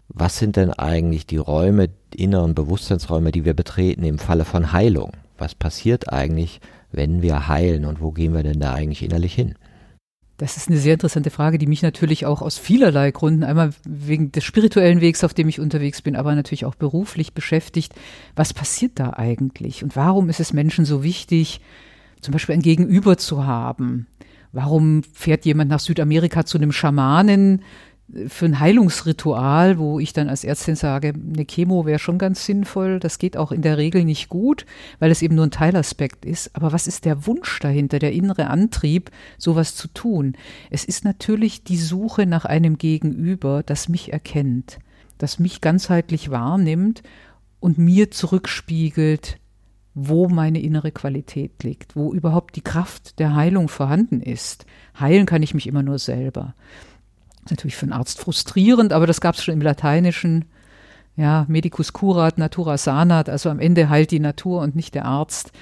was 0.08 0.38
sind 0.38 0.56
denn 0.56 0.72
eigentlich 0.72 1.26
die 1.26 1.36
Räume, 1.36 1.90
inneren 2.14 2.54
Bewusstseinsräume, 2.54 3.30
die 3.30 3.44
wir 3.44 3.52
betreten 3.52 4.04
im 4.04 4.18
Falle 4.18 4.46
von 4.46 4.72
Heilung? 4.72 5.12
Was 5.36 5.54
passiert 5.54 6.10
eigentlich, 6.10 6.62
wenn 6.92 7.20
wir 7.20 7.46
heilen 7.46 7.84
und 7.84 8.00
wo 8.00 8.10
gehen 8.10 8.32
wir 8.32 8.42
denn 8.42 8.58
da 8.58 8.72
eigentlich 8.72 9.02
innerlich 9.02 9.34
hin? 9.34 9.54
Das 10.38 10.56
ist 10.56 10.70
eine 10.70 10.78
sehr 10.78 10.94
interessante 10.94 11.28
Frage, 11.28 11.58
die 11.58 11.66
mich 11.66 11.82
natürlich 11.82 12.24
auch 12.24 12.40
aus 12.40 12.56
vielerlei 12.56 13.10
Gründen, 13.10 13.44
einmal 13.44 13.74
wegen 13.86 14.32
des 14.32 14.42
spirituellen 14.42 15.02
Wegs, 15.02 15.22
auf 15.22 15.34
dem 15.34 15.50
ich 15.50 15.60
unterwegs 15.60 16.00
bin, 16.00 16.16
aber 16.16 16.34
natürlich 16.34 16.64
auch 16.64 16.74
beruflich 16.74 17.34
beschäftigt. 17.34 17.92
Was 18.34 18.54
passiert 18.54 18.92
da 18.94 19.10
eigentlich? 19.10 19.84
Und 19.84 19.94
warum 19.94 20.30
ist 20.30 20.40
es 20.40 20.54
Menschen 20.54 20.86
so 20.86 21.04
wichtig, 21.04 21.60
zum 22.22 22.32
Beispiel 22.32 22.54
ein 22.54 22.62
Gegenüber 22.62 23.18
zu 23.18 23.44
haben? 23.44 24.06
Warum 24.52 25.02
fährt 25.12 25.44
jemand 25.44 25.70
nach 25.70 25.80
Südamerika 25.80 26.44
zu 26.44 26.58
einem 26.58 26.72
Schamanen, 26.72 27.62
für 28.26 28.46
ein 28.46 28.58
Heilungsritual, 28.58 29.78
wo 29.78 30.00
ich 30.00 30.12
dann 30.12 30.28
als 30.28 30.44
Ärztin 30.44 30.74
sage, 30.74 31.12
eine 31.14 31.44
Chemo 31.44 31.86
wäre 31.86 31.98
schon 31.98 32.18
ganz 32.18 32.44
sinnvoll. 32.44 32.98
Das 32.98 33.18
geht 33.18 33.36
auch 33.36 33.52
in 33.52 33.62
der 33.62 33.78
Regel 33.78 34.04
nicht 34.04 34.28
gut, 34.28 34.66
weil 34.98 35.10
es 35.10 35.22
eben 35.22 35.36
nur 35.36 35.46
ein 35.46 35.52
Teilaspekt 35.52 36.24
ist. 36.24 36.54
Aber 36.56 36.72
was 36.72 36.86
ist 36.86 37.04
der 37.04 37.26
Wunsch 37.26 37.58
dahinter, 37.60 37.98
der 37.98 38.12
innere 38.12 38.48
Antrieb, 38.48 39.10
sowas 39.38 39.76
zu 39.76 39.88
tun? 39.88 40.34
Es 40.70 40.84
ist 40.84 41.04
natürlich 41.04 41.62
die 41.62 41.76
Suche 41.76 42.26
nach 42.26 42.44
einem 42.44 42.78
Gegenüber, 42.78 43.62
das 43.64 43.88
mich 43.88 44.12
erkennt, 44.12 44.78
das 45.18 45.38
mich 45.38 45.60
ganzheitlich 45.60 46.30
wahrnimmt 46.30 47.02
und 47.60 47.78
mir 47.78 48.10
zurückspiegelt, 48.10 49.38
wo 49.94 50.28
meine 50.28 50.60
innere 50.60 50.92
Qualität 50.92 51.62
liegt, 51.62 51.96
wo 51.96 52.12
überhaupt 52.12 52.56
die 52.56 52.62
Kraft 52.62 53.18
der 53.18 53.34
Heilung 53.34 53.68
vorhanden 53.68 54.20
ist. 54.20 54.64
Heilen 54.98 55.26
kann 55.26 55.42
ich 55.42 55.54
mich 55.54 55.66
immer 55.66 55.82
nur 55.82 55.98
selber. 55.98 56.54
Das 57.42 57.46
ist 57.46 57.50
natürlich 57.50 57.76
für 57.76 57.86
einen 57.86 57.92
Arzt 57.92 58.20
frustrierend, 58.20 58.92
aber 58.92 59.06
das 59.06 59.20
gab 59.20 59.34
es 59.34 59.42
schon 59.42 59.54
im 59.54 59.62
Lateinischen. 59.62 60.44
Ja, 61.16 61.44
medicus 61.48 61.92
curat, 61.92 62.38
natura 62.38 62.78
sanat, 62.78 63.28
also 63.28 63.50
am 63.50 63.58
Ende 63.58 63.88
heilt 63.88 64.10
die 64.10 64.20
Natur 64.20 64.60
und 64.60 64.76
nicht 64.76 64.94
der 64.94 65.06
Arzt. 65.06 65.52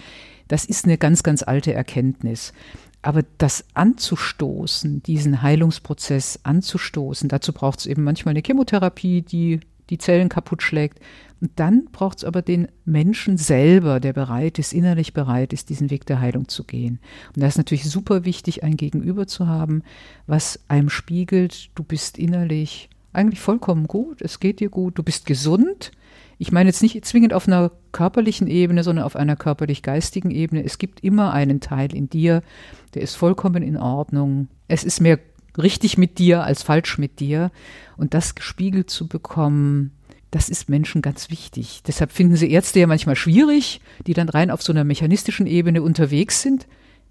Das 0.47 0.65
ist 0.65 0.85
eine 0.85 0.99
ganz, 0.99 1.23
ganz 1.23 1.43
alte 1.43 1.73
Erkenntnis. 1.73 2.53
Aber 3.01 3.23
das 3.39 3.65
anzustoßen, 3.75 5.03
diesen 5.03 5.41
Heilungsprozess 5.41 6.41
anzustoßen, 6.43 7.29
dazu 7.29 7.53
braucht 7.53 7.81
es 7.81 7.87
eben 7.87 8.03
manchmal 8.03 8.33
eine 8.33 8.43
Chemotherapie, 8.45 9.23
die 9.23 9.61
die 9.89 9.99
Zellen 9.99 10.29
kaputt 10.29 10.63
schlägt. 10.63 11.01
Und 11.41 11.53
dann 11.57 11.87
braucht 11.93 12.19
es 12.19 12.25
aber 12.25 12.43
den 12.43 12.69
Menschen 12.85 13.37
selber, 13.37 14.01
der 14.01 14.13
bereit 14.13 14.59
ist, 14.59 14.73
innerlich 14.73 15.13
bereit 15.13 15.53
ist, 15.53 15.69
diesen 15.69 15.91
Weg 15.91 16.07
der 16.07 16.21
Heilung 16.21 16.49
zu 16.49 16.65
gehen. 16.65 16.99
Und 17.35 17.43
da 17.43 17.47
ist 17.47 17.59
natürlich 17.59 17.89
super 17.89 18.25
wichtig, 18.25 18.65
ein 18.65 18.77
Gegenüber 18.77 19.27
zu 19.27 19.47
haben, 19.47 19.83
was 20.27 20.61
einem 20.69 20.91
spiegelt, 20.91 21.71
du 21.75 21.85
bist 21.85 22.19
innerlich 22.19 22.91
eigentlich 23.13 23.41
vollkommen 23.41 23.87
gut, 23.87 24.21
es 24.21 24.41
geht 24.41 24.61
dir 24.61 24.69
gut, 24.69 24.99
du 24.99 25.03
bist 25.03 25.27
gesund. 25.27 25.93
Ich 26.39 26.53
meine 26.53 26.69
jetzt 26.69 26.83
nicht 26.83 27.05
zwingend 27.05 27.33
auf 27.33 27.49
einer 27.49 27.73
körperlichen 27.91 28.47
Ebene, 28.47 28.85
sondern 28.85 29.05
auf 29.05 29.17
einer 29.17 29.35
körperlich-geistigen 29.35 30.31
Ebene. 30.31 30.63
Es 30.63 30.79
gibt 30.79 31.01
immer 31.03 31.33
einen 31.33 31.61
Teil 31.61 31.95
in 31.95 32.09
dir, 32.09 32.43
der 32.95 33.03
ist 33.03 33.17
vollkommen 33.17 33.63
in 33.63 33.77
Ordnung. 33.77 34.49
Es 34.69 34.85
ist 34.85 35.01
mehr 35.01 35.19
richtig 35.57 35.99
mit 35.99 36.19
dir 36.19 36.45
als 36.45 36.63
falsch 36.63 36.99
mit 36.99 37.19
dir. 37.19 37.51
Und 37.97 38.15
das 38.15 38.37
gespiegelt 38.37 38.89
zu 38.91 39.09
bekommen, 39.09 39.93
das 40.31 40.49
ist 40.49 40.69
Menschen 40.69 41.03
ganz 41.03 41.31
wichtig. 41.31 41.83
Deshalb 41.87 42.13
finden 42.13 42.37
sie 42.37 42.51
Ärzte 42.51 42.81
ja 42.81 42.87
manchmal 42.87 43.17
schwierig, 43.17 43.81
die 44.07 44.15
dann 44.15 44.29
rein 44.29 44.51
auf 44.51 44.63
so 44.63 44.73
einer 44.73 44.85
mechanistischen 44.85 45.47
Ebene 45.47 45.83
unterwegs 45.83 46.43
sind, 46.43 46.67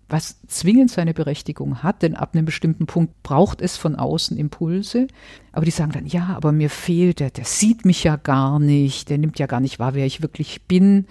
was 0.10 0.40
zwingend 0.48 0.92
seine 0.92 1.14
Berechtigung 1.14 1.84
hat, 1.84 2.02
denn 2.02 2.16
ab 2.16 2.34
einem 2.34 2.46
bestimmten 2.46 2.86
Punkt 2.86 3.24
braucht 3.24 3.62
es 3.62 3.76
von 3.76 3.96
außen 3.96 4.38
Impulse. 4.38 5.08
Aber 5.52 5.66
die 5.66 5.72
sagen 5.72 5.92
dann, 5.92 6.06
ja, 6.06 6.28
aber 6.28 6.52
mir 6.52 6.70
fehlt, 6.70 7.20
der, 7.20 7.30
der 7.30 7.46
sieht 7.46 7.86
mich 7.86 8.04
ja 8.04 8.16
gar 8.16 8.60
nicht, 8.60 9.10
der 9.10 9.18
nimmt 9.18 9.40
ja 9.40 9.48
gar 9.48 9.60
nicht 9.60 9.80
wahr, 9.80 9.96
wer 9.96 10.06
ich 10.06 10.22
wirklich 10.22 10.64
bin. 10.64 11.08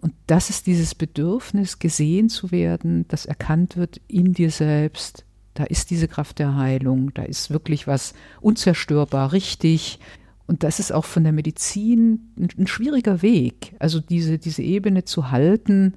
Und 0.00 0.12
das 0.26 0.50
ist 0.50 0.66
dieses 0.66 0.94
Bedürfnis, 0.94 1.78
gesehen 1.78 2.28
zu 2.28 2.50
werden, 2.50 3.06
das 3.08 3.24
erkannt 3.24 3.76
wird 3.76 4.00
in 4.06 4.34
dir 4.34 4.50
selbst, 4.50 5.24
da 5.54 5.64
ist 5.64 5.90
diese 5.90 6.06
Kraft 6.06 6.38
der 6.38 6.56
Heilung, 6.56 7.14
da 7.14 7.22
ist 7.22 7.50
wirklich 7.50 7.86
was 7.86 8.12
unzerstörbar 8.42 9.32
richtig. 9.32 9.98
Und 10.46 10.62
das 10.62 10.78
ist 10.78 10.92
auch 10.92 11.04
von 11.04 11.24
der 11.24 11.32
Medizin 11.32 12.32
ein, 12.38 12.48
ein, 12.58 12.66
schwieriger 12.66 13.22
Weg. 13.22 13.74
Also 13.78 14.00
diese, 14.00 14.38
diese 14.38 14.62
Ebene 14.62 15.04
zu 15.04 15.30
halten, 15.30 15.94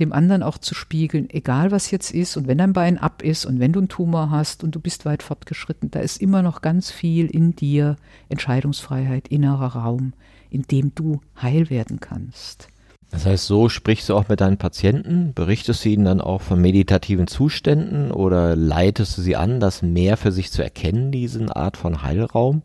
dem 0.00 0.12
anderen 0.12 0.42
auch 0.42 0.58
zu 0.58 0.74
spiegeln, 0.74 1.30
egal 1.30 1.70
was 1.70 1.90
jetzt 1.90 2.12
ist 2.12 2.36
und 2.36 2.48
wenn 2.48 2.58
dein 2.58 2.72
Bein 2.72 2.98
ab 2.98 3.22
ist 3.22 3.46
und 3.46 3.60
wenn 3.60 3.72
du 3.72 3.78
einen 3.78 3.88
Tumor 3.88 4.30
hast 4.30 4.64
und 4.64 4.74
du 4.74 4.80
bist 4.80 5.04
weit 5.04 5.22
fortgeschritten, 5.22 5.90
da 5.90 6.00
ist 6.00 6.20
immer 6.20 6.42
noch 6.42 6.62
ganz 6.62 6.90
viel 6.90 7.26
in 7.26 7.54
dir, 7.54 7.96
Entscheidungsfreiheit, 8.28 9.28
innerer 9.28 9.76
Raum, 9.76 10.12
in 10.50 10.62
dem 10.62 10.94
du 10.96 11.20
heil 11.40 11.70
werden 11.70 12.00
kannst. 12.00 12.68
Das 13.10 13.26
heißt, 13.26 13.46
so 13.46 13.68
sprichst 13.68 14.08
du 14.08 14.16
auch 14.16 14.28
mit 14.28 14.40
deinen 14.40 14.56
Patienten, 14.56 15.34
berichtest 15.34 15.84
du 15.84 15.88
ihnen 15.90 16.04
dann 16.04 16.20
auch 16.20 16.40
von 16.40 16.60
meditativen 16.60 17.28
Zuständen 17.28 18.10
oder 18.10 18.56
leitest 18.56 19.16
du 19.16 19.22
sie 19.22 19.36
an, 19.36 19.60
das 19.60 19.82
mehr 19.82 20.16
für 20.16 20.32
sich 20.32 20.50
zu 20.50 20.62
erkennen, 20.64 21.12
diese 21.12 21.54
Art 21.54 21.76
von 21.76 22.02
Heilraum? 22.02 22.62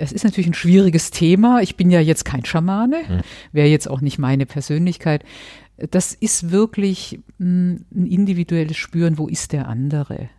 Es 0.00 0.12
ist 0.12 0.24
natürlich 0.24 0.48
ein 0.48 0.54
schwieriges 0.54 1.10
Thema. 1.10 1.60
Ich 1.60 1.76
bin 1.76 1.90
ja 1.90 2.00
jetzt 2.00 2.24
kein 2.24 2.44
Schamane, 2.44 3.06
hm. 3.06 3.20
wäre 3.52 3.68
jetzt 3.68 3.88
auch 3.88 4.00
nicht 4.00 4.18
meine 4.18 4.46
Persönlichkeit. 4.46 5.24
Das 5.76 6.12
ist 6.12 6.50
wirklich 6.50 7.20
hm, 7.38 7.84
ein 7.94 8.06
individuelles 8.06 8.76
Spüren, 8.76 9.18
wo 9.18 9.28
ist 9.28 9.52
der 9.52 9.68
andere? 9.68 10.30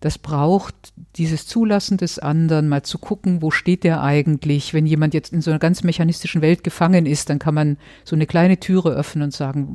das 0.00 0.16
braucht 0.16 0.74
dieses 1.16 1.46
Zulassen 1.46 1.98
des 1.98 2.18
anderen, 2.18 2.68
mal 2.68 2.82
zu 2.82 2.98
gucken, 2.98 3.42
wo 3.42 3.50
steht 3.50 3.84
der 3.84 4.02
eigentlich. 4.02 4.72
Wenn 4.72 4.86
jemand 4.86 5.12
jetzt 5.12 5.32
in 5.32 5.42
so 5.42 5.50
einer 5.50 5.60
ganz 5.60 5.82
mechanistischen 5.82 6.40
Welt 6.40 6.64
gefangen 6.64 7.04
ist, 7.04 7.28
dann 7.28 7.38
kann 7.38 7.54
man 7.54 7.76
so 8.04 8.16
eine 8.16 8.26
kleine 8.26 8.58
Türe 8.58 8.90
öffnen 8.90 9.24
und 9.24 9.34
sagen, 9.34 9.74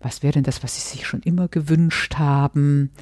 was 0.00 0.22
wäre 0.22 0.34
denn 0.34 0.44
das, 0.44 0.62
was 0.62 0.76
Sie 0.76 0.96
sich 0.96 1.06
schon 1.06 1.20
immer 1.22 1.48
gewünscht 1.48 2.14
haben? 2.14 2.92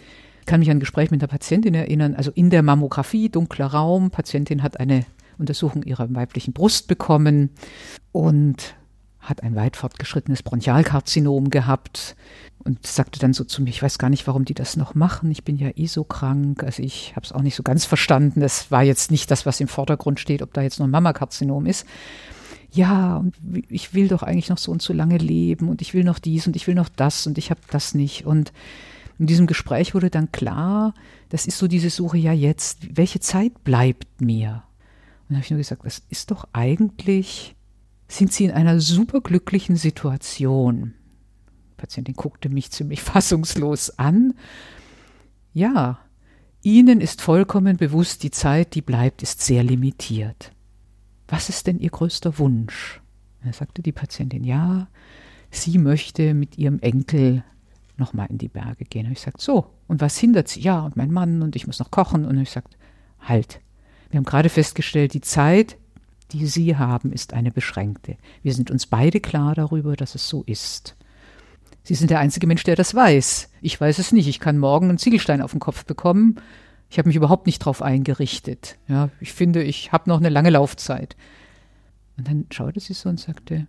Ich 0.41 0.47
kann 0.47 0.61
mich 0.61 0.71
an 0.71 0.79
ein 0.79 0.81
Gespräch 0.81 1.11
mit 1.11 1.21
einer 1.21 1.29
Patientin 1.29 1.75
erinnern, 1.75 2.15
also 2.15 2.31
in 2.35 2.49
der 2.49 2.63
Mammographie, 2.63 3.29
dunkler 3.29 3.67
Raum, 3.67 4.11
Patientin 4.11 4.63
hat 4.63 4.81
eine 4.81 5.05
Untersuchung 5.39 5.83
ihrer 5.83 6.13
weiblichen 6.15 6.53
Brust 6.53 6.89
bekommen 6.89 7.51
und 8.13 8.75
hat 9.21 9.43
ein 9.43 9.57
weit 9.57 9.77
fortgeschrittenes 9.77 10.43
Bronchialkarzinom 10.43 11.51
gehabt 11.51 12.17
und 12.65 12.87
sagte 12.87 13.19
dann 13.19 13.33
so 13.33 13.45
zu 13.45 13.63
mir, 13.63 13.71
ich 13.71 13.83
weiß 13.83 13.99
gar 13.99 14.11
nicht, 14.11 14.27
warum 14.27 14.45
die 14.45 14.55
das 14.55 14.77
noch 14.77 14.95
machen. 14.95 15.31
Ich 15.31 15.45
bin 15.45 15.57
ja 15.57 15.71
eh 15.75 15.87
so 15.87 16.05
krank. 16.05 16.63
Also 16.63 16.83
ich 16.83 17.15
habe 17.15 17.25
es 17.25 17.33
auch 17.33 17.43
nicht 17.43 17.55
so 17.55 17.63
ganz 17.63 17.85
verstanden. 17.85 18.41
Das 18.41 18.71
war 18.71 18.83
jetzt 18.83 19.11
nicht 19.11 19.31
das, 19.31 19.47
was 19.47 19.61
im 19.61 19.69
Vordergrund 19.69 20.21
steht, 20.21 20.43
ob 20.43 20.53
da 20.53 20.63
jetzt 20.63 20.79
noch 20.79 20.87
ein 20.87 20.91
Mammakarzinom 20.91 21.67
ist. 21.67 21.87
Ja, 22.71 23.17
und 23.17 23.35
ich 23.69 23.95
will 23.95 24.09
doch 24.09 24.23
eigentlich 24.23 24.51
noch 24.51 24.59
so 24.59 24.71
und 24.73 24.83
so 24.83 24.93
lange 24.93 25.17
leben 25.17 25.69
und 25.69 25.81
ich 25.81 25.95
will 25.95 26.05
noch 26.05 26.19
dies 26.19 26.47
und 26.47 26.55
ich 26.55 26.67
will 26.67 26.75
noch 26.75 26.91
das 26.91 27.27
und 27.27 27.39
ich 27.39 27.51
habe 27.51 27.61
das 27.71 27.95
nicht. 27.95 28.27
Und 28.27 28.53
in 29.19 29.27
diesem 29.27 29.47
Gespräch 29.47 29.95
wurde 29.95 30.11
dann 30.11 30.31
klar, 30.33 30.95
das 31.31 31.47
ist 31.47 31.59
so 31.59 31.67
diese 31.67 31.91
Suche, 31.91 32.19
ja 32.19 32.33
jetzt, 32.33 32.97
welche 32.97 33.21
Zeit 33.21 33.65
bleibt 33.65 34.21
mir? 34.21 34.63
Dann 35.29 35.37
habe 35.37 35.45
ich 35.45 35.51
nur 35.51 35.59
gesagt, 35.59 35.85
das 35.85 36.03
ist 36.09 36.31
doch 36.31 36.49
eigentlich 36.53 37.55
sind 38.11 38.33
sie 38.33 38.47
in 38.47 38.51
einer 38.51 38.81
superglücklichen 38.81 39.77
Situation. 39.77 40.95
Die 41.71 41.75
Patientin 41.77 42.15
guckte 42.15 42.49
mich 42.49 42.71
ziemlich 42.71 43.03
fassungslos 43.03 43.99
an. 43.99 44.35
Ja, 45.53 46.01
Ihnen 46.63 47.01
ist 47.01 47.23
vollkommen 47.23 47.77
bewusst, 47.77 48.23
die 48.25 48.31
Zeit, 48.31 48.75
die 48.75 48.83
bleibt, 48.83 49.23
ist 49.23 49.43
sehr 49.43 49.63
limitiert. 49.63 50.53
Was 51.29 51.49
ist 51.49 51.67
denn 51.67 51.79
Ihr 51.79 51.91
größter 51.91 52.39
Wunsch? 52.39 53.01
Da 53.45 53.53
sagte 53.53 53.83
die 53.83 53.93
Patientin, 53.93 54.43
ja, 54.43 54.89
sie 55.51 55.79
möchte 55.79 56.35
mit 56.35 56.59
ihrem 56.59 56.81
Enkel 56.81 57.45
nochmal 57.97 58.27
in 58.31 58.39
die 58.39 58.49
Berge 58.49 58.85
gehen. 58.85 59.07
Und 59.07 59.13
ich 59.13 59.21
sagte, 59.21 59.43
so, 59.43 59.71
und 59.87 60.01
was 60.01 60.19
hindert 60.19 60.49
sie? 60.49 60.61
Ja, 60.61 60.81
und 60.81 60.97
mein 60.97 61.13
Mann 61.13 61.43
und 61.43 61.55
ich 61.57 61.67
muss 61.67 61.79
noch 61.79 61.91
kochen. 61.91 62.25
Und 62.25 62.39
ich 62.39 62.51
sagte, 62.51 62.77
halt, 63.21 63.61
wir 64.11 64.19
haben 64.19 64.25
gerade 64.25 64.49
festgestellt, 64.49 65.15
die 65.15 65.21
Zeit, 65.21 65.77
die 66.33 66.47
Sie 66.47 66.77
haben, 66.77 67.13
ist 67.13 67.35
eine 67.35 67.51
beschränkte. 67.51 68.17
Wir 68.43 68.55
sind 68.55 68.71
uns 68.71 68.87
beide 68.87 69.21
klar 69.21 69.55
darüber, 69.55 69.97
dass 69.97 70.15
es 70.15 70.29
so 70.29 70.43
ist. 70.45 70.97
Sie 71.83 71.95
sind 71.95 72.11
der 72.11 72.19
einzige 72.19 72.47
Mensch, 72.47 72.65
der 72.65 72.77
das 72.77 72.95
weiß. 72.95 73.51
Ich 73.63 73.81
weiß 73.81 73.99
es 73.99 74.13
nicht. 74.13 74.29
Ich 74.29 74.41
kann 74.41 74.59
morgen 74.59 74.91
einen 74.91 74.99
Ziegelstein 74.99 75.41
auf 75.41 75.53
den 75.53 75.61
Kopf 75.61 75.85
bekommen. 75.85 76.37
Ich 76.91 76.99
habe 76.99 77.09
mich 77.09 77.17
überhaupt 77.17 77.47
nicht 77.47 77.63
darauf 77.63 77.83
eingerichtet. 77.83 78.77
Ja, 78.89 79.11
ich 79.21 79.33
finde, 79.33 79.63
ich 79.63 79.93
habe 79.93 80.09
noch 80.09 80.19
eine 80.19 80.29
lange 80.29 80.51
Laufzeit. 80.51 81.17
Und 82.17 82.29
dann 82.29 82.47
schaute 82.51 82.81
sie 82.81 82.95
so 82.95 83.09
und 83.09 83.21
sagte, 83.21 83.67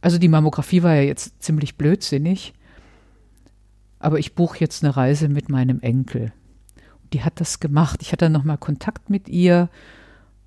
also 0.00 0.18
die 0.18 0.28
Mammographie 0.28 0.82
war 0.82 0.94
ja 0.94 1.02
jetzt 1.02 1.42
ziemlich 1.42 1.76
blödsinnig, 1.76 2.54
aber 3.98 4.18
ich 4.18 4.34
buche 4.34 4.58
jetzt 4.58 4.84
eine 4.84 4.96
Reise 4.96 5.28
mit 5.28 5.48
meinem 5.48 5.80
Enkel. 5.80 6.32
Die 7.12 7.22
hat 7.22 7.40
das 7.40 7.60
gemacht. 7.60 8.00
Ich 8.02 8.12
hatte 8.12 8.26
dann 8.26 8.32
nochmal 8.32 8.58
Kontakt 8.58 9.10
mit 9.10 9.28
ihr 9.28 9.68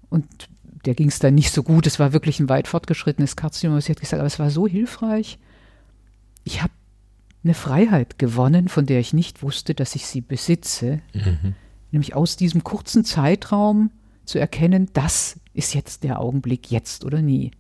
und 0.10 0.26
der 0.86 0.96
ging 0.96 1.08
es 1.08 1.20
dann 1.20 1.36
nicht 1.36 1.52
so 1.52 1.64
gut. 1.64 1.88
Es 1.88 2.00
war 2.00 2.14
wirklich 2.14 2.40
ein 2.40 2.50
weit 2.50 2.68
fortgeschrittenes 2.68 3.36
Karzinom. 3.36 3.80
Sie 3.82 3.92
hat 3.92 4.00
gesagt, 4.00 4.20
aber 4.20 4.28
es 4.28 4.40
war 4.40 4.50
so 4.50 4.68
hilfreich. 4.68 5.40
Ich 6.44 6.62
habe 6.62 6.74
eine 7.44 7.54
Freiheit 7.54 8.20
gewonnen, 8.20 8.68
von 8.68 8.86
der 8.86 9.00
ich 9.00 9.14
nicht 9.14 9.44
wusste, 9.44 9.74
dass 9.74 9.96
ich 9.96 10.06
sie 10.08 10.22
besitze. 10.22 11.02
Mhm. 11.14 11.56
Nämlich 11.92 12.16
aus 12.16 12.38
diesem 12.38 12.64
kurzen 12.64 13.06
Zeitraum 13.06 13.92
zu 14.26 14.40
erkennen, 14.40 14.90
das 14.94 15.40
ist 15.54 15.74
jetzt 15.74 16.04
der 16.04 16.20
Augenblick, 16.20 16.72
jetzt 16.72 17.06
oder 17.06 17.22
nie. 17.22 17.52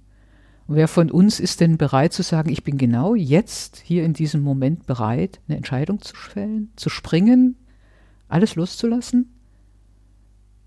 Und 0.68 0.76
wer 0.76 0.88
von 0.88 1.12
uns 1.12 1.39
ist 1.39 1.62
denn 1.62 1.78
bereit 1.78 2.13
zu 2.13 2.24
sagen, 2.24 2.50
ich 2.50 2.63
bin 2.63 2.78
genau 2.78 3.13
jetzt, 3.13 3.78
hier 3.78 4.04
in 4.04 4.13
diesem 4.13 4.41
Moment 4.41 4.88
bereit, 4.88 5.39
eine 5.48 5.58
Entscheidung 5.58 6.02
zu 6.02 6.15
fällen, 6.15 6.72
zu 6.76 6.89
springen, 6.89 7.56
alles 8.36 8.56
loszulassen? 8.56 9.32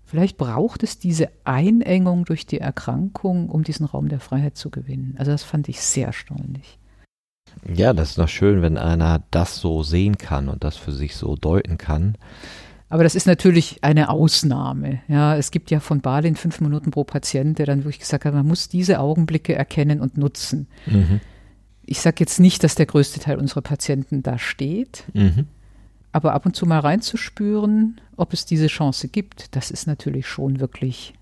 Vielleicht 0.03 0.37
braucht 0.37 0.81
es 0.81 0.97
diese 0.97 1.29
Einengung 1.43 2.25
durch 2.25 2.47
die 2.47 2.59
Erkrankung, 2.59 3.47
um 3.47 3.63
diesen 3.63 3.85
Raum 3.85 4.09
der 4.09 4.19
Freiheit 4.19 4.57
zu 4.57 4.71
gewinnen. 4.71 5.13
Also 5.19 5.31
das 5.31 5.43
fand 5.43 5.69
ich 5.69 5.79
sehr 5.81 6.07
erstaunlich. 6.07 6.79
Ja, 7.71 7.93
das 7.93 8.11
ist 8.11 8.17
noch 8.17 8.27
schön, 8.27 8.63
wenn 8.63 8.77
einer 8.79 9.23
das 9.29 9.57
so 9.57 9.83
sehen 9.83 10.17
kann 10.17 10.49
und 10.49 10.63
das 10.63 10.77
für 10.77 10.91
sich 10.91 11.15
so 11.15 11.35
deuten 11.35 11.77
kann. 11.77 12.17
Aber 12.89 13.03
das 13.03 13.13
ist 13.13 13.27
natürlich 13.27 13.83
eine 13.83 14.09
Ausnahme. 14.09 15.01
Ja, 15.07 15.35
es 15.35 15.51
gibt 15.51 15.69
ja 15.69 15.79
von 15.79 16.01
Balin 16.01 16.35
fünf 16.35 16.59
Minuten 16.59 16.89
pro 16.89 17.03
Patient, 17.03 17.59
der 17.59 17.67
dann 17.67 17.83
wirklich 17.83 17.99
gesagt 17.99 18.25
hat, 18.25 18.33
man 18.33 18.47
muss 18.47 18.67
diese 18.67 18.99
Augenblicke 18.99 19.53
erkennen 19.53 20.01
und 20.01 20.17
nutzen. 20.17 20.67
Mhm. 20.87 21.19
Ich 21.85 22.01
sage 22.01 22.15
jetzt 22.19 22.39
nicht, 22.39 22.63
dass 22.63 22.73
der 22.73 22.87
größte 22.87 23.19
Teil 23.19 23.37
unserer 23.37 23.61
Patienten 23.61 24.23
da 24.23 24.39
steht, 24.39 25.03
mhm. 25.13 25.45
Aber 26.11 26.33
ab 26.33 26.45
und 26.45 26.55
zu 26.55 26.65
mal 26.65 26.79
reinzuspüren, 26.79 28.01
ob 28.15 28.33
es 28.33 28.45
diese 28.45 28.67
Chance 28.67 29.07
gibt, 29.07 29.55
das 29.55 29.71
ist 29.71 29.87
natürlich 29.87 30.27
schon 30.27 30.59
wirklich 30.59 31.13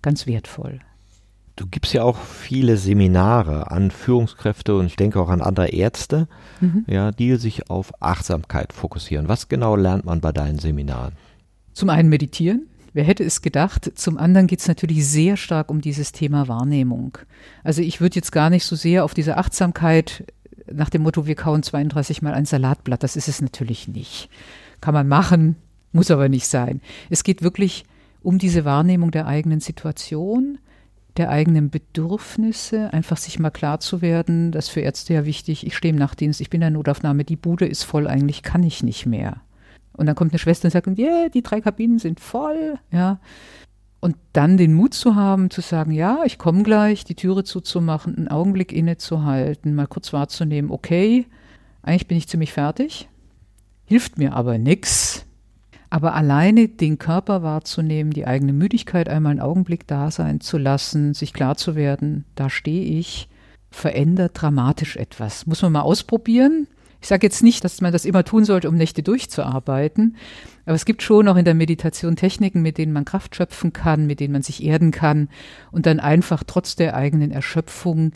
ganz 0.00 0.26
wertvoll. 0.26 0.80
Du 1.54 1.66
gibst 1.66 1.92
ja 1.92 2.02
auch 2.02 2.18
viele 2.18 2.78
Seminare 2.78 3.70
an 3.70 3.90
Führungskräfte 3.90 4.74
und 4.74 4.86
ich 4.86 4.96
denke 4.96 5.20
auch 5.20 5.28
an 5.28 5.42
andere 5.42 5.68
Ärzte, 5.68 6.26
mhm. 6.60 6.84
ja, 6.86 7.12
die 7.12 7.36
sich 7.36 7.68
auf 7.68 7.92
Achtsamkeit 8.02 8.72
fokussieren. 8.72 9.28
Was 9.28 9.48
genau 9.48 9.76
lernt 9.76 10.06
man 10.06 10.20
bei 10.20 10.32
deinen 10.32 10.58
Seminaren? 10.58 11.12
Zum 11.74 11.90
einen 11.90 12.08
meditieren. 12.08 12.68
Wer 12.94 13.04
hätte 13.04 13.24
es 13.24 13.42
gedacht? 13.42 13.92
Zum 13.94 14.18
anderen 14.18 14.46
geht 14.46 14.60
es 14.60 14.68
natürlich 14.68 15.06
sehr 15.06 15.36
stark 15.36 15.70
um 15.70 15.80
dieses 15.80 16.12
Thema 16.12 16.48
Wahrnehmung. 16.48 17.18
Also 17.64 17.80
ich 17.82 18.00
würde 18.00 18.16
jetzt 18.16 18.32
gar 18.32 18.50
nicht 18.50 18.64
so 18.64 18.76
sehr 18.76 19.04
auf 19.04 19.14
diese 19.14 19.36
Achtsamkeit 19.36 20.24
nach 20.74 20.90
dem 20.90 21.02
Motto, 21.02 21.26
wir 21.26 21.34
kauen 21.34 21.62
32 21.62 22.22
mal 22.22 22.34
ein 22.34 22.44
Salatblatt. 22.44 23.02
Das 23.02 23.16
ist 23.16 23.28
es 23.28 23.40
natürlich 23.40 23.88
nicht. 23.88 24.28
Kann 24.80 24.94
man 24.94 25.08
machen, 25.08 25.56
muss 25.92 26.10
aber 26.10 26.28
nicht 26.28 26.46
sein. 26.46 26.80
Es 27.10 27.24
geht 27.24 27.42
wirklich 27.42 27.84
um 28.22 28.38
diese 28.38 28.64
Wahrnehmung 28.64 29.10
der 29.10 29.26
eigenen 29.26 29.60
Situation, 29.60 30.58
der 31.16 31.30
eigenen 31.30 31.70
Bedürfnisse, 31.70 32.92
einfach 32.92 33.16
sich 33.16 33.38
mal 33.38 33.50
klar 33.50 33.80
zu 33.80 34.00
werden, 34.00 34.50
das 34.52 34.66
ist 34.66 34.70
für 34.70 34.80
Ärzte 34.80 35.14
ja 35.14 35.26
wichtig, 35.26 35.66
ich 35.66 35.76
stehe 35.76 35.92
im 35.92 35.98
Nachtdienst, 35.98 36.40
ich 36.40 36.48
bin 36.48 36.58
in 36.58 36.62
der 36.62 36.70
Notaufnahme, 36.70 37.24
die 37.24 37.36
Bude 37.36 37.66
ist 37.66 37.82
voll, 37.82 38.06
eigentlich 38.06 38.42
kann 38.42 38.62
ich 38.62 38.82
nicht 38.82 39.06
mehr. 39.06 39.42
Und 39.92 40.06
dann 40.06 40.14
kommt 40.14 40.32
eine 40.32 40.38
Schwester 40.38 40.66
und 40.66 40.70
sagt, 40.70 40.86
yeah, 40.98 41.28
die 41.28 41.42
drei 41.42 41.60
Kabinen 41.60 41.98
sind 41.98 42.18
voll, 42.18 42.78
ja. 42.90 43.20
Und 44.04 44.16
dann 44.32 44.56
den 44.56 44.74
Mut 44.74 44.94
zu 44.94 45.14
haben, 45.14 45.48
zu 45.48 45.60
sagen, 45.60 45.92
ja, 45.92 46.22
ich 46.24 46.36
komme 46.36 46.64
gleich, 46.64 47.04
die 47.04 47.14
Türe 47.14 47.44
zuzumachen, 47.44 48.16
einen 48.16 48.26
Augenblick 48.26 48.72
innezuhalten, 48.72 49.76
mal 49.76 49.86
kurz 49.86 50.12
wahrzunehmen, 50.12 50.72
okay, 50.72 51.26
eigentlich 51.82 52.08
bin 52.08 52.18
ich 52.18 52.26
ziemlich 52.26 52.52
fertig, 52.52 53.08
hilft 53.84 54.18
mir 54.18 54.34
aber 54.34 54.58
nichts, 54.58 55.24
aber 55.88 56.14
alleine 56.14 56.66
den 56.66 56.98
Körper 56.98 57.44
wahrzunehmen, 57.44 58.12
die 58.12 58.26
eigene 58.26 58.52
Müdigkeit 58.52 59.08
einmal 59.08 59.30
einen 59.30 59.40
Augenblick 59.40 59.86
da 59.86 60.10
sein 60.10 60.40
zu 60.40 60.58
lassen, 60.58 61.14
sich 61.14 61.32
klar 61.32 61.56
zu 61.56 61.76
werden, 61.76 62.24
da 62.34 62.50
stehe 62.50 62.98
ich, 62.98 63.28
verändert 63.70 64.32
dramatisch 64.34 64.96
etwas. 64.96 65.46
Muss 65.46 65.62
man 65.62 65.70
mal 65.70 65.82
ausprobieren. 65.82 66.66
Ich 67.02 67.08
sage 67.08 67.26
jetzt 67.26 67.42
nicht, 67.42 67.64
dass 67.64 67.80
man 67.80 67.92
das 67.92 68.04
immer 68.04 68.22
tun 68.24 68.44
sollte, 68.44 68.68
um 68.68 68.76
Nächte 68.76 69.02
durchzuarbeiten, 69.02 70.16
aber 70.64 70.76
es 70.76 70.84
gibt 70.84 71.02
schon 71.02 71.26
auch 71.26 71.34
in 71.34 71.44
der 71.44 71.54
Meditation 71.54 72.14
Techniken, 72.14 72.62
mit 72.62 72.78
denen 72.78 72.92
man 72.92 73.04
Kraft 73.04 73.34
schöpfen 73.34 73.72
kann, 73.72 74.06
mit 74.06 74.20
denen 74.20 74.32
man 74.32 74.42
sich 74.42 74.62
erden 74.62 74.92
kann 74.92 75.28
und 75.72 75.86
dann 75.86 75.98
einfach 75.98 76.44
trotz 76.46 76.76
der 76.76 76.94
eigenen 76.94 77.32
Erschöpfung 77.32 78.12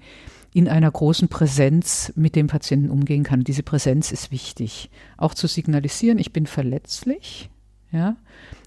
in 0.55 0.69
einer 0.69 0.91
großen 0.91 1.27
Präsenz 1.27 2.13
mit 2.15 2.37
dem 2.37 2.47
Patienten 2.47 2.89
umgehen 2.89 3.25
kann. 3.25 3.43
Diese 3.43 3.65
Präsenz 3.65 4.13
ist 4.13 4.31
wichtig. 4.31 4.89
Auch 5.17 5.35
zu 5.35 5.49
signalisieren, 5.49 6.19
ich 6.19 6.33
bin 6.33 6.47
verletzlich, 6.47 7.51
ja, 7.91 8.17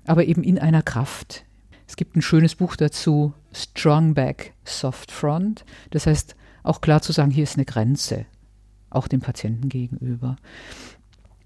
aber 0.06 0.26
eben 0.26 0.44
in 0.44 0.60
einer 0.60 0.82
Kraft. 0.82 1.46
Es 1.88 1.96
gibt 1.96 2.18
ein 2.18 2.22
schönes 2.22 2.56
Buch 2.56 2.76
dazu, 2.76 3.34
Strong 3.54 4.16
Back, 4.16 4.54
Soft 4.66 5.12
Front. 5.12 5.64
Das 5.92 6.06
heißt, 6.06 6.36
auch 6.62 6.82
klar 6.82 7.02
zu 7.02 7.14
sagen, 7.14 7.32
hier 7.32 7.44
ist 7.44 7.56
eine 7.56 7.66
Grenze, 7.66 8.26
auch 8.90 9.08
dem 9.08 9.22
Patienten 9.22 9.70
gegenüber. 9.70 10.38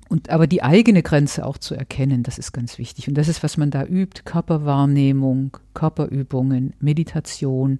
Und 0.09 0.29
aber 0.29 0.47
die 0.47 0.63
eigene 0.63 1.01
Grenze 1.01 1.45
auch 1.45 1.57
zu 1.57 1.75
erkennen, 1.75 2.23
das 2.23 2.37
ist 2.37 2.51
ganz 2.51 2.77
wichtig. 2.77 3.07
Und 3.07 3.15
das 3.15 3.27
ist, 3.27 3.43
was 3.43 3.57
man 3.57 3.71
da 3.71 3.83
übt: 3.83 4.21
Körperwahrnehmung, 4.25 5.57
Körperübungen, 5.73 6.73
Meditation. 6.79 7.79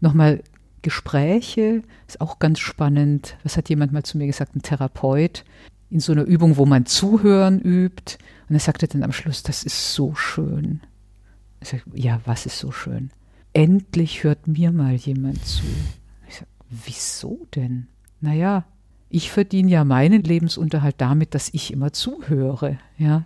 Nochmal 0.00 0.42
Gespräche, 0.82 1.82
ist 2.06 2.20
auch 2.20 2.38
ganz 2.38 2.60
spannend. 2.60 3.36
Was 3.42 3.56
hat 3.56 3.68
jemand 3.68 3.92
mal 3.92 4.04
zu 4.04 4.16
mir 4.16 4.26
gesagt? 4.26 4.54
Ein 4.54 4.62
Therapeut 4.62 5.44
in 5.90 6.00
so 6.00 6.12
einer 6.12 6.24
Übung, 6.24 6.56
wo 6.56 6.66
man 6.66 6.86
Zuhören 6.86 7.60
übt 7.60 8.18
und 8.48 8.56
er 8.56 8.60
sagte 8.60 8.88
dann 8.88 9.02
am 9.02 9.12
Schluss, 9.12 9.42
das 9.42 9.62
ist 9.62 9.94
so 9.94 10.14
schön. 10.14 10.80
Ich 11.60 11.68
sage, 11.68 11.82
ja, 11.94 12.20
was 12.24 12.46
ist 12.46 12.58
so 12.58 12.70
schön? 12.70 13.10
Endlich 13.52 14.24
hört 14.24 14.46
mir 14.46 14.72
mal 14.72 14.94
jemand 14.94 15.44
zu. 15.44 15.64
Ich 16.28 16.36
sage, 16.36 16.50
wieso 16.70 17.46
denn? 17.54 17.88
Naja, 18.20 18.64
ich 19.10 19.30
verdiene 19.30 19.70
ja 19.70 19.84
meinen 19.84 20.22
Lebensunterhalt 20.22 20.96
damit, 20.98 21.34
dass 21.34 21.48
ich 21.52 21.72
immer 21.72 21.92
zuhöre, 21.92 22.78
ja. 22.98 23.24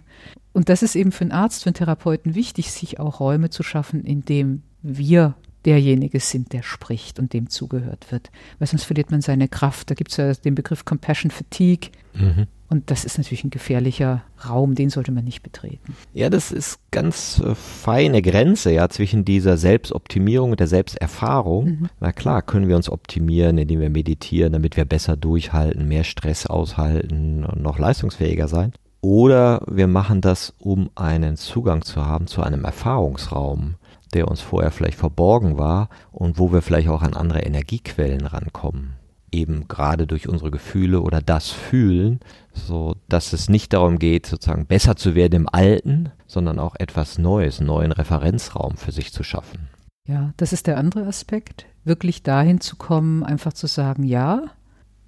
Und 0.52 0.68
das 0.68 0.82
ist 0.82 0.96
eben 0.96 1.12
für 1.12 1.22
einen 1.22 1.32
Arzt, 1.32 1.62
für 1.62 1.68
einen 1.68 1.74
Therapeuten 1.74 2.34
wichtig, 2.34 2.70
sich 2.70 3.00
auch 3.00 3.20
Räume 3.20 3.50
zu 3.50 3.62
schaffen, 3.62 4.04
in 4.04 4.24
dem 4.24 4.62
wir 4.82 5.34
derjenige 5.66 6.20
sind, 6.20 6.52
der 6.52 6.62
spricht 6.62 7.18
und 7.18 7.32
dem 7.32 7.48
zugehört 7.50 8.10
wird. 8.10 8.30
Weil 8.58 8.68
sonst 8.68 8.84
verliert 8.84 9.10
man 9.10 9.20
seine 9.20 9.48
Kraft. 9.48 9.90
Da 9.90 9.94
gibt 9.94 10.10
es 10.10 10.16
ja 10.16 10.32
den 10.32 10.54
Begriff 10.54 10.84
Compassion 10.84 11.30
Fatigue. 11.30 11.90
Mhm. 12.14 12.46
Und 12.72 12.90
das 12.90 13.04
ist 13.04 13.18
natürlich 13.18 13.44
ein 13.44 13.50
gefährlicher 13.50 14.22
Raum, 14.48 14.74
den 14.74 14.88
sollte 14.88 15.12
man 15.12 15.24
nicht 15.24 15.42
betreten. 15.42 15.94
Ja, 16.14 16.30
das 16.30 16.52
ist 16.52 16.78
ganz 16.90 17.38
äh, 17.44 17.54
feine 17.54 18.22
Grenze 18.22 18.72
ja 18.72 18.88
zwischen 18.88 19.26
dieser 19.26 19.58
Selbstoptimierung 19.58 20.52
und 20.52 20.60
der 20.60 20.68
Selbsterfahrung. 20.68 21.64
Mhm. 21.66 21.88
Na 22.00 22.12
klar, 22.12 22.40
können 22.40 22.68
wir 22.68 22.76
uns 22.76 22.88
optimieren, 22.88 23.58
indem 23.58 23.80
wir 23.80 23.90
meditieren, 23.90 24.54
damit 24.54 24.78
wir 24.78 24.86
besser 24.86 25.18
durchhalten, 25.18 25.86
mehr 25.86 26.04
Stress 26.04 26.46
aushalten 26.46 27.44
und 27.44 27.60
noch 27.60 27.78
leistungsfähiger 27.78 28.48
sein. 28.48 28.72
Oder 29.02 29.62
wir 29.68 29.88
machen 29.88 30.22
das, 30.22 30.54
um 30.58 30.88
einen 30.94 31.36
Zugang 31.36 31.82
zu 31.82 32.06
haben 32.06 32.26
zu 32.26 32.42
einem 32.42 32.64
Erfahrungsraum, 32.64 33.74
der 34.14 34.28
uns 34.28 34.40
vorher 34.40 34.70
vielleicht 34.70 34.98
verborgen 34.98 35.58
war 35.58 35.88
und 36.10 36.38
wo 36.38 36.52
wir 36.52 36.62
vielleicht 36.62 36.88
auch 36.88 37.02
an 37.02 37.14
andere 37.14 37.40
Energiequellen 37.40 38.26
rankommen 38.26 38.94
eben 39.32 39.66
gerade 39.66 40.06
durch 40.06 40.28
unsere 40.28 40.50
Gefühle 40.50 41.00
oder 41.00 41.20
das 41.20 41.50
Fühlen, 41.50 42.20
so 42.52 42.94
dass 43.08 43.32
es 43.32 43.48
nicht 43.48 43.72
darum 43.72 43.98
geht, 43.98 44.26
sozusagen 44.26 44.66
besser 44.66 44.96
zu 44.96 45.14
werden 45.14 45.34
im 45.34 45.48
Alten, 45.50 46.10
sondern 46.26 46.58
auch 46.58 46.76
etwas 46.78 47.18
Neues, 47.18 47.58
einen 47.58 47.68
neuen 47.68 47.92
Referenzraum 47.92 48.76
für 48.76 48.92
sich 48.92 49.12
zu 49.12 49.22
schaffen. 49.24 49.68
Ja, 50.06 50.32
das 50.36 50.52
ist 50.52 50.66
der 50.66 50.76
andere 50.76 51.06
Aspekt, 51.06 51.66
wirklich 51.84 52.22
dahin 52.22 52.60
zu 52.60 52.76
kommen, 52.76 53.24
einfach 53.24 53.52
zu 53.52 53.66
sagen, 53.66 54.04
ja, 54.04 54.42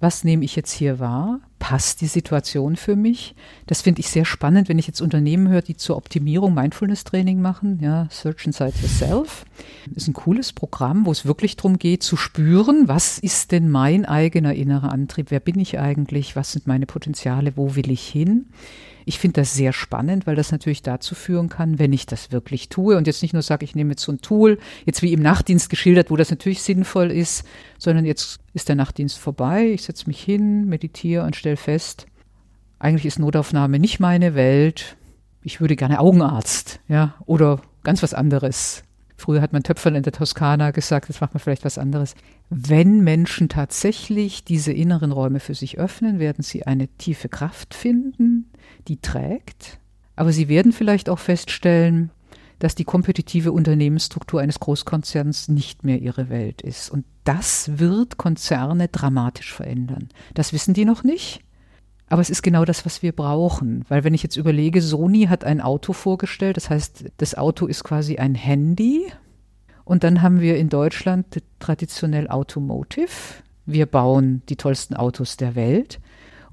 was 0.05 0.23
nehme 0.23 0.45
ich 0.45 0.55
jetzt 0.55 0.71
hier 0.71 0.99
wahr? 0.99 1.39
Passt 1.57 1.99
die 1.99 2.05
Situation 2.05 2.75
für 2.75 2.95
mich? 2.95 3.33
Das 3.65 3.81
finde 3.81 4.01
ich 4.01 4.11
sehr 4.11 4.23
spannend, 4.23 4.69
wenn 4.69 4.77
ich 4.77 4.85
jetzt 4.85 5.01
Unternehmen 5.01 5.49
höre, 5.49 5.63
die 5.63 5.77
zur 5.77 5.97
Optimierung 5.97 6.53
Mindfulness-Training 6.53 7.41
machen. 7.41 7.79
Ja, 7.81 8.07
Search 8.11 8.45
Inside 8.45 8.73
Yourself 8.79 9.47
ist 9.95 10.07
ein 10.07 10.13
cooles 10.13 10.53
Programm, 10.53 11.07
wo 11.07 11.11
es 11.11 11.25
wirklich 11.25 11.55
darum 11.55 11.79
geht, 11.79 12.03
zu 12.03 12.17
spüren, 12.17 12.87
was 12.87 13.17
ist 13.17 13.51
denn 13.51 13.67
mein 13.71 14.05
eigener 14.05 14.53
innerer 14.53 14.91
Antrieb? 14.91 15.31
Wer 15.31 15.39
bin 15.39 15.59
ich 15.59 15.79
eigentlich? 15.79 16.35
Was 16.35 16.51
sind 16.51 16.67
meine 16.67 16.85
Potenziale? 16.85 17.53
Wo 17.57 17.75
will 17.75 17.89
ich 17.89 18.07
hin? 18.07 18.45
Ich 19.05 19.19
finde 19.19 19.41
das 19.41 19.53
sehr 19.53 19.71
spannend, 19.71 20.25
weil 20.25 20.35
das 20.35 20.51
natürlich 20.51 20.81
dazu 20.81 21.13
führen 21.13 21.47
kann, 21.47 21.77
wenn 21.77 21.93
ich 21.93 22.07
das 22.07 22.31
wirklich 22.31 22.69
tue 22.69 22.97
und 22.97 23.05
jetzt 23.05 23.21
nicht 23.21 23.33
nur 23.33 23.43
sage, 23.43 23.63
ich 23.63 23.75
nehme 23.75 23.91
jetzt 23.91 24.03
so 24.03 24.11
ein 24.11 24.21
Tool, 24.21 24.57
jetzt 24.85 25.03
wie 25.03 25.13
im 25.13 25.21
Nachtdienst 25.21 25.69
geschildert, 25.69 26.09
wo 26.09 26.15
das 26.15 26.31
natürlich 26.31 26.63
sinnvoll 26.63 27.11
ist, 27.11 27.45
sondern 27.77 28.05
jetzt 28.05 28.39
ist 28.53 28.67
der 28.67 28.75
Nachtdienst 28.75 29.19
vorbei, 29.19 29.67
ich 29.67 29.83
setze 29.83 30.07
mich 30.07 30.21
hin, 30.21 30.65
meditiere 30.65 31.23
und 31.23 31.35
stelle 31.35 31.57
fest, 31.57 32.07
eigentlich 32.79 33.05
ist 33.05 33.19
Notaufnahme 33.19 33.79
nicht 33.79 33.99
meine 33.99 34.35
Welt. 34.35 34.97
Ich 35.43 35.61
würde 35.61 35.75
gerne 35.75 35.99
Augenarzt, 35.99 36.79
ja, 36.87 37.15
oder 37.25 37.61
ganz 37.83 38.03
was 38.03 38.13
anderes. 38.13 38.83
Früher 39.17 39.41
hat 39.41 39.53
man 39.53 39.63
Töpfern 39.63 39.95
in 39.95 40.03
der 40.03 40.11
Toskana 40.11 40.71
gesagt, 40.71 41.07
jetzt 41.07 41.21
macht 41.21 41.33
man 41.33 41.39
vielleicht 41.39 41.63
was 41.63 41.77
anderes. 41.77 42.15
Wenn 42.49 43.01
Menschen 43.03 43.47
tatsächlich 43.47 44.43
diese 44.43 44.73
inneren 44.73 45.11
Räume 45.11 45.39
für 45.39 45.53
sich 45.53 45.77
öffnen, 45.77 46.19
werden 46.19 46.43
sie 46.43 46.67
eine 46.67 46.87
tiefe 46.87 47.29
Kraft 47.29 47.73
finden, 47.73 48.51
die 48.87 48.97
trägt. 48.97 49.79
Aber 50.15 50.31
sie 50.31 50.47
werden 50.47 50.71
vielleicht 50.71 51.09
auch 51.09 51.19
feststellen, 51.19 52.11
dass 52.59 52.75
die 52.75 52.85
kompetitive 52.85 53.51
Unternehmensstruktur 53.51 54.39
eines 54.39 54.59
Großkonzerns 54.59 55.49
nicht 55.49 55.83
mehr 55.83 56.01
ihre 56.01 56.29
Welt 56.29 56.61
ist. 56.61 56.89
Und 56.89 57.05
das 57.25 57.79
wird 57.79 58.17
Konzerne 58.17 58.87
dramatisch 58.87 59.53
verändern. 59.53 60.09
Das 60.33 60.53
wissen 60.53 60.73
die 60.73 60.85
noch 60.85 61.03
nicht. 61.03 61.41
Aber 62.07 62.21
es 62.21 62.29
ist 62.29 62.43
genau 62.43 62.65
das, 62.65 62.85
was 62.85 63.01
wir 63.01 63.11
brauchen. 63.11 63.83
Weil 63.89 64.03
wenn 64.03 64.13
ich 64.13 64.23
jetzt 64.23 64.37
überlege, 64.37 64.81
Sony 64.81 65.25
hat 65.25 65.43
ein 65.43 65.59
Auto 65.59 65.91
vorgestellt, 65.91 66.55
das 66.55 66.69
heißt, 66.69 67.05
das 67.17 67.35
Auto 67.35 67.65
ist 67.65 67.83
quasi 67.83 68.17
ein 68.17 68.35
Handy. 68.35 69.11
Und 69.83 70.03
dann 70.03 70.21
haben 70.21 70.39
wir 70.39 70.57
in 70.57 70.69
Deutschland 70.69 71.25
traditionell 71.59 72.29
Automotive. 72.29 73.09
Wir 73.65 73.85
bauen 73.87 74.43
die 74.49 74.55
tollsten 74.55 74.95
Autos 74.95 75.37
der 75.37 75.55
Welt. 75.55 75.99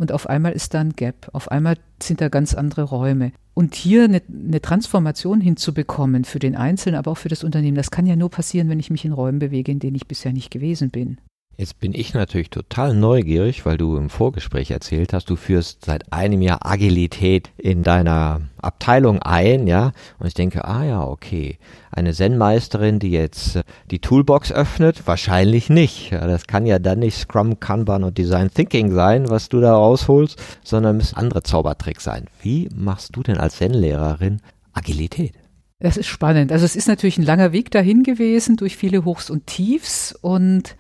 Und 0.03 0.11
auf 0.11 0.29
einmal 0.29 0.51
ist 0.51 0.75
da 0.75 0.81
ein 0.81 0.97
Gap. 0.97 1.31
Auf 1.33 1.53
einmal 1.53 1.77
sind 2.03 2.21
da 2.21 2.29
ganz 2.29 2.55
andere 2.55 2.83
Räume. 2.83 3.31
Und 3.55 3.77
hier 3.77 4.03
eine, 4.03 4.21
eine, 4.29 4.61
Transformation 4.61 5.41
hinzubekommen 5.41 6.25
für 6.25 6.41
den 6.41 6.57
Einzelnen, 6.57 6.97
aber 6.97 7.13
auch 7.13 7.19
für 7.19 7.29
das 7.29 7.45
Unternehmen, 7.45 7.77
das 7.77 7.93
kann 7.93 8.07
ja 8.07 8.17
nur 8.17 8.29
passieren, 8.29 8.69
wenn 8.69 8.81
ich 8.81 8.91
mich 8.91 9.05
in 9.05 9.13
Räumen 9.13 9.39
bewege, 9.39 9.71
in 9.71 9.79
denen 9.79 9.95
ich 9.95 10.09
bisher 10.09 10.33
nicht 10.33 10.51
gewesen 10.51 10.91
bin. 10.91 11.19
Jetzt 11.59 11.81
bin 11.81 11.93
ich 11.95 12.15
natürlich 12.15 12.49
total 12.49 12.95
neugierig, 12.95 13.67
weil 13.67 13.77
du 13.77 13.97
im 13.99 14.09
Vorgespräch 14.09 14.71
erzählt 14.71 15.13
hast, 15.13 15.29
du 15.29 15.37
führst 15.37 15.85
seit 15.85 16.11
einem 16.11 16.41
Jahr 16.41 16.65
Agilität 16.65 17.51
in 17.59 17.83
deiner 17.83 18.41
Abteilung 18.59 19.21
ein, 19.21 19.67
ja. 19.67 19.93
Und 20.19 20.27
ich 20.27 20.35
denke, 20.35 20.65
ah 20.65 20.83
ja, 20.83 21.05
okay. 21.05 21.59
Eine 21.91 22.15
Zen-Meisterin, 22.15 22.99
die 22.99 23.11
jetzt 23.11 23.57
äh, 23.57 23.65
die 23.91 23.99
Toolbox 23.99 24.51
öffnet, 24.51 25.07
wahrscheinlich 25.07 25.69
nicht. 25.69 26.13
Das 26.13 26.47
kann 26.47 26.65
ja 26.65 26.79
dann 26.79 27.01
nicht 27.01 27.19
Scrum, 27.19 27.61
Kanban 27.61 28.03
und 28.03 28.17
Design 28.17 28.51
Thinking 28.53 28.91
sein, 28.93 29.29
was 29.29 29.51
du 29.51 29.61
da 29.61 29.75
rausholst, 29.75 30.43
sondern 30.65 30.97
müssen 30.97 31.17
andere 31.17 31.43
Zaubertricks 31.43 32.05
sein. 32.05 32.27
Wie 32.41 32.71
machst 32.75 33.15
du 33.15 33.23
denn 33.23 33.37
als 33.37 33.57
Zen-Lehrerin 33.57 34.41
Agilität? 34.73 35.35
Das 35.81 35.99
ist 35.99 36.07
spannend. 36.07 36.51
Also 36.51 36.65
es 36.65 36.77
ist 36.77 36.89
natürlich 36.89 37.19
ein 37.19 37.27
langer 37.27 37.53
Weg 37.53 37.71
dahin 37.71 38.05
gewesen 38.05 38.57
durch 38.57 38.77
viele 38.77 39.05
Hochs 39.05 39.29
und 39.29 39.47
Tiefs 39.47 40.17
und 40.21 40.77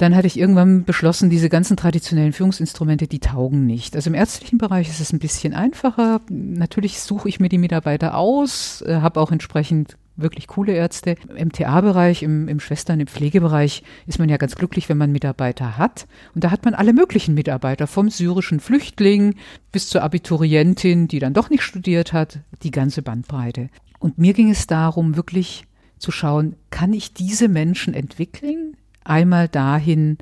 dann 0.00 0.16
hatte 0.16 0.26
ich 0.26 0.38
irgendwann 0.38 0.84
beschlossen, 0.84 1.28
diese 1.28 1.50
ganzen 1.50 1.76
traditionellen 1.76 2.32
Führungsinstrumente, 2.32 3.06
die 3.06 3.18
taugen 3.18 3.66
nicht. 3.66 3.94
Also 3.94 4.08
im 4.08 4.14
ärztlichen 4.14 4.56
Bereich 4.56 4.88
ist 4.88 5.00
es 5.00 5.12
ein 5.12 5.18
bisschen 5.18 5.52
einfacher. 5.52 6.22
Natürlich 6.30 7.00
suche 7.00 7.28
ich 7.28 7.38
mir 7.38 7.50
die 7.50 7.58
Mitarbeiter 7.58 8.16
aus, 8.16 8.82
äh, 8.86 9.00
habe 9.02 9.20
auch 9.20 9.30
entsprechend 9.30 9.98
wirklich 10.16 10.46
coole 10.46 10.72
Ärzte. 10.72 11.16
Im 11.36 11.52
TA-Bereich, 11.52 12.22
im, 12.22 12.48
im 12.48 12.60
Schwestern-, 12.60 13.00
im 13.00 13.08
Pflegebereich 13.08 13.82
ist 14.06 14.18
man 14.18 14.30
ja 14.30 14.38
ganz 14.38 14.54
glücklich, 14.54 14.88
wenn 14.88 14.96
man 14.96 15.12
Mitarbeiter 15.12 15.76
hat. 15.76 16.06
Und 16.34 16.44
da 16.44 16.50
hat 16.50 16.64
man 16.64 16.72
alle 16.72 16.94
möglichen 16.94 17.34
Mitarbeiter, 17.34 17.86
vom 17.86 18.08
syrischen 18.08 18.60
Flüchtling 18.60 19.34
bis 19.70 19.88
zur 19.88 20.02
Abiturientin, 20.02 21.08
die 21.08 21.18
dann 21.18 21.34
doch 21.34 21.50
nicht 21.50 21.62
studiert 21.62 22.14
hat, 22.14 22.38
die 22.62 22.70
ganze 22.70 23.02
Bandbreite. 23.02 23.68
Und 23.98 24.16
mir 24.16 24.32
ging 24.32 24.50
es 24.50 24.66
darum, 24.66 25.16
wirklich 25.16 25.64
zu 25.98 26.10
schauen, 26.10 26.56
kann 26.70 26.94
ich 26.94 27.12
diese 27.12 27.48
Menschen 27.48 27.92
entwickeln? 27.92 28.76
Einmal 29.10 29.48
dahin, 29.48 30.18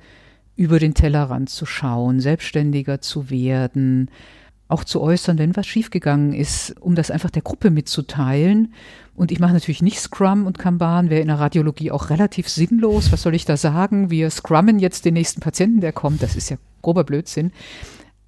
über 0.57 0.81
den 0.81 0.94
Tellerrand 0.94 1.51
zu 1.51 1.66
schauen, 1.66 2.18
selbstständiger 2.18 3.01
zu 3.01 3.31
werden, 3.31 4.11
auch 4.66 4.83
zu 4.83 5.01
äußern, 5.01 5.38
wenn 5.38 5.57
was 5.57 5.66
schiefgegangen 5.66 6.35
ist, 6.35 6.74
um 6.81 6.94
das 6.94 7.11
einfach 7.11 7.31
der 7.31 7.42
Gruppe 7.42 7.70
mitzuteilen. 7.70 8.74
Und 9.14 9.31
ich 9.31 9.38
mache 9.38 9.53
natürlich 9.53 9.83
nicht 9.83 10.01
Scrum 10.01 10.46
und 10.46 10.59
Kanban, 10.59 11.11
wäre 11.11 11.20
in 11.20 11.29
der 11.29 11.38
Radiologie 11.38 11.90
auch 11.90 12.11
relativ 12.11 12.48
sinnlos. 12.48 13.12
Was 13.12 13.22
soll 13.22 13.35
ich 13.35 13.44
da 13.44 13.57
sagen? 13.57 14.11
Wir 14.11 14.31
scrummen 14.31 14.79
jetzt 14.79 15.05
den 15.05 15.14
nächsten 15.14 15.40
Patienten, 15.40 15.81
der 15.81 15.92
kommt. 15.92 16.22
Das 16.22 16.35
ist 16.35 16.51
ja 16.51 16.57
grober 16.83 17.05
Blödsinn. 17.05 17.53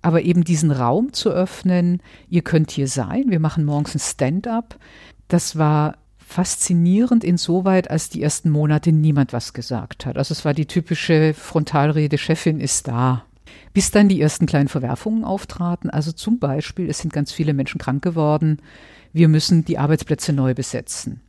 Aber 0.02 0.22
eben 0.22 0.44
diesen 0.44 0.70
Raum 0.70 1.12
zu 1.12 1.30
öffnen, 1.30 2.00
ihr 2.28 2.42
könnt 2.42 2.70
hier 2.70 2.88
sein, 2.88 3.24
wir 3.28 3.40
machen 3.40 3.64
morgens 3.64 3.94
ein 3.94 3.98
Stand-up. 3.98 4.78
Das 5.28 5.58
war 5.58 5.98
faszinierend 6.30 7.24
insoweit, 7.24 7.90
als 7.90 8.08
die 8.08 8.22
ersten 8.22 8.50
Monate 8.50 8.92
niemand 8.92 9.32
was 9.32 9.52
gesagt 9.52 10.06
hat. 10.06 10.16
Also 10.16 10.32
es 10.32 10.44
war 10.44 10.54
die 10.54 10.66
typische 10.66 11.34
Frontalrede, 11.34 12.18
Chefin 12.18 12.60
ist 12.60 12.86
da. 12.86 13.24
Bis 13.72 13.90
dann 13.90 14.08
die 14.08 14.20
ersten 14.20 14.46
kleinen 14.46 14.68
Verwerfungen 14.68 15.24
auftraten. 15.24 15.90
Also 15.90 16.12
zum 16.12 16.38
Beispiel, 16.38 16.88
es 16.88 17.00
sind 17.00 17.12
ganz 17.12 17.32
viele 17.32 17.52
Menschen 17.52 17.80
krank 17.80 18.02
geworden. 18.02 18.58
Wir 19.12 19.26
müssen 19.26 19.64
die 19.64 19.78
Arbeitsplätze 19.78 20.32
neu 20.32 20.54
besetzen. 20.54 21.20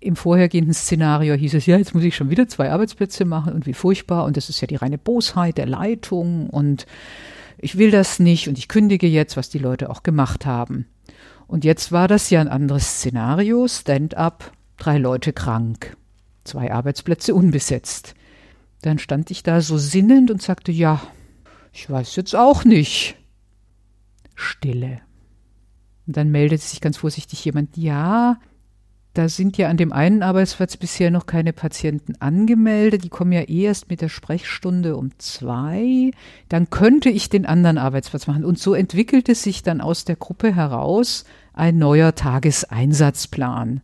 Im 0.00 0.16
vorhergehenden 0.16 0.74
Szenario 0.74 1.34
hieß 1.34 1.54
es, 1.54 1.66
ja, 1.66 1.76
jetzt 1.76 1.94
muss 1.94 2.04
ich 2.04 2.16
schon 2.16 2.30
wieder 2.30 2.48
zwei 2.48 2.72
Arbeitsplätze 2.72 3.24
machen 3.24 3.52
und 3.52 3.66
wie 3.66 3.74
furchtbar. 3.74 4.24
Und 4.24 4.36
das 4.36 4.48
ist 4.48 4.60
ja 4.60 4.66
die 4.66 4.76
reine 4.76 4.98
Bosheit 4.98 5.56
der 5.56 5.66
Leitung 5.66 6.50
und 6.50 6.86
ich 7.58 7.78
will 7.78 7.92
das 7.92 8.18
nicht 8.18 8.48
und 8.48 8.58
ich 8.58 8.66
kündige 8.66 9.06
jetzt, 9.06 9.36
was 9.36 9.50
die 9.50 9.58
Leute 9.58 9.88
auch 9.88 10.02
gemacht 10.02 10.46
haben. 10.46 10.86
Und 11.48 11.64
jetzt 11.64 11.90
war 11.90 12.06
das 12.06 12.30
ja 12.30 12.40
ein 12.40 12.48
anderes 12.48 12.98
Szenario, 12.98 13.66
Stand-up, 13.66 14.52
drei 14.76 14.98
Leute 14.98 15.32
krank, 15.32 15.96
zwei 16.44 16.70
Arbeitsplätze 16.70 17.34
unbesetzt. 17.34 18.14
Dann 18.82 18.98
stand 18.98 19.30
ich 19.30 19.42
da 19.42 19.60
so 19.60 19.78
sinnend 19.78 20.30
und 20.30 20.42
sagte, 20.42 20.70
ja, 20.70 21.00
ich 21.72 21.88
weiß 21.90 22.14
jetzt 22.16 22.36
auch 22.36 22.64
nicht. 22.64 23.16
Stille. 24.34 25.00
Und 26.06 26.16
dann 26.16 26.30
meldete 26.30 26.62
sich 26.62 26.82
ganz 26.82 26.98
vorsichtig 26.98 27.44
jemand, 27.44 27.76
ja, 27.76 28.38
da 29.18 29.28
sind 29.28 29.58
ja 29.58 29.68
an 29.68 29.76
dem 29.76 29.92
einen 29.92 30.22
Arbeitsplatz 30.22 30.76
bisher 30.76 31.10
noch 31.10 31.26
keine 31.26 31.52
Patienten 31.52 32.14
angemeldet. 32.20 33.02
Die 33.02 33.08
kommen 33.08 33.32
ja 33.32 33.40
eh 33.40 33.64
erst 33.64 33.90
mit 33.90 34.00
der 34.00 34.08
Sprechstunde 34.08 34.96
um 34.96 35.10
zwei. 35.18 36.12
Dann 36.48 36.70
könnte 36.70 37.10
ich 37.10 37.28
den 37.28 37.44
anderen 37.44 37.78
Arbeitsplatz 37.78 38.28
machen. 38.28 38.44
Und 38.44 38.60
so 38.60 38.74
entwickelte 38.74 39.34
sich 39.34 39.64
dann 39.64 39.80
aus 39.80 40.04
der 40.04 40.14
Gruppe 40.14 40.54
heraus 40.54 41.24
ein 41.52 41.78
neuer 41.78 42.14
Tageseinsatzplan. 42.14 43.80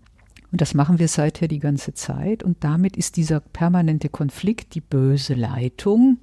Und 0.53 0.61
das 0.61 0.73
machen 0.73 1.01
wir 1.01 1.09
seither 1.09 1.49
die 1.49 1.59
ganze 1.59 1.95
Zeit. 1.95 2.45
Und 2.45 2.63
damit 2.63 2.97
ist 2.97 3.17
dieser 3.17 3.41
permanente 3.41 4.11
Konflikt, 4.11 4.77
die 4.77 4.81
böse 4.81 5.35
Leitung 5.35 6.19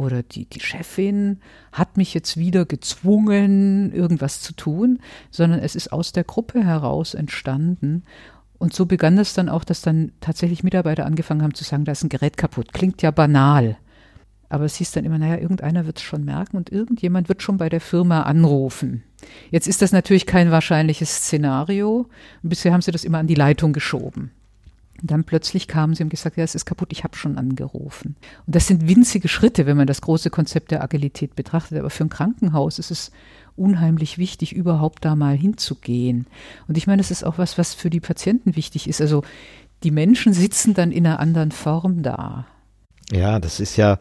oder 0.00 0.22
die, 0.22 0.46
die 0.46 0.60
Chefin 0.60 1.40
hat 1.72 1.98
mich 1.98 2.14
jetzt 2.14 2.38
wieder 2.38 2.64
gezwungen, 2.64 3.92
irgendwas 3.92 4.40
zu 4.40 4.54
tun, 4.54 4.98
sondern 5.30 5.60
es 5.60 5.76
ist 5.76 5.92
aus 5.92 6.12
der 6.12 6.24
Gruppe 6.24 6.64
heraus 6.64 7.12
entstanden. 7.12 8.04
Und 8.56 8.72
so 8.72 8.86
begann 8.86 9.18
es 9.18 9.34
dann 9.34 9.50
auch, 9.50 9.62
dass 9.62 9.82
dann 9.82 10.12
tatsächlich 10.20 10.64
Mitarbeiter 10.64 11.04
angefangen 11.04 11.42
haben 11.42 11.52
zu 11.52 11.64
sagen, 11.64 11.84
da 11.84 11.92
ist 11.92 12.02
ein 12.02 12.08
Gerät 12.08 12.38
kaputt. 12.38 12.72
Klingt 12.72 13.02
ja 13.02 13.10
banal. 13.10 13.76
Aber 14.48 14.64
es 14.64 14.76
hieß 14.76 14.90
dann 14.92 15.04
immer, 15.04 15.18
naja, 15.18 15.36
irgendeiner 15.36 15.84
wird 15.84 15.98
es 15.98 16.02
schon 16.02 16.24
merken 16.24 16.56
und 16.56 16.72
irgendjemand 16.72 17.28
wird 17.28 17.42
schon 17.42 17.58
bei 17.58 17.68
der 17.68 17.80
Firma 17.82 18.22
anrufen. 18.22 19.02
Jetzt 19.50 19.68
ist 19.68 19.82
das 19.82 19.92
natürlich 19.92 20.24
kein 20.24 20.50
wahrscheinliches 20.50 21.10
Szenario. 21.10 22.08
Bisher 22.42 22.72
haben 22.72 22.80
sie 22.80 22.90
das 22.90 23.04
immer 23.04 23.18
an 23.18 23.26
die 23.26 23.34
Leitung 23.34 23.74
geschoben. 23.74 24.30
Und 25.00 25.10
dann 25.10 25.24
plötzlich 25.24 25.68
kamen 25.68 25.94
sie 25.94 26.02
und 26.02 26.10
gesagt, 26.10 26.36
ja, 26.36 26.44
es 26.44 26.54
ist 26.54 26.66
kaputt, 26.66 26.92
ich 26.92 27.04
habe 27.04 27.16
schon 27.16 27.38
angerufen. 27.38 28.16
Und 28.46 28.54
das 28.54 28.66
sind 28.66 28.88
winzige 28.88 29.28
Schritte, 29.28 29.66
wenn 29.66 29.76
man 29.76 29.86
das 29.86 30.00
große 30.00 30.30
Konzept 30.30 30.70
der 30.70 30.82
Agilität 30.82 31.34
betrachtet. 31.34 31.78
Aber 31.78 31.90
für 31.90 32.04
ein 32.04 32.10
Krankenhaus 32.10 32.78
ist 32.78 32.90
es 32.90 33.10
unheimlich 33.56 34.18
wichtig, 34.18 34.54
überhaupt 34.54 35.04
da 35.04 35.16
mal 35.16 35.36
hinzugehen. 35.36 36.26
Und 36.68 36.76
ich 36.76 36.86
meine, 36.86 37.00
das 37.00 37.10
ist 37.10 37.24
auch 37.24 37.38
was, 37.38 37.58
was 37.58 37.74
für 37.74 37.90
die 37.90 38.00
Patienten 38.00 38.56
wichtig 38.56 38.88
ist. 38.88 39.00
Also 39.00 39.22
die 39.82 39.90
Menschen 39.90 40.32
sitzen 40.32 40.74
dann 40.74 40.92
in 40.92 41.06
einer 41.06 41.20
anderen 41.20 41.52
Form 41.52 42.02
da. 42.02 42.46
Ja, 43.10 43.38
das 43.38 43.60
ist 43.60 43.76
ja 43.76 43.98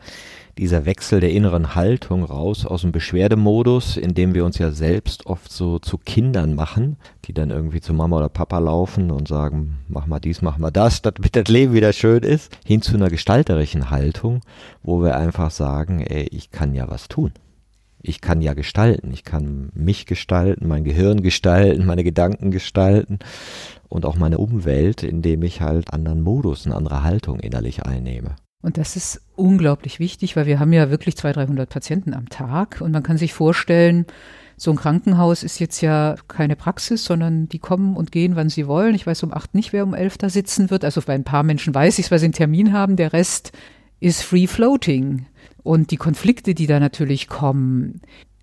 dieser 0.60 0.86
Wechsel 0.86 1.19
der 1.19 1.32
inneren 1.32 1.76
Haltung 1.76 2.24
raus 2.24 2.65
aus 2.65 2.82
dem 2.82 2.91
Beschwerdemodus, 2.91 3.98
in 3.98 4.13
dem 4.13 4.34
wir 4.34 4.45
uns 4.45 4.58
ja 4.58 4.72
selbst 4.72 5.26
oft 5.26 5.52
so 5.52 5.80
zu 5.80 5.98
Kindern 5.98 6.54
machen, 6.54 6.98
die 7.26 7.34
dann 7.34 7.50
irgendwie 7.50 7.82
zu 7.82 7.93
Mama 7.93 8.17
oder 8.17 8.30
Papa 8.30 8.60
laufen 8.60 9.10
und 9.10 9.28
sagen, 9.28 9.78
mach 9.88 10.06
mal 10.06 10.19
dies, 10.19 10.41
mach 10.41 10.58
mal 10.58 10.72
das, 10.72 11.02
damit 11.02 11.36
das 11.36 11.48
Leben 11.48 11.74
wieder 11.74 11.93
schön 11.93 12.24
ist, 12.24 12.56
hin 12.65 12.82
zu 12.82 12.95
einer 12.95 13.10
gestalterischen 13.10 13.89
Haltung, 13.89 14.41
wo 14.84 15.02
wir 15.02 15.15
einfach 15.15 15.52
sagen, 15.52 16.02
ey, 16.02 16.28
ich 16.32 16.52
kann 16.52 16.76
ja 16.76 16.89
was 16.89 17.08
tun. 17.08 17.32
Ich 18.02 18.22
kann 18.22 18.41
ja 18.41 18.54
gestalten, 18.54 19.12
ich 19.12 19.24
kann 19.24 19.72
mich 19.74 20.06
gestalten, 20.06 20.67
mein 20.67 20.84
Gehirn 20.84 21.22
gestalten, 21.22 21.86
meine 21.86 22.04
Gedanken 22.04 22.52
gestalten 22.52 23.19
und 23.89 24.06
auch 24.06 24.15
meine 24.15 24.38
Umwelt, 24.38 25.04
indem 25.04 25.43
ich 25.43 25.62
halt 25.62 25.93
anderen 25.93 26.22
Modus, 26.22 26.65
eine 26.65 26.76
andere 26.76 27.04
Haltung 27.04 27.39
innerlich 27.39 27.84
einnehme. 27.84 28.36
Und 28.62 28.78
das 28.78 28.95
ist 28.95 29.22
unglaublich 29.36 30.00
wichtig, 30.00 30.36
weil 30.36 30.45
wir 30.45 30.60
haben 30.60 30.74
ja 30.74 30.89
wirklich 30.89 31.15
200, 31.15 31.48
300 31.48 31.69
Patienten 31.69 32.13
am 32.13 32.28
Tag 32.28 32.82
und 32.82 32.91
man 32.91 33.04
kann 33.04 33.17
sich 33.17 33.34
vorstellen, 33.34 34.06
so 34.58 34.72
ein 34.72 34.78
Krankenhaus 34.78 35.43
ist 35.43 35.60
jetzt 35.60 35.80
ja 35.80 36.15
keine 36.28 36.58
Praxis, 36.58 37.06
sondern 37.06 37.48
die 37.48 37.60
kommen 37.60 37.95
und 37.95 38.12
gehen, 38.12 38.36
wann 38.36 38.50
sie 38.50 38.67
wollen. 38.67 38.93
Ich 38.93 39.08
weiß 39.08 39.24
um 39.24 39.34
acht 39.34 39.56
nicht, 39.56 39.72
wer 39.72 39.86
um 39.86 39.93
elf 39.93 40.17
da 40.17 40.30
sitzen 40.30 40.69
wird. 40.69 40.84
Also 40.84 41.02
bei 41.02 41.13
ein 41.13 41.24
paar 41.24 41.43
Menschen 41.43 41.74
weiß 41.74 41.98
ich 41.98 42.08
es, 42.08 42.12
weil 42.12 42.19
sie 42.19 42.26
einen 42.26 42.34
Termin 42.34 42.74
haben. 42.74 42.98
Der 42.98 43.13
Rest 43.13 43.54
ist 44.02 44.22
free 44.22 44.48
floating. 44.48 45.28
Und 45.63 45.91
die 45.91 45.98
Konflikte, 45.98 46.56
die 46.56 46.67
da 46.67 46.82
natürlich 46.82 47.30
kommen, 47.30 48.02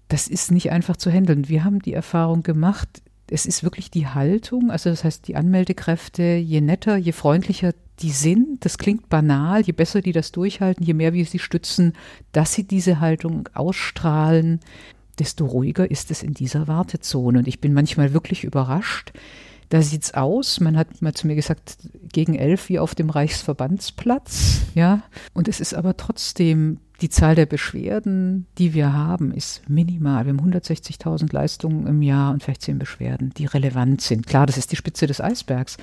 das 0.08 0.26
ist 0.26 0.50
nicht 0.50 0.70
einfach 0.70 0.96
zu 0.96 1.10
handeln. 1.10 1.50
Wir 1.50 1.64
haben 1.64 1.80
die 1.80 1.92
Erfahrung 1.92 2.42
gemacht, 2.42 3.02
es 3.28 3.44
ist 3.44 3.62
wirklich 3.62 3.90
die 3.90 4.06
Haltung, 4.06 4.70
also 4.70 4.88
das 4.88 5.04
heißt 5.04 5.26
die 5.26 5.36
Anmeldekräfte, 5.36 6.22
je 6.22 6.60
netter, 6.60 6.96
je 6.96 7.12
freundlicher 7.12 7.72
die 8.00 8.10
sind, 8.10 8.64
das 8.64 8.78
klingt 8.78 9.08
banal, 9.08 9.62
je 9.62 9.72
besser 9.72 10.00
die 10.00 10.12
das 10.12 10.32
durchhalten, 10.32 10.84
je 10.84 10.94
mehr 10.94 11.12
wir 11.12 11.24
sie 11.24 11.38
stützen, 11.38 11.94
dass 12.32 12.52
sie 12.52 12.64
diese 12.64 13.00
Haltung 13.00 13.48
ausstrahlen, 13.54 14.60
desto 15.18 15.46
ruhiger 15.46 15.90
ist 15.90 16.10
es 16.10 16.22
in 16.22 16.34
dieser 16.34 16.68
Wartezone. 16.68 17.38
Und 17.38 17.48
ich 17.48 17.60
bin 17.60 17.72
manchmal 17.72 18.12
wirklich 18.12 18.44
überrascht. 18.44 19.12
Da 19.68 19.82
sieht's 19.82 20.14
aus. 20.14 20.60
Man 20.60 20.76
hat 20.76 21.02
mal 21.02 21.14
zu 21.14 21.26
mir 21.26 21.34
gesagt, 21.34 21.78
gegen 22.12 22.34
elf 22.34 22.68
wie 22.68 22.78
auf 22.78 22.94
dem 22.94 23.10
Reichsverbandsplatz, 23.10 24.60
ja. 24.74 25.02
Und 25.32 25.48
es 25.48 25.60
ist 25.60 25.74
aber 25.74 25.96
trotzdem 25.96 26.78
die 27.00 27.08
Zahl 27.08 27.34
der 27.34 27.46
Beschwerden, 27.46 28.46
die 28.58 28.74
wir 28.74 28.92
haben, 28.92 29.32
ist 29.32 29.68
minimal. 29.68 30.24
Wir 30.24 30.32
haben 30.32 30.52
160.000 30.52 31.32
Leistungen 31.32 31.86
im 31.86 32.00
Jahr 32.00 32.32
und 32.32 32.42
vielleicht 32.42 32.62
zehn 32.62 32.78
Beschwerden, 32.78 33.32
die 33.36 33.46
relevant 33.46 34.00
sind. 34.00 34.26
Klar, 34.26 34.46
das 34.46 34.56
ist 34.56 34.72
die 34.72 34.76
Spitze 34.76 35.06
des 35.06 35.20
Eisbergs. 35.20 35.76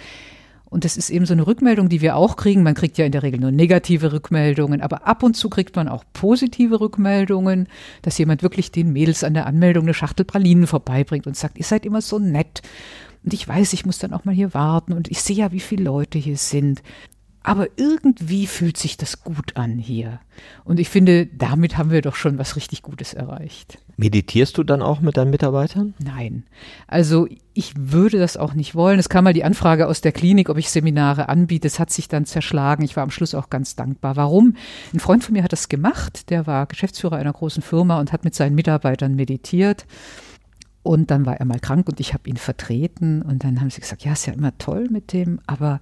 Und 0.73 0.85
das 0.85 0.97
ist 0.97 1.11
eben 1.11 1.27
so 1.27 1.33
eine 1.33 1.45
Rückmeldung, 1.45 1.87
die 1.87 2.01
wir 2.01 2.15
auch 2.15 2.35
kriegen. 2.35 2.63
Man 2.63 2.73
kriegt 2.73 2.97
ja 2.97 3.05
in 3.05 3.11
der 3.11 3.21
Regel 3.21 3.39
nur 3.39 3.51
negative 3.51 4.11
Rückmeldungen, 4.11 4.81
aber 4.81 5.07
ab 5.07 5.21
und 5.21 5.35
zu 5.35 5.47
kriegt 5.47 5.75
man 5.75 5.87
auch 5.87 6.03
positive 6.13 6.81
Rückmeldungen, 6.81 7.67
dass 8.01 8.17
jemand 8.17 8.41
wirklich 8.41 8.71
den 8.71 8.91
Mädels 8.91 9.23
an 9.23 9.35
der 9.35 9.45
Anmeldung 9.45 9.83
eine 9.83 9.93
Schachtel 9.93 10.25
Pralinen 10.25 10.65
vorbeibringt 10.65 11.27
und 11.27 11.37
sagt, 11.37 11.59
ihr 11.59 11.63
seid 11.63 11.85
immer 11.85 12.01
so 12.01 12.17
nett. 12.17 12.63
Und 13.23 13.35
ich 13.35 13.47
weiß, 13.47 13.73
ich 13.73 13.85
muss 13.85 13.99
dann 13.99 14.13
auch 14.13 14.25
mal 14.25 14.33
hier 14.33 14.55
warten 14.55 14.93
und 14.93 15.11
ich 15.11 15.21
sehe 15.21 15.35
ja, 15.35 15.51
wie 15.51 15.59
viele 15.59 15.83
Leute 15.83 16.17
hier 16.17 16.37
sind. 16.37 16.81
Aber 17.43 17.67
irgendwie 17.75 18.47
fühlt 18.47 18.77
sich 18.77 18.95
das 18.95 19.21
gut 19.21 19.57
an 19.57 19.77
hier. 19.77 20.19
Und 20.63 20.79
ich 20.79 20.89
finde, 20.89 21.27
damit 21.27 21.77
haben 21.77 21.91
wir 21.91 22.01
doch 22.01 22.15
schon 22.15 22.37
was 22.37 22.55
richtig 22.55 22.81
Gutes 22.81 23.13
erreicht. 23.13 23.77
Meditierst 23.97 24.57
du 24.57 24.63
dann 24.63 24.81
auch 24.81 25.01
mit 25.01 25.17
deinen 25.17 25.29
Mitarbeitern? 25.29 25.93
Nein. 25.99 26.45
Also 26.87 27.27
ich 27.53 27.73
würde 27.77 28.17
das 28.17 28.37
auch 28.37 28.53
nicht 28.53 28.75
wollen. 28.75 28.97
Es 28.97 29.09
kam 29.09 29.25
mal 29.25 29.33
die 29.33 29.43
Anfrage 29.43 29.87
aus 29.87 29.99
der 29.99 30.13
Klinik, 30.13 30.49
ob 30.49 30.57
ich 30.57 30.69
Seminare 30.69 31.27
anbiete. 31.27 31.67
Es 31.67 31.79
hat 31.79 31.91
sich 31.91 32.07
dann 32.07 32.25
zerschlagen. 32.25 32.83
Ich 32.83 32.95
war 32.95 33.03
am 33.03 33.11
Schluss 33.11 33.35
auch 33.35 33.49
ganz 33.49 33.75
dankbar. 33.75 34.15
Warum? 34.15 34.55
Ein 34.93 34.99
Freund 34.99 35.23
von 35.23 35.33
mir 35.33 35.43
hat 35.43 35.51
das 35.51 35.69
gemacht. 35.69 36.29
Der 36.29 36.47
war 36.47 36.65
Geschäftsführer 36.65 37.17
einer 37.17 37.33
großen 37.33 37.61
Firma 37.61 37.99
und 37.99 38.13
hat 38.13 38.23
mit 38.23 38.33
seinen 38.33 38.55
Mitarbeitern 38.55 39.15
meditiert. 39.15 39.85
Und 40.81 41.11
dann 41.11 41.25
war 41.25 41.37
er 41.37 41.45
mal 41.45 41.59
krank 41.59 41.87
und 41.87 41.99
ich 41.99 42.13
habe 42.13 42.29
ihn 42.29 42.37
vertreten. 42.37 43.21
Und 43.21 43.43
dann 43.43 43.61
haben 43.61 43.69
sie 43.69 43.81
gesagt, 43.81 44.03
ja, 44.03 44.13
ist 44.13 44.25
ja 44.25 44.33
immer 44.33 44.57
toll 44.57 44.87
mit 44.89 45.13
dem, 45.13 45.39
aber 45.45 45.79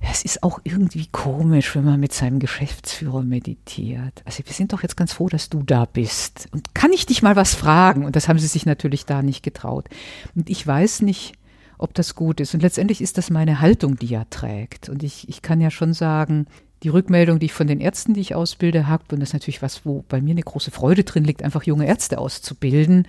es 0.00 0.22
ist 0.22 0.42
auch 0.42 0.60
irgendwie 0.62 1.06
komisch, 1.10 1.74
wenn 1.74 1.84
man 1.84 1.98
mit 1.98 2.12
seinem 2.12 2.38
Geschäftsführer 2.38 3.22
meditiert. 3.22 4.22
Also 4.24 4.44
wir 4.44 4.52
sind 4.52 4.72
doch 4.72 4.82
jetzt 4.82 4.96
ganz 4.96 5.12
froh, 5.12 5.28
dass 5.28 5.48
du 5.48 5.62
da 5.62 5.86
bist. 5.86 6.48
Und 6.52 6.74
kann 6.74 6.92
ich 6.92 7.06
dich 7.06 7.22
mal 7.22 7.36
was 7.36 7.54
fragen? 7.54 8.04
Und 8.04 8.14
das 8.14 8.28
haben 8.28 8.38
sie 8.38 8.46
sich 8.46 8.64
natürlich 8.64 9.06
da 9.06 9.22
nicht 9.22 9.42
getraut. 9.42 9.88
Und 10.34 10.48
ich 10.50 10.64
weiß 10.64 11.02
nicht, 11.02 11.34
ob 11.78 11.94
das 11.94 12.14
gut 12.14 12.40
ist. 12.40 12.54
Und 12.54 12.62
letztendlich 12.62 13.00
ist 13.00 13.18
das 13.18 13.30
meine 13.30 13.60
Haltung, 13.60 13.96
die 13.96 14.14
er 14.14 14.28
trägt. 14.30 14.88
Und 14.88 15.02
ich, 15.02 15.28
ich 15.28 15.42
kann 15.42 15.60
ja 15.60 15.70
schon 15.70 15.94
sagen, 15.94 16.46
die 16.84 16.88
Rückmeldung, 16.90 17.40
die 17.40 17.46
ich 17.46 17.52
von 17.52 17.66
den 17.66 17.80
Ärzten, 17.80 18.14
die 18.14 18.20
ich 18.20 18.34
ausbilde, 18.34 18.86
habe, 18.86 19.04
und 19.10 19.20
das 19.20 19.30
ist 19.30 19.34
natürlich 19.34 19.62
was, 19.62 19.84
wo 19.84 20.04
bei 20.08 20.20
mir 20.20 20.32
eine 20.32 20.42
große 20.42 20.70
Freude 20.70 21.02
drin 21.02 21.24
liegt, 21.24 21.42
einfach 21.42 21.64
junge 21.64 21.86
Ärzte 21.86 22.18
auszubilden. 22.18 23.08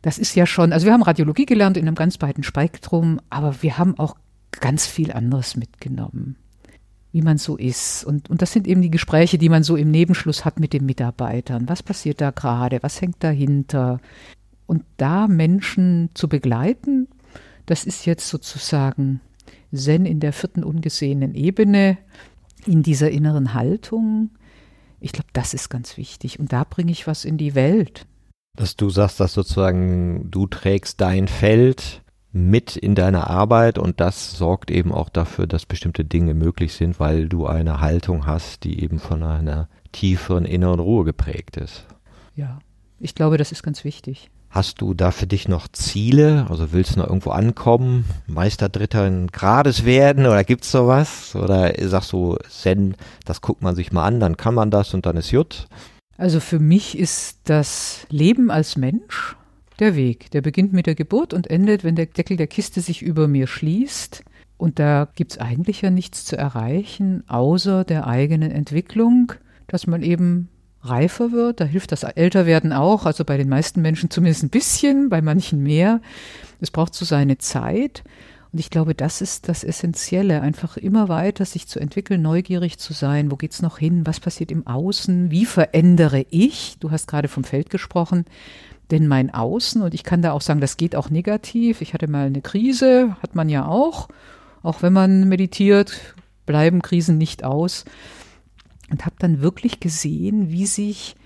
Das 0.00 0.18
ist 0.18 0.34
ja 0.34 0.46
schon, 0.46 0.72
also 0.72 0.86
wir 0.86 0.92
haben 0.92 1.02
Radiologie 1.02 1.46
gelernt 1.46 1.76
in 1.76 1.86
einem 1.86 1.94
ganz 1.94 2.16
breiten 2.16 2.42
Spektrum, 2.42 3.20
aber 3.28 3.62
wir 3.62 3.76
haben 3.76 3.98
auch 3.98 4.16
ganz 4.60 4.86
viel 4.86 5.12
anderes 5.12 5.56
mitgenommen, 5.56 6.36
wie 7.12 7.22
man 7.22 7.38
so 7.38 7.56
ist. 7.56 8.04
Und, 8.04 8.30
und 8.30 8.42
das 8.42 8.52
sind 8.52 8.66
eben 8.66 8.82
die 8.82 8.90
Gespräche, 8.90 9.38
die 9.38 9.48
man 9.48 9.62
so 9.62 9.76
im 9.76 9.90
Nebenschluss 9.90 10.44
hat 10.44 10.60
mit 10.60 10.72
den 10.72 10.86
Mitarbeitern. 10.86 11.68
Was 11.68 11.82
passiert 11.82 12.20
da 12.20 12.30
gerade? 12.30 12.82
Was 12.82 13.00
hängt 13.00 13.22
dahinter? 13.22 14.00
Und 14.66 14.84
da 14.96 15.28
Menschen 15.28 16.10
zu 16.14 16.28
begleiten, 16.28 17.08
das 17.66 17.84
ist 17.84 18.06
jetzt 18.06 18.28
sozusagen 18.28 19.20
Zen 19.72 20.06
in 20.06 20.20
der 20.20 20.32
vierten 20.32 20.64
ungesehenen 20.64 21.34
Ebene, 21.34 21.98
in 22.66 22.82
dieser 22.82 23.10
inneren 23.10 23.54
Haltung. 23.54 24.30
Ich 25.00 25.12
glaube, 25.12 25.28
das 25.32 25.54
ist 25.54 25.68
ganz 25.68 25.96
wichtig. 25.96 26.40
Und 26.40 26.52
da 26.52 26.64
bringe 26.64 26.92
ich 26.92 27.06
was 27.06 27.24
in 27.24 27.38
die 27.38 27.54
Welt. 27.54 28.06
Dass 28.56 28.76
du 28.76 28.88
sagst, 28.88 29.20
dass 29.20 29.34
sozusagen 29.34 30.30
du 30.30 30.46
trägst 30.46 31.00
dein 31.00 31.28
Feld 31.28 32.02
mit 32.36 32.76
in 32.76 32.94
deiner 32.94 33.28
Arbeit 33.28 33.78
und 33.78 34.00
das 34.00 34.32
sorgt 34.32 34.70
eben 34.70 34.92
auch 34.92 35.08
dafür, 35.08 35.46
dass 35.46 35.66
bestimmte 35.66 36.04
Dinge 36.04 36.34
möglich 36.34 36.74
sind, 36.74 37.00
weil 37.00 37.28
du 37.28 37.46
eine 37.46 37.80
Haltung 37.80 38.26
hast, 38.26 38.64
die 38.64 38.82
eben 38.82 38.98
von 38.98 39.22
einer 39.22 39.68
tieferen 39.92 40.44
inneren 40.44 40.80
Ruhe 40.80 41.04
geprägt 41.04 41.56
ist. 41.56 41.86
Ja, 42.34 42.58
ich 43.00 43.14
glaube, 43.14 43.38
das 43.38 43.52
ist 43.52 43.62
ganz 43.62 43.84
wichtig. 43.84 44.30
Hast 44.50 44.80
du 44.80 44.94
da 44.94 45.10
für 45.10 45.26
dich 45.26 45.48
noch 45.48 45.68
Ziele? 45.68 46.46
Also 46.48 46.72
willst 46.72 46.96
du 46.96 47.00
noch 47.00 47.08
irgendwo 47.08 47.30
ankommen, 47.30 48.04
Meister 48.26 48.68
dritten 48.68 49.26
Grades 49.28 49.84
werden 49.84 50.26
oder 50.26 50.44
gibt's 50.44 50.70
sowas? 50.70 51.34
Oder 51.34 51.72
sagst 51.88 52.12
du, 52.12 52.36
Zen, 52.48 52.96
das 53.24 53.40
guckt 53.40 53.62
man 53.62 53.74
sich 53.74 53.92
mal 53.92 54.04
an, 54.04 54.20
dann 54.20 54.36
kann 54.36 54.54
man 54.54 54.70
das 54.70 54.94
und 54.94 55.04
dann 55.04 55.16
ist 55.16 55.30
Jut? 55.30 55.66
Also 56.16 56.40
für 56.40 56.58
mich 56.58 56.96
ist 56.98 57.40
das 57.44 58.06
Leben 58.08 58.50
als 58.50 58.76
Mensch 58.76 59.36
der 59.78 59.96
Weg. 59.96 60.30
Der 60.30 60.40
beginnt 60.40 60.72
mit 60.72 60.86
der 60.86 60.94
Geburt 60.94 61.34
und 61.34 61.48
endet, 61.48 61.84
wenn 61.84 61.96
der 61.96 62.06
Deckel 62.06 62.36
der 62.36 62.46
Kiste 62.46 62.80
sich 62.80 63.02
über 63.02 63.28
mir 63.28 63.46
schließt. 63.46 64.24
Und 64.56 64.78
da 64.78 65.08
gibt 65.14 65.32
es 65.32 65.38
eigentlich 65.38 65.82
ja 65.82 65.90
nichts 65.90 66.24
zu 66.24 66.36
erreichen, 66.36 67.24
außer 67.28 67.84
der 67.84 68.06
eigenen 68.06 68.50
Entwicklung, 68.50 69.32
dass 69.66 69.86
man 69.86 70.02
eben 70.02 70.48
reifer 70.82 71.32
wird. 71.32 71.60
Da 71.60 71.64
hilft 71.64 71.92
das 71.92 72.04
Älterwerden 72.04 72.72
auch, 72.72 73.04
also 73.04 73.24
bei 73.24 73.36
den 73.36 73.48
meisten 73.48 73.82
Menschen 73.82 74.10
zumindest 74.10 74.44
ein 74.44 74.50
bisschen, 74.50 75.08
bei 75.08 75.20
manchen 75.20 75.62
mehr. 75.62 76.00
Es 76.60 76.70
braucht 76.70 76.94
so 76.94 77.04
seine 77.04 77.38
Zeit. 77.38 78.02
Und 78.52 78.60
ich 78.60 78.70
glaube, 78.70 78.94
das 78.94 79.20
ist 79.20 79.48
das 79.48 79.64
Essentielle, 79.64 80.40
einfach 80.40 80.78
immer 80.78 81.08
weiter 81.08 81.44
sich 81.44 81.66
zu 81.66 81.78
entwickeln, 81.78 82.22
neugierig 82.22 82.78
zu 82.78 82.94
sein. 82.94 83.30
Wo 83.30 83.36
geht's 83.36 83.60
noch 83.60 83.76
hin? 83.76 84.06
Was 84.06 84.20
passiert 84.20 84.50
im 84.50 84.66
Außen? 84.66 85.30
Wie 85.30 85.44
verändere 85.44 86.24
ich? 86.30 86.76
Du 86.80 86.90
hast 86.90 87.08
gerade 87.08 87.28
vom 87.28 87.44
Feld 87.44 87.68
gesprochen 87.68 88.24
denn 88.90 89.08
mein 89.08 89.32
Außen, 89.32 89.82
und 89.82 89.94
ich 89.94 90.04
kann 90.04 90.22
da 90.22 90.32
auch 90.32 90.40
sagen, 90.40 90.60
das 90.60 90.76
geht 90.76 90.94
auch 90.94 91.10
negativ. 91.10 91.80
Ich 91.80 91.94
hatte 91.94 92.08
mal 92.08 92.26
eine 92.26 92.42
Krise, 92.42 93.16
hat 93.22 93.34
man 93.34 93.48
ja 93.48 93.66
auch. 93.66 94.08
Auch 94.62 94.82
wenn 94.82 94.92
man 94.92 95.28
meditiert, 95.28 96.14
bleiben 96.44 96.82
Krisen 96.82 97.18
nicht 97.18 97.44
aus. 97.44 97.84
Und 98.90 99.04
habe 99.04 99.16
dann 99.18 99.40
wirklich 99.40 99.80
gesehen, 99.80 100.50
wie 100.50 100.66
sich 100.66 101.16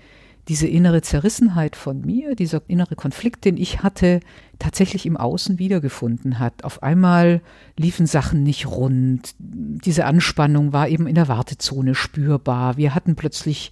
diese 0.47 0.67
innere 0.67 1.01
Zerrissenheit 1.01 1.75
von 1.75 2.01
mir, 2.01 2.35
dieser 2.35 2.61
innere 2.67 2.95
Konflikt, 2.95 3.45
den 3.45 3.57
ich 3.57 3.83
hatte, 3.83 4.19
tatsächlich 4.57 5.05
im 5.05 5.15
Außen 5.15 5.59
wiedergefunden 5.59 6.39
hat. 6.39 6.63
Auf 6.63 6.81
einmal 6.81 7.41
liefen 7.77 8.07
Sachen 8.07 8.43
nicht 8.43 8.65
rund. 8.67 9.35
Diese 9.39 10.05
Anspannung 10.05 10.73
war 10.73 10.89
eben 10.89 11.07
in 11.07 11.15
der 11.15 11.27
Wartezone 11.27 11.93
spürbar. 11.93 12.77
Wir 12.77 12.95
hatten 12.95 13.15
plötzlich 13.15 13.71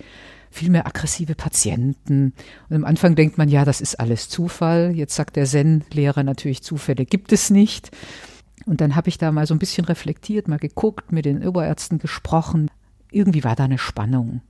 viel 0.49 0.69
mehr 0.69 0.87
aggressive 0.87 1.35
Patienten. 1.35 2.33
Und 2.69 2.75
am 2.75 2.85
Anfang 2.85 3.15
denkt 3.15 3.37
man, 3.37 3.49
ja, 3.49 3.65
das 3.65 3.81
ist 3.81 3.99
alles 3.99 4.29
Zufall. 4.29 4.91
Jetzt 4.95 5.15
sagt 5.15 5.35
der 5.35 5.45
Zen-Lehrer 5.45 6.23
natürlich, 6.23 6.63
Zufälle 6.63 7.05
gibt 7.05 7.31
es 7.31 7.49
nicht. 7.49 7.91
Und 8.65 8.81
dann 8.81 8.95
habe 8.95 9.09
ich 9.09 9.17
da 9.17 9.31
mal 9.31 9.47
so 9.47 9.53
ein 9.53 9.59
bisschen 9.59 9.85
reflektiert, 9.85 10.47
mal 10.47 10.59
geguckt, 10.59 11.11
mit 11.11 11.25
den 11.25 11.45
Oberärzten 11.47 11.99
gesprochen. 11.99 12.69
Irgendwie 13.11 13.43
war 13.43 13.55
da 13.55 13.65
eine 13.65 13.77
Spannung. 13.77 14.41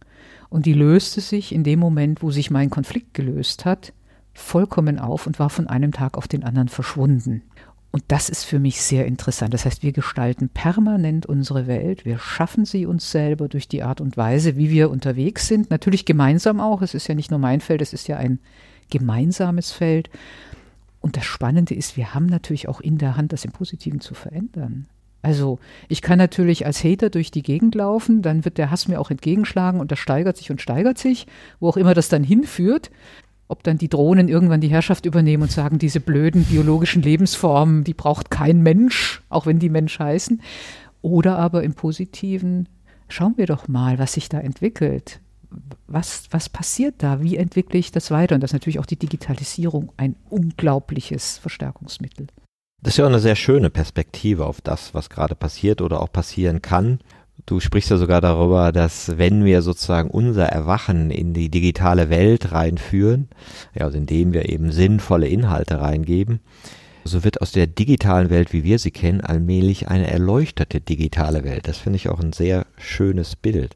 Und 0.49 0.65
die 0.65 0.73
löste 0.73 1.21
sich 1.21 1.53
in 1.53 1.63
dem 1.63 1.79
Moment, 1.79 2.23
wo 2.23 2.31
sich 2.31 2.49
mein 2.49 2.69
Konflikt 2.69 3.13
gelöst 3.13 3.65
hat, 3.65 3.93
vollkommen 4.33 4.99
auf 4.99 5.27
und 5.27 5.39
war 5.39 5.49
von 5.49 5.67
einem 5.67 5.91
Tag 5.91 6.17
auf 6.17 6.27
den 6.27 6.43
anderen 6.43 6.69
verschwunden. 6.69 7.43
Und 7.91 8.03
das 8.07 8.29
ist 8.29 8.43
für 8.43 8.59
mich 8.59 8.81
sehr 8.81 9.05
interessant. 9.07 9.53
Das 9.53 9.65
heißt, 9.65 9.81
wir 9.81 9.91
gestalten 9.91 10.49
permanent 10.49 11.25
unsere 11.25 11.65
Welt. 11.65 12.05
Wir 12.05 12.19
schaffen 12.19 12.65
sie 12.65 12.85
uns 12.85 13.09
selber 13.09 13.47
durch 13.47 13.67
die 13.67 13.81
Art 13.81 13.99
und 13.99 14.15
Weise, 14.15 14.57
wie 14.57 14.69
wir 14.69 14.91
unterwegs 14.91 15.47
sind. 15.47 15.71
Natürlich 15.71 16.05
gemeinsam 16.05 16.59
auch. 16.59 16.83
Es 16.83 16.93
ist 16.93 17.07
ja 17.07 17.15
nicht 17.15 17.31
nur 17.31 17.39
mein 17.39 17.61
Feld, 17.61 17.81
es 17.81 17.93
ist 17.93 18.07
ja 18.07 18.17
ein 18.17 18.39
gemeinsames 18.91 19.71
Feld. 19.71 20.09
Und 21.01 21.17
das 21.17 21.25
Spannende 21.25 21.73
ist, 21.73 21.97
wir 21.97 22.13
haben 22.13 22.27
natürlich 22.27 22.67
auch 22.67 22.79
in 22.79 22.99
der 22.99 23.15
Hand, 23.17 23.33
das 23.33 23.45
im 23.45 23.51
Positiven 23.51 24.01
zu 24.01 24.13
verändern. 24.13 24.87
Also 25.21 25.59
ich 25.87 26.01
kann 26.01 26.17
natürlich 26.17 26.65
als 26.65 26.83
Hater 26.83 27.09
durch 27.09 27.31
die 27.31 27.43
Gegend 27.43 27.75
laufen, 27.75 28.21
dann 28.21 28.45
wird 28.45 28.57
der 28.57 28.71
Hass 28.71 28.87
mir 28.87 29.01
auch 29.01 29.11
entgegenschlagen 29.11 29.81
und 29.81 29.91
das 29.91 29.99
steigert 29.99 30.37
sich 30.37 30.49
und 30.49 30.61
steigert 30.61 30.97
sich, 30.97 31.27
wo 31.59 31.67
auch 31.67 31.77
immer 31.77 31.93
das 31.93 32.07
dann 32.07 32.23
hinführt 32.23 32.89
ob 33.49 33.63
dann 33.63 33.79
die 33.79 33.89
Drohnen 33.89 34.29
irgendwann 34.29 34.61
die 34.61 34.69
Herrschaft 34.69 35.05
übernehmen 35.05 35.43
und 35.43 35.51
sagen, 35.51 35.79
diese 35.79 35.99
blöden 35.99 36.45
biologischen 36.45 37.01
Lebensformen, 37.01 37.83
die 37.83 37.95
braucht 37.95 38.29
kein 38.29 38.61
Mensch, 38.61 39.21
auch 39.27 39.47
wenn 39.47 39.59
die 39.59 39.69
Mensch 39.69 39.97
heißen. 39.99 40.41
Oder 41.01 41.37
aber 41.39 41.63
im 41.63 41.73
Positiven, 41.73 42.69
schauen 43.07 43.33
wir 43.37 43.47
doch 43.47 43.67
mal, 43.67 43.97
was 43.97 44.13
sich 44.13 44.29
da 44.29 44.39
entwickelt. 44.39 45.19
Was, 45.87 46.27
was 46.29 46.47
passiert 46.47 46.95
da? 46.99 47.23
Wie 47.23 47.37
entwickle 47.37 47.79
ich 47.79 47.91
das 47.91 48.11
weiter? 48.11 48.35
Und 48.35 48.41
das 48.41 48.51
ist 48.51 48.53
natürlich 48.53 48.79
auch 48.79 48.85
die 48.85 48.99
Digitalisierung 48.99 49.91
ein 49.97 50.15
unglaubliches 50.29 51.39
Verstärkungsmittel. 51.39 52.27
Das 52.83 52.93
ist 52.93 52.97
ja 52.97 53.05
auch 53.05 53.09
eine 53.09 53.19
sehr 53.19 53.35
schöne 53.35 53.71
Perspektive 53.71 54.45
auf 54.45 54.61
das, 54.61 54.93
was 54.93 55.09
gerade 55.09 55.33
passiert 55.33 55.81
oder 55.81 56.01
auch 56.01 56.11
passieren 56.11 56.61
kann. 56.61 56.99
Du 57.49 57.59
sprichst 57.59 57.89
ja 57.89 57.97
sogar 57.97 58.21
darüber, 58.21 58.71
dass 58.71 59.17
wenn 59.17 59.43
wir 59.43 59.63
sozusagen 59.63 60.11
unser 60.11 60.45
Erwachen 60.45 61.09
in 61.09 61.33
die 61.33 61.49
digitale 61.49 62.11
Welt 62.11 62.51
reinführen, 62.51 63.27
ja, 63.73 63.85
also 63.85 63.97
indem 63.97 64.33
wir 64.33 64.49
eben 64.49 64.71
sinnvolle 64.71 65.27
Inhalte 65.27 65.81
reingeben, 65.81 66.41
so 67.05 67.23
wird 67.23 67.41
aus 67.41 67.51
der 67.51 67.65
digitalen 67.65 68.29
Welt, 68.29 68.53
wie 68.53 68.63
wir 68.63 68.77
sie 68.77 68.91
kennen, 68.91 69.21
allmählich 69.21 69.87
eine 69.87 70.11
erleuchtete 70.11 70.79
digitale 70.79 71.43
Welt. 71.43 71.67
Das 71.67 71.79
finde 71.79 71.95
ich 71.95 72.09
auch 72.09 72.19
ein 72.19 72.33
sehr 72.33 72.67
schönes 72.77 73.35
Bild. 73.35 73.75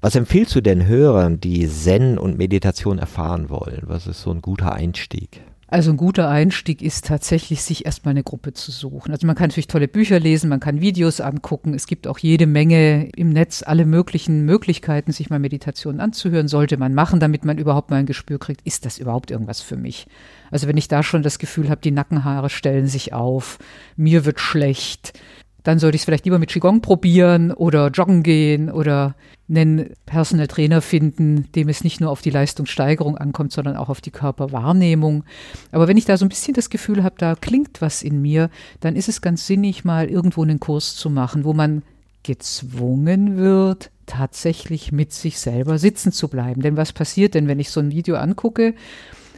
Was 0.00 0.16
empfiehlst 0.16 0.54
du 0.54 0.62
denn 0.62 0.86
Hörern, 0.86 1.38
die 1.38 1.68
Zen 1.68 2.16
und 2.16 2.38
Meditation 2.38 2.98
erfahren 2.98 3.50
wollen? 3.50 3.82
Was 3.82 4.06
ist 4.06 4.22
so 4.22 4.30
ein 4.30 4.40
guter 4.40 4.72
Einstieg? 4.72 5.42
Also 5.72 5.90
ein 5.90 5.96
guter 5.96 6.28
Einstieg 6.28 6.82
ist 6.82 7.06
tatsächlich, 7.06 7.62
sich 7.62 7.86
erstmal 7.86 8.10
eine 8.10 8.22
Gruppe 8.22 8.52
zu 8.52 8.70
suchen. 8.70 9.10
Also 9.10 9.26
man 9.26 9.34
kann 9.34 9.48
natürlich 9.48 9.68
tolle 9.68 9.88
Bücher 9.88 10.20
lesen, 10.20 10.50
man 10.50 10.60
kann 10.60 10.82
Videos 10.82 11.22
angucken. 11.22 11.72
Es 11.72 11.86
gibt 11.86 12.06
auch 12.06 12.18
jede 12.18 12.46
Menge 12.46 13.08
im 13.16 13.30
Netz 13.30 13.62
alle 13.66 13.86
möglichen 13.86 14.44
Möglichkeiten, 14.44 15.12
sich 15.12 15.30
mal 15.30 15.38
Meditationen 15.38 16.02
anzuhören. 16.02 16.46
Sollte 16.46 16.76
man 16.76 16.92
machen, 16.92 17.20
damit 17.20 17.46
man 17.46 17.56
überhaupt 17.56 17.88
mal 17.88 17.96
ein 17.96 18.04
Gespür 18.04 18.38
kriegt, 18.38 18.60
ist 18.66 18.84
das 18.84 18.98
überhaupt 18.98 19.30
irgendwas 19.30 19.62
für 19.62 19.78
mich? 19.78 20.08
Also 20.50 20.68
wenn 20.68 20.76
ich 20.76 20.88
da 20.88 21.02
schon 21.02 21.22
das 21.22 21.38
Gefühl 21.38 21.70
habe, 21.70 21.80
die 21.80 21.90
Nackenhaare 21.90 22.50
stellen 22.50 22.86
sich 22.86 23.14
auf, 23.14 23.58
mir 23.96 24.26
wird 24.26 24.40
schlecht, 24.40 25.18
dann 25.62 25.78
sollte 25.78 25.96
ich 25.96 26.02
es 26.02 26.04
vielleicht 26.04 26.24
lieber 26.24 26.38
mit 26.38 26.50
Qigong 26.50 26.80
probieren 26.80 27.52
oder 27.52 27.88
joggen 27.88 28.22
gehen 28.22 28.70
oder 28.70 29.14
einen 29.48 29.90
Personal 30.06 30.48
Trainer 30.48 30.80
finden, 30.80 31.50
dem 31.52 31.68
es 31.68 31.84
nicht 31.84 32.00
nur 32.00 32.10
auf 32.10 32.22
die 32.22 32.30
Leistungssteigerung 32.30 33.18
ankommt, 33.18 33.52
sondern 33.52 33.76
auch 33.76 33.88
auf 33.88 34.00
die 34.00 34.10
Körperwahrnehmung. 34.10 35.24
Aber 35.70 35.88
wenn 35.88 35.96
ich 35.96 36.04
da 36.04 36.16
so 36.16 36.24
ein 36.24 36.30
bisschen 36.30 36.54
das 36.54 36.70
Gefühl 36.70 37.04
habe, 37.04 37.16
da 37.18 37.34
klingt 37.34 37.80
was 37.80 38.02
in 38.02 38.22
mir, 38.22 38.50
dann 38.80 38.96
ist 38.96 39.08
es 39.08 39.20
ganz 39.20 39.46
sinnig, 39.46 39.84
mal 39.84 40.08
irgendwo 40.08 40.42
einen 40.42 40.60
Kurs 40.60 40.96
zu 40.96 41.10
machen, 41.10 41.44
wo 41.44 41.52
man 41.52 41.82
gezwungen 42.22 43.36
wird, 43.36 43.90
tatsächlich 44.06 44.92
mit 44.92 45.12
sich 45.12 45.38
selber 45.38 45.78
sitzen 45.78 46.12
zu 46.12 46.28
bleiben. 46.28 46.62
Denn 46.62 46.76
was 46.76 46.92
passiert 46.92 47.34
denn, 47.34 47.48
wenn 47.48 47.60
ich 47.60 47.70
so 47.70 47.80
ein 47.80 47.90
Video 47.90 48.16
angucke 48.16 48.74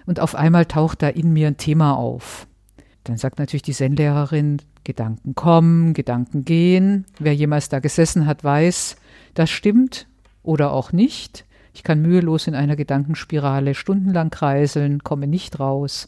und 0.06 0.20
auf 0.20 0.34
einmal 0.34 0.66
taucht 0.66 1.02
da 1.02 1.08
in 1.08 1.32
mir 1.32 1.48
ein 1.48 1.56
Thema 1.56 1.96
auf? 1.96 2.46
Dann 3.04 3.16
sagt 3.16 3.38
natürlich 3.38 3.62
die 3.62 3.72
Zen-Lehrerin, 3.72 4.58
Gedanken 4.84 5.34
kommen, 5.34 5.94
Gedanken 5.94 6.44
gehen. 6.44 7.06
Wer 7.18 7.34
jemals 7.34 7.68
da 7.68 7.80
gesessen 7.80 8.26
hat, 8.26 8.44
weiß, 8.44 8.96
das 9.34 9.50
stimmt 9.50 10.06
oder 10.42 10.72
auch 10.72 10.92
nicht. 10.92 11.44
Ich 11.74 11.82
kann 11.82 12.02
mühelos 12.02 12.46
in 12.46 12.54
einer 12.54 12.76
Gedankenspirale 12.76 13.74
stundenlang 13.74 14.30
kreiseln, 14.30 15.02
komme 15.02 15.26
nicht 15.26 15.58
raus, 15.58 16.06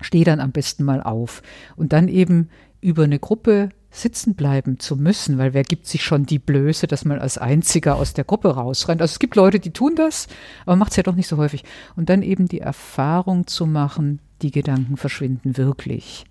stehe 0.00 0.24
dann 0.24 0.40
am 0.40 0.52
besten 0.52 0.84
mal 0.84 1.02
auf. 1.02 1.42
Und 1.76 1.92
dann 1.92 2.08
eben 2.08 2.48
über 2.80 3.04
eine 3.04 3.18
Gruppe 3.18 3.68
sitzen 3.90 4.34
bleiben 4.34 4.78
zu 4.80 4.96
müssen, 4.96 5.36
weil 5.36 5.52
wer 5.52 5.64
gibt 5.64 5.86
sich 5.86 6.02
schon 6.02 6.24
die 6.24 6.38
Blöße, 6.38 6.86
dass 6.86 7.04
man 7.04 7.18
als 7.18 7.36
Einziger 7.36 7.96
aus 7.96 8.14
der 8.14 8.24
Gruppe 8.24 8.54
rausrennt. 8.54 9.02
Also 9.02 9.12
es 9.12 9.18
gibt 9.18 9.36
Leute, 9.36 9.60
die 9.60 9.72
tun 9.72 9.94
das, 9.94 10.28
aber 10.64 10.76
macht 10.76 10.92
es 10.92 10.96
ja 10.96 11.02
doch 11.02 11.14
nicht 11.14 11.28
so 11.28 11.36
häufig. 11.36 11.62
Und 11.94 12.08
dann 12.08 12.22
eben 12.22 12.48
die 12.48 12.60
Erfahrung 12.60 13.46
zu 13.46 13.66
machen, 13.66 14.20
die 14.40 14.50
Gedanken 14.50 14.96
verschwinden 14.96 15.58
wirklich. 15.58 16.24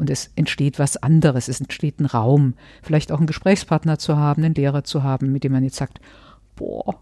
Und 0.00 0.08
es 0.08 0.30
entsteht 0.34 0.78
was 0.78 0.96
anderes, 0.96 1.48
es 1.48 1.60
entsteht 1.60 2.00
ein 2.00 2.06
Raum, 2.06 2.54
vielleicht 2.82 3.12
auch 3.12 3.18
einen 3.18 3.26
Gesprächspartner 3.26 3.98
zu 3.98 4.16
haben, 4.16 4.42
einen 4.42 4.54
Lehrer 4.54 4.82
zu 4.82 5.02
haben, 5.02 5.30
mit 5.30 5.44
dem 5.44 5.52
man 5.52 5.62
jetzt 5.62 5.76
sagt, 5.76 6.00
boah, 6.56 6.98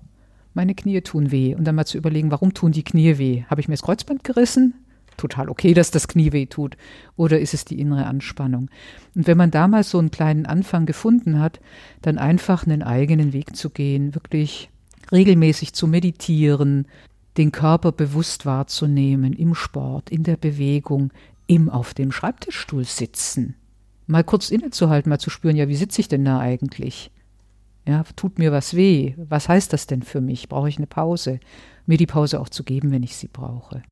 meine 0.52 0.74
Knie 0.74 1.00
tun 1.00 1.30
weh. 1.30 1.54
Und 1.54 1.62
dann 1.62 1.76
mal 1.76 1.86
zu 1.86 1.96
überlegen, 1.96 2.32
warum 2.32 2.54
tun 2.54 2.72
die 2.72 2.82
Knie 2.82 3.16
weh? 3.18 3.44
Habe 3.48 3.60
ich 3.60 3.68
mir 3.68 3.74
das 3.74 3.82
Kreuzband 3.82 4.24
gerissen? 4.24 4.74
Total 5.16 5.48
okay, 5.48 5.74
dass 5.74 5.92
das 5.92 6.08
Knie 6.08 6.32
weh 6.32 6.46
tut. 6.46 6.76
Oder 7.14 7.38
ist 7.38 7.54
es 7.54 7.64
die 7.64 7.78
innere 7.78 8.06
Anspannung? 8.06 8.68
Und 9.14 9.28
wenn 9.28 9.38
man 9.38 9.52
damals 9.52 9.90
so 9.90 10.00
einen 10.00 10.10
kleinen 10.10 10.46
Anfang 10.46 10.84
gefunden 10.84 11.38
hat, 11.38 11.60
dann 12.02 12.18
einfach 12.18 12.66
einen 12.66 12.82
eigenen 12.82 13.32
Weg 13.32 13.54
zu 13.54 13.70
gehen, 13.70 14.16
wirklich 14.16 14.70
regelmäßig 15.12 15.72
zu 15.72 15.86
meditieren, 15.86 16.88
den 17.36 17.52
Körper 17.52 17.92
bewusst 17.92 18.44
wahrzunehmen, 18.44 19.34
im 19.34 19.54
Sport, 19.54 20.10
in 20.10 20.24
der 20.24 20.36
Bewegung, 20.36 21.12
im 21.48 21.68
auf 21.68 21.94
dem 21.94 22.12
Schreibtischstuhl 22.12 22.84
sitzen. 22.84 23.56
Mal 24.06 24.22
kurz 24.22 24.50
innezuhalten, 24.50 25.10
mal 25.10 25.18
zu 25.18 25.30
spüren, 25.30 25.56
ja, 25.56 25.68
wie 25.68 25.74
sitze 25.76 26.00
ich 26.00 26.08
denn 26.08 26.24
da 26.24 26.38
eigentlich? 26.38 27.10
Ja, 27.86 28.04
tut 28.16 28.38
mir 28.38 28.52
was 28.52 28.74
weh? 28.74 29.14
Was 29.16 29.48
heißt 29.48 29.72
das 29.72 29.86
denn 29.86 30.02
für 30.02 30.20
mich? 30.20 30.48
Brauche 30.48 30.68
ich 30.68 30.76
eine 30.76 30.86
Pause? 30.86 31.40
Mir 31.86 31.96
die 31.96 32.06
Pause 32.06 32.38
auch 32.38 32.50
zu 32.50 32.62
geben, 32.62 32.90
wenn 32.90 33.02
ich 33.02 33.16
sie 33.16 33.28
brauche. 33.28 33.82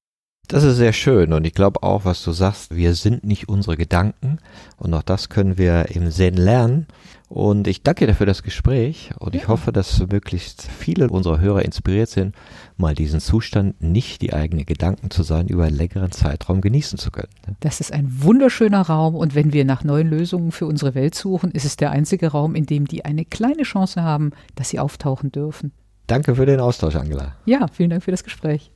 Das 0.48 0.62
ist 0.62 0.76
sehr 0.76 0.92
schön 0.92 1.32
und 1.32 1.44
ich 1.44 1.54
glaube 1.54 1.82
auch, 1.82 2.04
was 2.04 2.22
du 2.22 2.30
sagst, 2.30 2.74
wir 2.74 2.94
sind 2.94 3.24
nicht 3.24 3.48
unsere 3.48 3.76
Gedanken 3.76 4.38
und 4.76 4.94
auch 4.94 5.02
das 5.02 5.28
können 5.28 5.58
wir 5.58 5.90
im 5.90 6.10
Zen 6.10 6.34
lernen. 6.34 6.86
Und 7.28 7.66
ich 7.66 7.82
danke 7.82 8.06
dir 8.06 8.14
für 8.14 8.26
das 8.26 8.44
Gespräch 8.44 9.10
und 9.18 9.34
ja. 9.34 9.40
ich 9.40 9.48
hoffe, 9.48 9.72
dass 9.72 9.98
möglichst 9.98 10.62
viele 10.62 11.08
unserer 11.08 11.40
Hörer 11.40 11.64
inspiriert 11.64 12.08
sind, 12.08 12.36
mal 12.76 12.94
diesen 12.94 13.18
Zustand, 13.18 13.82
nicht 13.82 14.22
die 14.22 14.32
eigenen 14.32 14.64
Gedanken 14.64 15.10
zu 15.10 15.24
sein, 15.24 15.48
über 15.48 15.64
einen 15.64 15.76
längeren 15.76 16.12
Zeitraum 16.12 16.60
genießen 16.60 17.00
zu 17.00 17.10
können. 17.10 17.32
Das 17.58 17.80
ist 17.80 17.92
ein 17.92 18.22
wunderschöner 18.22 18.82
Raum 18.82 19.16
und 19.16 19.34
wenn 19.34 19.52
wir 19.52 19.64
nach 19.64 19.82
neuen 19.82 20.08
Lösungen 20.08 20.52
für 20.52 20.66
unsere 20.66 20.94
Welt 20.94 21.16
suchen, 21.16 21.50
ist 21.50 21.64
es 21.64 21.76
der 21.76 21.90
einzige 21.90 22.28
Raum, 22.28 22.54
in 22.54 22.66
dem 22.66 22.86
die 22.86 23.04
eine 23.04 23.24
kleine 23.24 23.64
Chance 23.64 24.04
haben, 24.04 24.30
dass 24.54 24.68
sie 24.68 24.78
auftauchen 24.78 25.32
dürfen. 25.32 25.72
Danke 26.06 26.36
für 26.36 26.46
den 26.46 26.60
Austausch, 26.60 26.94
Angela. 26.94 27.34
Ja, 27.46 27.66
vielen 27.72 27.90
Dank 27.90 28.04
für 28.04 28.12
das 28.12 28.22
Gespräch. 28.22 28.70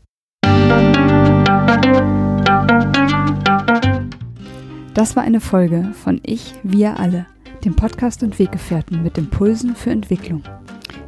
Das 4.95 5.17
war 5.17 5.23
eine 5.23 5.41
Folge 5.41 5.93
von 6.05 6.21
Ich, 6.23 6.55
wir 6.63 7.01
alle, 7.01 7.27
dem 7.65 7.75
Podcast 7.75 8.23
und 8.23 8.39
Weggefährten 8.39 9.03
mit 9.03 9.17
Impulsen 9.17 9.75
für 9.75 9.91
Entwicklung. 9.91 10.43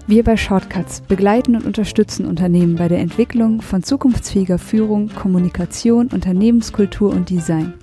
Wir 0.06 0.24
bei 0.24 0.36
Shortcuts 0.36 1.02
begleiten 1.02 1.56
und 1.56 1.66
unterstützen 1.66 2.26
Unternehmen 2.26 2.76
bei 2.76 2.88
der 2.88 3.00
Entwicklung 3.00 3.60
von 3.62 3.82
zukunftsfähiger 3.82 4.58
Führung, 4.58 5.08
Kommunikation, 5.08 6.08
Unternehmenskultur 6.08 7.10
und 7.12 7.30
Design. 7.30 7.74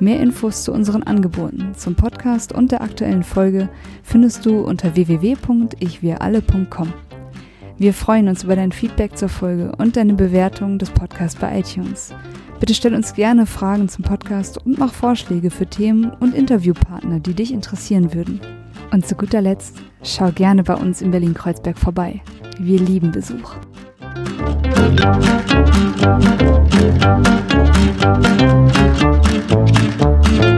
Mehr 0.00 0.20
Infos 0.20 0.64
zu 0.64 0.72
unseren 0.72 1.02
Angeboten, 1.02 1.74
zum 1.76 1.94
Podcast 1.94 2.52
und 2.52 2.72
der 2.72 2.82
aktuellen 2.82 3.22
Folge 3.22 3.68
findest 4.02 4.46
du 4.46 4.60
unter 4.60 4.96
www.ichwiralle.com. 4.96 6.92
Wir 7.78 7.94
freuen 7.94 8.26
uns 8.26 8.42
über 8.42 8.56
dein 8.56 8.72
Feedback 8.72 9.16
zur 9.16 9.28
Folge 9.28 9.70
und 9.78 9.96
deine 9.96 10.14
Bewertung 10.14 10.78
des 10.78 10.90
Podcasts 10.90 11.38
bei 11.38 11.60
iTunes. 11.60 12.12
Bitte 12.58 12.74
stell 12.74 12.92
uns 12.92 13.14
gerne 13.14 13.46
Fragen 13.46 13.88
zum 13.88 14.04
Podcast 14.04 14.58
und 14.66 14.78
mach 14.78 14.92
Vorschläge 14.92 15.48
für 15.50 15.66
Themen 15.66 16.10
und 16.18 16.34
Interviewpartner, 16.34 17.20
die 17.20 17.34
dich 17.34 17.52
interessieren 17.52 18.12
würden. 18.12 18.40
Und 18.90 19.06
zu 19.06 19.14
guter 19.14 19.40
Letzt, 19.40 19.76
schau 20.02 20.32
gerne 20.32 20.64
bei 20.64 20.74
uns 20.74 21.00
in 21.02 21.12
Berlin-Kreuzberg 21.12 21.78
vorbei. 21.78 22.20
Wir 22.58 22.80
lieben 22.80 23.12
Besuch. 23.12 23.54
Musik 30.40 30.57